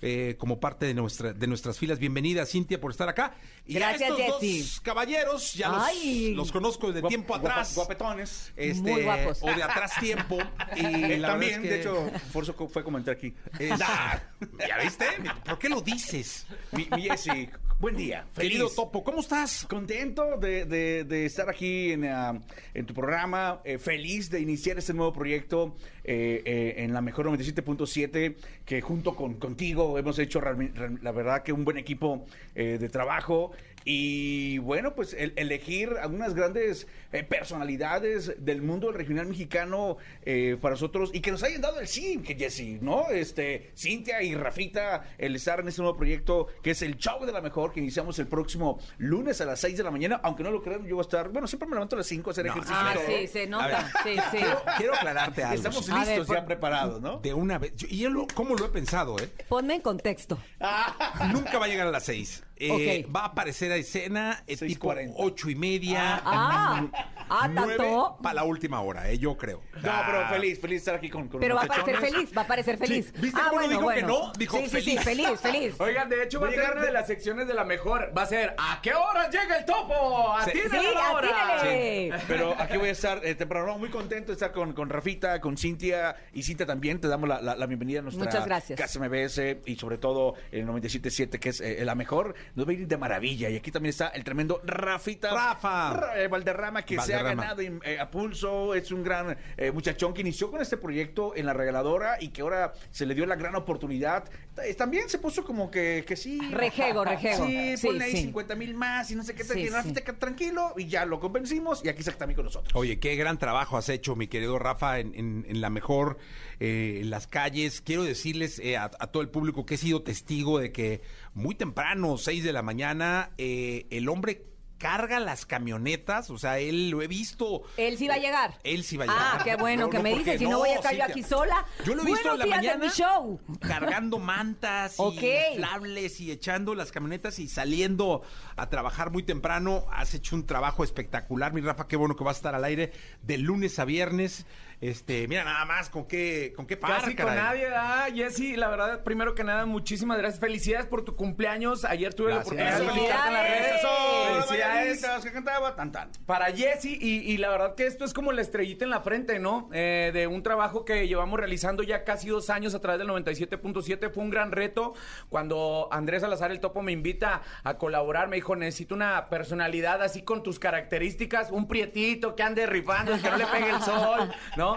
[0.02, 1.98] eh, como parte de nuestra de nuestras filas.
[1.98, 3.34] Bienvenida Cintia por estar acá.
[3.66, 4.80] Y a Gracias, estos dos Jessy.
[4.82, 6.34] caballeros ya los, Ay.
[6.34, 7.74] los conozco desde tiempo atrás.
[7.74, 8.52] Guapetones.
[8.56, 9.38] Este, Muy guapos.
[9.42, 10.38] O de atrás tiempo.
[10.76, 13.34] Y Él también, es que- de hecho, Forzo fue a comentar aquí.
[13.58, 14.20] es- Ah,
[14.68, 15.06] ¿Ya viste?
[15.44, 16.46] ¿Por qué lo dices?
[16.72, 17.48] Mi, mi Jessy,
[17.78, 18.26] buen día.
[18.32, 18.50] Feliz.
[18.50, 19.64] Querido Topo, ¿cómo estás?
[19.68, 22.38] Contento de, de- de estar aquí en, ah,
[22.74, 27.26] en tu programa, eh, feliz de iniciar este nuevo proyecto eh, eh, en la mejor
[27.26, 28.34] 97.7,
[28.66, 32.26] que junto con contigo hemos hecho la verdad que un buen equipo
[32.56, 33.52] eh, de trabajo.
[33.84, 39.96] Y bueno, pues el- elegir algunas grandes eh, personalidades del mundo regional mexicano
[40.26, 43.08] eh, para nosotros y que nos hayan dado el sí, que Jessy, ¿no?
[43.08, 47.32] Este, Cintia y Rafita, el estar en este nuevo proyecto que es el show de
[47.32, 50.50] la mejor, que iniciamos el próximo lunes a las 6 de la mañana, aunque no
[50.50, 52.46] lo crean, yo voy a estar, bueno, siempre me levanto a las 5 a hacer
[52.46, 52.76] ejercicio.
[52.78, 53.04] Ah, todo.
[53.06, 53.92] sí, se ver, nota.
[54.02, 54.36] Sí, sí.
[54.38, 55.54] Quiero, quiero aclararte algo.
[55.56, 57.18] Estamos A listos ver, por- ya preparados, ¿no?
[57.20, 57.72] De una vez.
[57.76, 59.28] Yo- y yo lo, ¿cómo lo he pensado, eh?
[59.48, 60.38] Ponme en contexto.
[61.32, 62.42] Nunca va a llegar a las seis.
[62.60, 63.14] Eh, Ok.
[63.14, 65.14] Va a aparecer a escena eh, tipo 6:40.
[65.16, 66.20] ocho y media.
[66.24, 66.86] Ah.
[67.30, 68.16] Ah, ¿tanto?
[68.22, 69.60] para la última hora, eh, yo creo.
[69.82, 72.14] No, pero feliz, feliz de estar aquí con, con Pero va a parecer muchachones.
[72.14, 73.12] feliz, va a parecer feliz.
[73.20, 74.00] ¿Viste ah, cómo bueno, dijo bueno.
[74.00, 74.32] que no?
[74.38, 75.04] Dijo sí, sí, sí, feliz.
[75.28, 75.74] feliz, feliz.
[75.80, 78.12] Oigan, de hecho va a ser una de las secciones de la mejor.
[78.16, 80.36] Va a ser ¿A qué hora llega el topo?
[80.44, 80.50] Sí.
[80.62, 81.28] ¡Atínale Sí, la hora!
[81.28, 82.18] atínale.
[82.18, 85.38] Sí, Pero aquí voy a estar eh, temprano, muy contento de estar con, con Rafita,
[85.40, 86.98] con Cintia y Cintia también.
[86.98, 88.80] Te damos la, la- la bienvenida a nuestra Muchas gracias.
[88.80, 92.34] casa MBS y sobre todo el 97.7 que es eh, la mejor.
[92.54, 93.48] Nos va a ir de maravilla.
[93.50, 95.92] Y aquí también está el tremendo Rafita Rafa.
[95.94, 98.74] Ra- eh, Valderrama que se ha ganado eh, a pulso.
[98.74, 102.42] Es un gran eh, muchachón que inició con este proyecto en la regaladora y que
[102.42, 104.24] ahora se le dio la gran oportunidad.
[104.64, 106.40] Eh, También se puso como que, que sí.
[106.50, 107.46] Rejego, rejego.
[107.46, 108.22] Sí, Sí, ponle ahí sí.
[108.22, 109.44] 50 mil más y no sé qué.
[109.44, 110.04] Sí, y Rafita, sí.
[110.04, 112.74] que tranquilo y ya lo convencimos y aquí está también con nosotros.
[112.74, 116.18] Oye, qué gran trabajo has hecho, mi querido Rafa, en, en- en la mejor,
[116.60, 117.80] eh, en las calles.
[117.80, 121.02] Quiero decirles eh, a, a todo el público que he sido testigo de que
[121.38, 124.44] muy temprano, 6 de la mañana, eh, el hombre
[124.76, 127.62] carga las camionetas, o sea, él lo he visto.
[127.76, 128.58] Él sí va a llegar.
[128.62, 129.22] Él sí va a llegar.
[129.40, 131.24] Ah, qué bueno No, que no, me dices, si no, voy a estar yo aquí
[131.24, 131.64] sola.
[131.84, 133.40] Yo lo he visto en la mañana mi show.
[133.60, 135.22] cargando mantas y Ok.
[135.54, 138.22] inflables y echando las camionetas y saliendo
[138.56, 139.84] a trabajar muy temprano.
[139.90, 142.92] Has hecho un trabajo espectacular, mi Rafa, qué bueno que vas a estar al aire
[143.22, 144.46] de lunes a viernes.
[144.80, 147.36] Este, mira nada más con qué con qué par, Casi con caray.
[147.42, 150.38] nadie, ah, Jessy, la verdad, primero que nada, muchísimas gracias.
[150.40, 151.84] Felicidades por tu cumpleaños.
[151.84, 152.54] Ayer tuve Gracias.
[152.54, 153.74] la oportunidad de felicitarte en las redes.
[153.78, 155.24] Eso, Felicidades.
[155.24, 156.10] que cantaba tan tan.
[156.26, 159.40] Para Jessy, y, y la verdad que esto es como la estrellita en la frente,
[159.40, 159.68] ¿no?
[159.72, 164.12] Eh, de un trabajo que llevamos realizando ya casi dos años a través del 97.7.
[164.12, 164.94] Fue un gran reto.
[165.28, 170.22] Cuando Andrés Salazar, el topo, me invita a colaborar, me dijo, necesito una personalidad así
[170.22, 174.67] con tus características, un prietito que ande rifando, que no le pegue el sol, ¿no?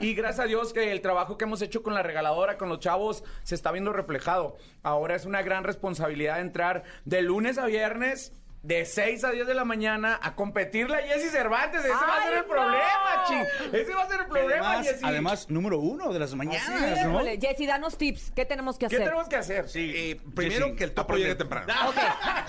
[0.00, 2.80] Y gracias a Dios que el trabajo que hemos hecho con la regaladora, con los
[2.80, 4.56] chavos, se está viendo reflejado.
[4.82, 9.52] Ahora es una gran responsabilidad entrar de lunes a viernes de 6 a 10 de
[9.52, 11.80] la mañana a competir la Jessy Cervantes.
[11.84, 13.28] Ese va a ser ¡Ay, el problema, no!
[13.28, 13.74] ching.
[13.74, 15.04] Ese va a ser el problema, Además, Jessy.
[15.04, 17.10] además, número uno de las mañanas, ¿no?
[17.10, 18.30] Híjole, Jessy, danos tips.
[18.34, 19.04] ¿Qué tenemos que ¿Qué hacer?
[19.06, 19.68] tenemos que hacer?
[19.68, 21.66] Sí, Eh, primero sí, que el topo llegue temprano.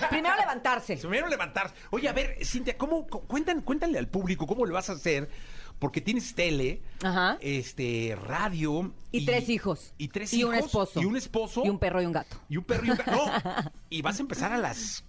[0.08, 0.96] Primero levantarse.
[0.96, 1.70] Primero levantar.
[1.90, 5.28] Oye, a ver, Cintia, ¿cómo, cu- cuentan, cuéntale al público cómo lo vas a hacer?
[5.78, 7.36] Porque tienes tele, Ajá.
[7.40, 8.92] este, radio.
[9.12, 9.92] Y, tres hijos.
[9.98, 10.50] Y tres Y hijos.
[10.50, 11.02] un esposo.
[11.02, 11.62] Y un esposo.
[11.64, 12.36] Y un perro y un gato.
[12.48, 13.12] Y un perro y un gato.
[13.16, 15.04] No, y vas a empezar a las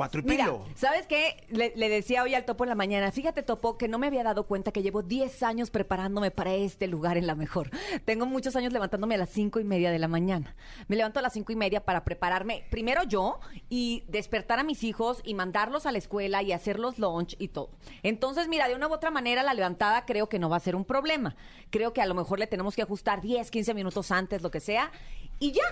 [0.00, 0.64] cuatro y Mira, pelo.
[0.76, 1.44] ¿sabes qué?
[1.50, 4.22] Le, le decía hoy al Topo en la mañana, fíjate Topo, que no me había
[4.22, 7.68] dado cuenta que llevo 10 años preparándome para este lugar en la mejor.
[8.06, 10.56] Tengo muchos años levantándome a las cinco y media de la mañana.
[10.88, 14.84] Me levanto a las cinco y media para prepararme, primero yo, y despertar a mis
[14.84, 17.68] hijos y mandarlos a la escuela y hacerlos lunch y todo.
[18.02, 20.76] Entonces, mira, de una u otra manera la levantada creo que no va a ser
[20.76, 21.36] un problema.
[21.68, 24.60] Creo que a lo mejor le tenemos que ajustar 10, 15 minutos antes, lo que
[24.60, 24.92] sea,
[25.38, 25.62] y ya,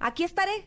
[0.00, 0.66] aquí estaré.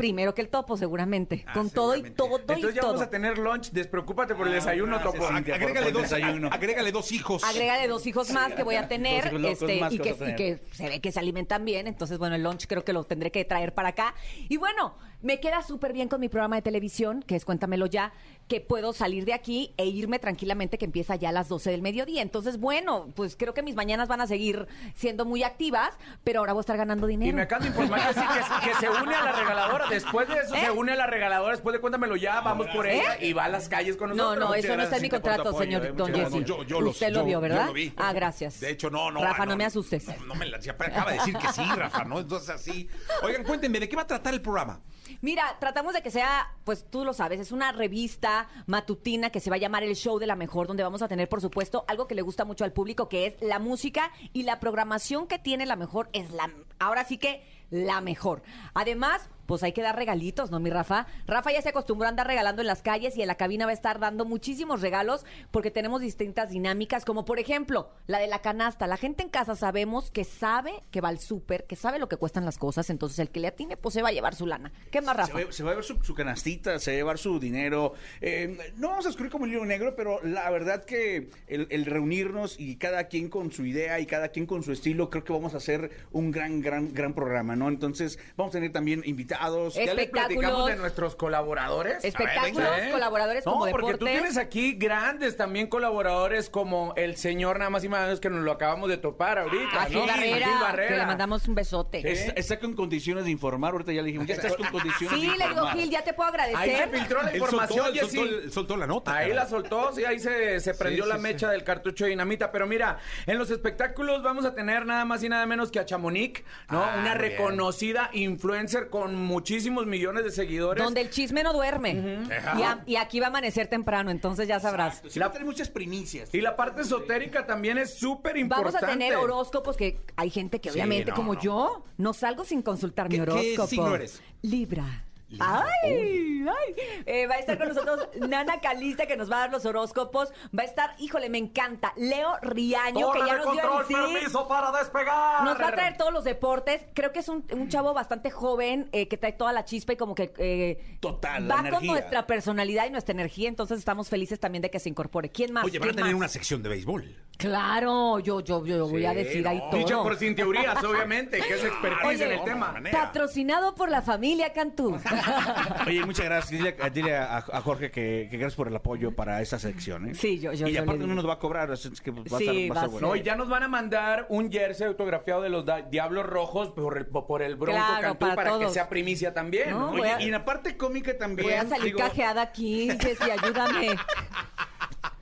[0.00, 1.44] Primero que el topo, seguramente.
[1.46, 2.92] Ah, con todo y todo y Entonces ya todo.
[2.92, 3.70] vamos a tener lunch.
[3.70, 5.26] Despreocúpate por el desayuno, gracias, Topo.
[5.26, 6.48] Agrégale dos, desayuno.
[6.50, 7.44] agrégale dos hijos.
[7.44, 11.12] Agrégale dos hijos más que voy a tener este, y, y que se ve que
[11.12, 11.86] se alimentan bien.
[11.86, 14.14] Entonces, bueno, el lunch creo que lo tendré que traer para acá.
[14.48, 18.12] Y bueno, me queda súper bien con mi programa de televisión, que es Cuéntamelo Ya,
[18.48, 21.82] que puedo salir de aquí e irme tranquilamente, que empieza ya a las 12 del
[21.82, 22.22] mediodía.
[22.22, 25.90] Entonces, bueno, pues creo que mis mañanas van a seguir siendo muy activas,
[26.24, 27.30] pero ahora voy a estar ganando dinero.
[27.30, 28.26] Y me acaban de informar que, sí,
[28.64, 29.86] que, que se une a la regaladora.
[29.88, 30.60] Después de eso ¿Eh?
[30.64, 31.52] se une a la regaladora.
[31.52, 34.48] Después de cuéntamelo ya, vamos por ella y va a las calles con No, nosotros.
[34.48, 36.18] no, eso no está en mi contrato, apoyo, señor eh, Don Jesse.
[36.20, 36.44] gracias.
[36.46, 37.66] Yo- yo lo- Usted lo yo- vio, yo ¿verdad?
[37.66, 37.92] lo vi.
[37.96, 38.58] Ah, gracias.
[38.60, 39.22] De hecho, no, no.
[39.22, 40.08] Rafa, ah, no, me asustes.
[40.08, 42.18] No, no me la ya acaba de decir que sí, Rafa, ¿no?
[42.20, 42.88] Entonces así.
[43.22, 44.80] Oigan, cuéntenme, ¿de qué va a tratar el programa?
[45.20, 49.50] Mira, tratamos de que sea, pues tú lo sabes, es una revista matutina que se
[49.50, 52.06] va a llamar El Show de la Mejor, donde vamos a tener, por supuesto, algo
[52.06, 55.66] que le gusta mucho al público, que es la música y la programación que tiene
[55.66, 58.42] la mejor es la, ahora sí que la mejor.
[58.74, 61.08] Además, pues hay que dar regalitos, ¿no, mi Rafa?
[61.26, 63.72] Rafa ya se acostumbró a andar regalando en las calles y en la cabina va
[63.72, 68.42] a estar dando muchísimos regalos porque tenemos distintas dinámicas, como por ejemplo, la de la
[68.42, 68.86] canasta.
[68.86, 72.16] La gente en casa sabemos que sabe que va al súper, que sabe lo que
[72.16, 74.70] cuestan las cosas, entonces el que le atine, pues se va a llevar su lana.
[74.92, 75.36] ¿Qué más, Rafa?
[75.36, 77.94] Se va, se va a ver su, su canastita, se va a llevar su dinero.
[78.20, 81.86] Eh, no vamos a escribir como el libro negro, pero la verdad que el, el
[81.86, 85.32] reunirnos y cada quien con su idea y cada quien con su estilo, creo que
[85.32, 87.68] vamos a hacer un gran, gran, gran programa, ¿no?
[87.68, 89.39] Entonces, vamos a tener también invitados.
[89.74, 90.66] Ya les platicamos Espectáculos.
[90.68, 92.04] de nuestros colaboradores.
[92.04, 92.92] Espectáculos, ver, venga.
[92.92, 97.82] colaboradores no, como porque tú tienes aquí grandes también colaboradores como el señor nada más
[97.84, 99.98] y más menos que nos lo acabamos de topar ahorita, A Gil.
[100.06, 100.88] Barrera, Gil Barrera.
[100.88, 102.10] que le mandamos un besote.
[102.12, 105.26] Está, está con condiciones de informar, ahorita ya le dijimos, ya estás con condiciones Sí,
[105.28, 105.66] de le digo.
[105.68, 106.36] Gil, ya te puedo Ahí
[106.70, 106.90] se agradecer.
[106.90, 109.16] filtró la Él información, soltó, él soltó, él soltó la nota.
[109.16, 111.52] Ahí la soltó, sí, ahí se, se prendió Sí, la sí, mecha sí.
[111.52, 112.50] del cartucho de dinamita.
[112.52, 115.84] Pero mira, en los espectáculos vamos a tener nada más y nada menos que a
[115.86, 116.82] Chamonix, ¿no?
[116.82, 117.18] Ah, Una bien.
[117.30, 120.82] reconocida influencer con muchísimos millones de seguidores.
[120.82, 122.20] Donde el chisme no duerme.
[122.58, 125.02] y, a- y aquí va a amanecer temprano, entonces ya sabrás.
[125.08, 126.34] Sí, va a tener muchas primicias.
[126.34, 128.86] Y la parte esotérica también es súper Vamos importante.
[128.86, 131.40] a tener horóscopos que hay gente que Sí, obviamente no, como no.
[131.40, 133.66] yo no salgo sin consultar mi ¿Qué- qué horóscopo.
[133.68, 134.22] signo eres?
[134.42, 135.06] Libra.
[135.38, 136.74] Ay, ay.
[137.06, 140.32] Eh, va a estar con nosotros Nana Calista que nos va a dar los horóscopos.
[140.56, 143.86] Va a estar, híjole, me encanta, Leo Riaño Torre que ya de nos dio el
[143.86, 143.94] sí.
[143.94, 145.44] permiso para despegar.
[145.44, 146.84] Nos va a traer todos los deportes.
[146.94, 149.96] Creo que es un, un chavo bastante joven eh, que trae toda la chispa y
[149.96, 151.92] como que eh, Total, la va con energía.
[151.92, 153.48] nuestra personalidad y nuestra energía.
[153.48, 155.30] Entonces estamos felices también de que se incorpore.
[155.30, 155.64] ¿Quién más?
[155.64, 156.18] Oye, van a ¿Quién tener más?
[156.20, 157.16] una sección de béisbol.
[157.36, 159.78] Claro, yo, yo, yo voy a decir ahí todo.
[159.78, 162.74] Dicha por Cintia Urias, obviamente, que es expertise Oye, en el tema.
[162.92, 164.98] Patrocinado por la familia Cantú.
[165.86, 166.50] Oye, muchas gracias.
[166.50, 170.08] Dile, a- dile a, a Jorge que, que gracias por el apoyo para esa sección.
[170.10, 170.14] ¿eh?
[170.14, 172.38] Sí, yo- yo- Y yo aparte no nos va a cobrar, así que va a
[172.38, 173.08] Sí, estar, va a va a estar bueno.
[173.08, 176.96] No, y ya nos van a mandar un jersey autografiado de los Diablos Rojos por
[176.98, 179.70] el, por el Bronco Claro, Cantú para para, que sea primicia también.
[179.70, 179.88] No, ¿no?
[179.92, 181.48] voy a- Oye, y en la parte cómica también.
[181.48, 183.88] Voy a salir digo, cajeada aquí, Jessy, ayúdame.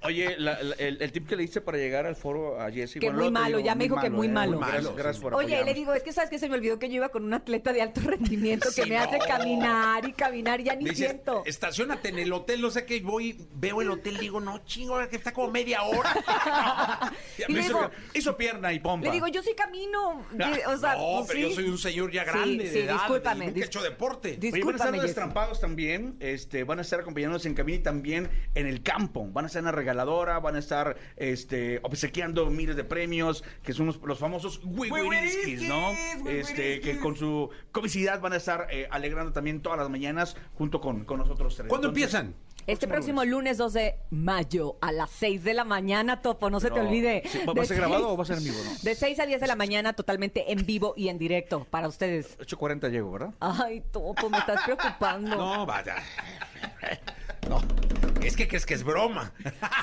[0.02, 3.00] Oye, la- la- el, el tip que le diste para llegar al foro a Jessy.
[3.00, 4.30] Que muy malo, ya me dijo que muy ¿eh?
[4.30, 4.58] malo.
[4.60, 6.96] Gracias, gracias por Oye, le digo, es que sabes que se me olvidó que yo
[6.96, 10.64] iba con un atleta de alto rendimiento que Sí, me hace caminar y caminar y
[10.64, 11.42] ya ni dices, siento.
[11.46, 15.16] estacionate en el hotel, no sé qué, voy, veo el hotel, digo, no, chingo, que
[15.16, 16.14] está como media hora.
[17.48, 19.06] Y hizo, digo- hizo pierna y pompa.
[19.06, 20.24] Le digo, yo sí camino.
[20.66, 21.40] O sea, no, pues pero sí.
[21.42, 22.94] yo soy un señor ya Sí, grande sí, de edad.
[22.94, 24.28] discúlpame, Nunca he hecho deporte.
[24.30, 27.78] Oye, van a estar Discúlpame, los destrampados también, este, van a estar acompañándonos en camino
[27.78, 29.26] y también en el campo.
[29.30, 33.72] Van a estar en la regaladora, van a estar este, obsequiando miles de premios, que
[33.72, 35.90] son los, los famosos Wiwiriskis, ¿no?
[36.28, 40.80] Este, que con su comicidad van a estar eh, alegrando también todas las mañanas junto
[40.80, 41.68] con, con nosotros tres.
[41.68, 42.48] ¿Cuándo Entonces, empiezan?
[42.66, 46.70] Este próximo lunes 2 de mayo a las 6 de la mañana, Topo, no se
[46.70, 47.22] te olvide.
[47.26, 48.70] Sí, ¿va- a ser grabado o va a ser en vivo, no?
[48.82, 52.38] De 6 a 10 de la mañana, totalmente en vivo y en directo para ustedes.
[52.38, 53.30] 8.40 llego, ¿verdad?
[53.40, 55.34] Ay, Topo, me estás preocupando.
[55.34, 55.96] No, vaya.
[57.48, 57.62] No,
[58.28, 59.32] es que crees que es broma.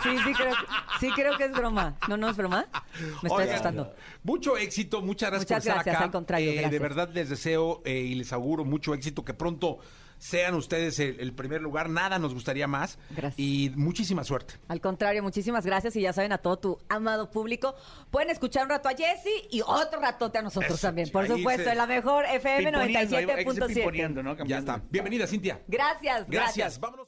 [0.03, 0.53] Sí, sí creo,
[0.99, 1.95] sí creo que es broma.
[2.07, 2.67] ¿No, no es broma?
[2.99, 3.93] Me estoy Oigan, asustando.
[4.23, 6.05] Mucho éxito, muchas gracias Muchas por estar gracias, acá.
[6.05, 9.79] al contrario, Eh, De verdad les deseo eh, y les auguro mucho éxito, que pronto
[10.17, 12.97] sean ustedes el, el primer lugar, nada nos gustaría más.
[13.09, 13.33] Gracias.
[13.37, 14.55] Y muchísima suerte.
[14.69, 17.75] Al contrario, muchísimas gracias y ya saben a todo tu amado público.
[18.11, 21.09] Pueden escuchar un rato a Jessy y otro ratote a nosotros Eso, también.
[21.11, 23.07] Por supuesto, en la mejor FM Pimponeando, hay- hay
[23.45, 23.73] que ser 97.7.
[23.75, 24.45] pimponeando, ¿no?
[24.45, 24.81] Ya está.
[24.89, 25.59] Bienvenida, Cintia.
[25.67, 26.29] Gracias, gracias.
[26.29, 26.79] Gracias.
[26.79, 27.07] Vámonos.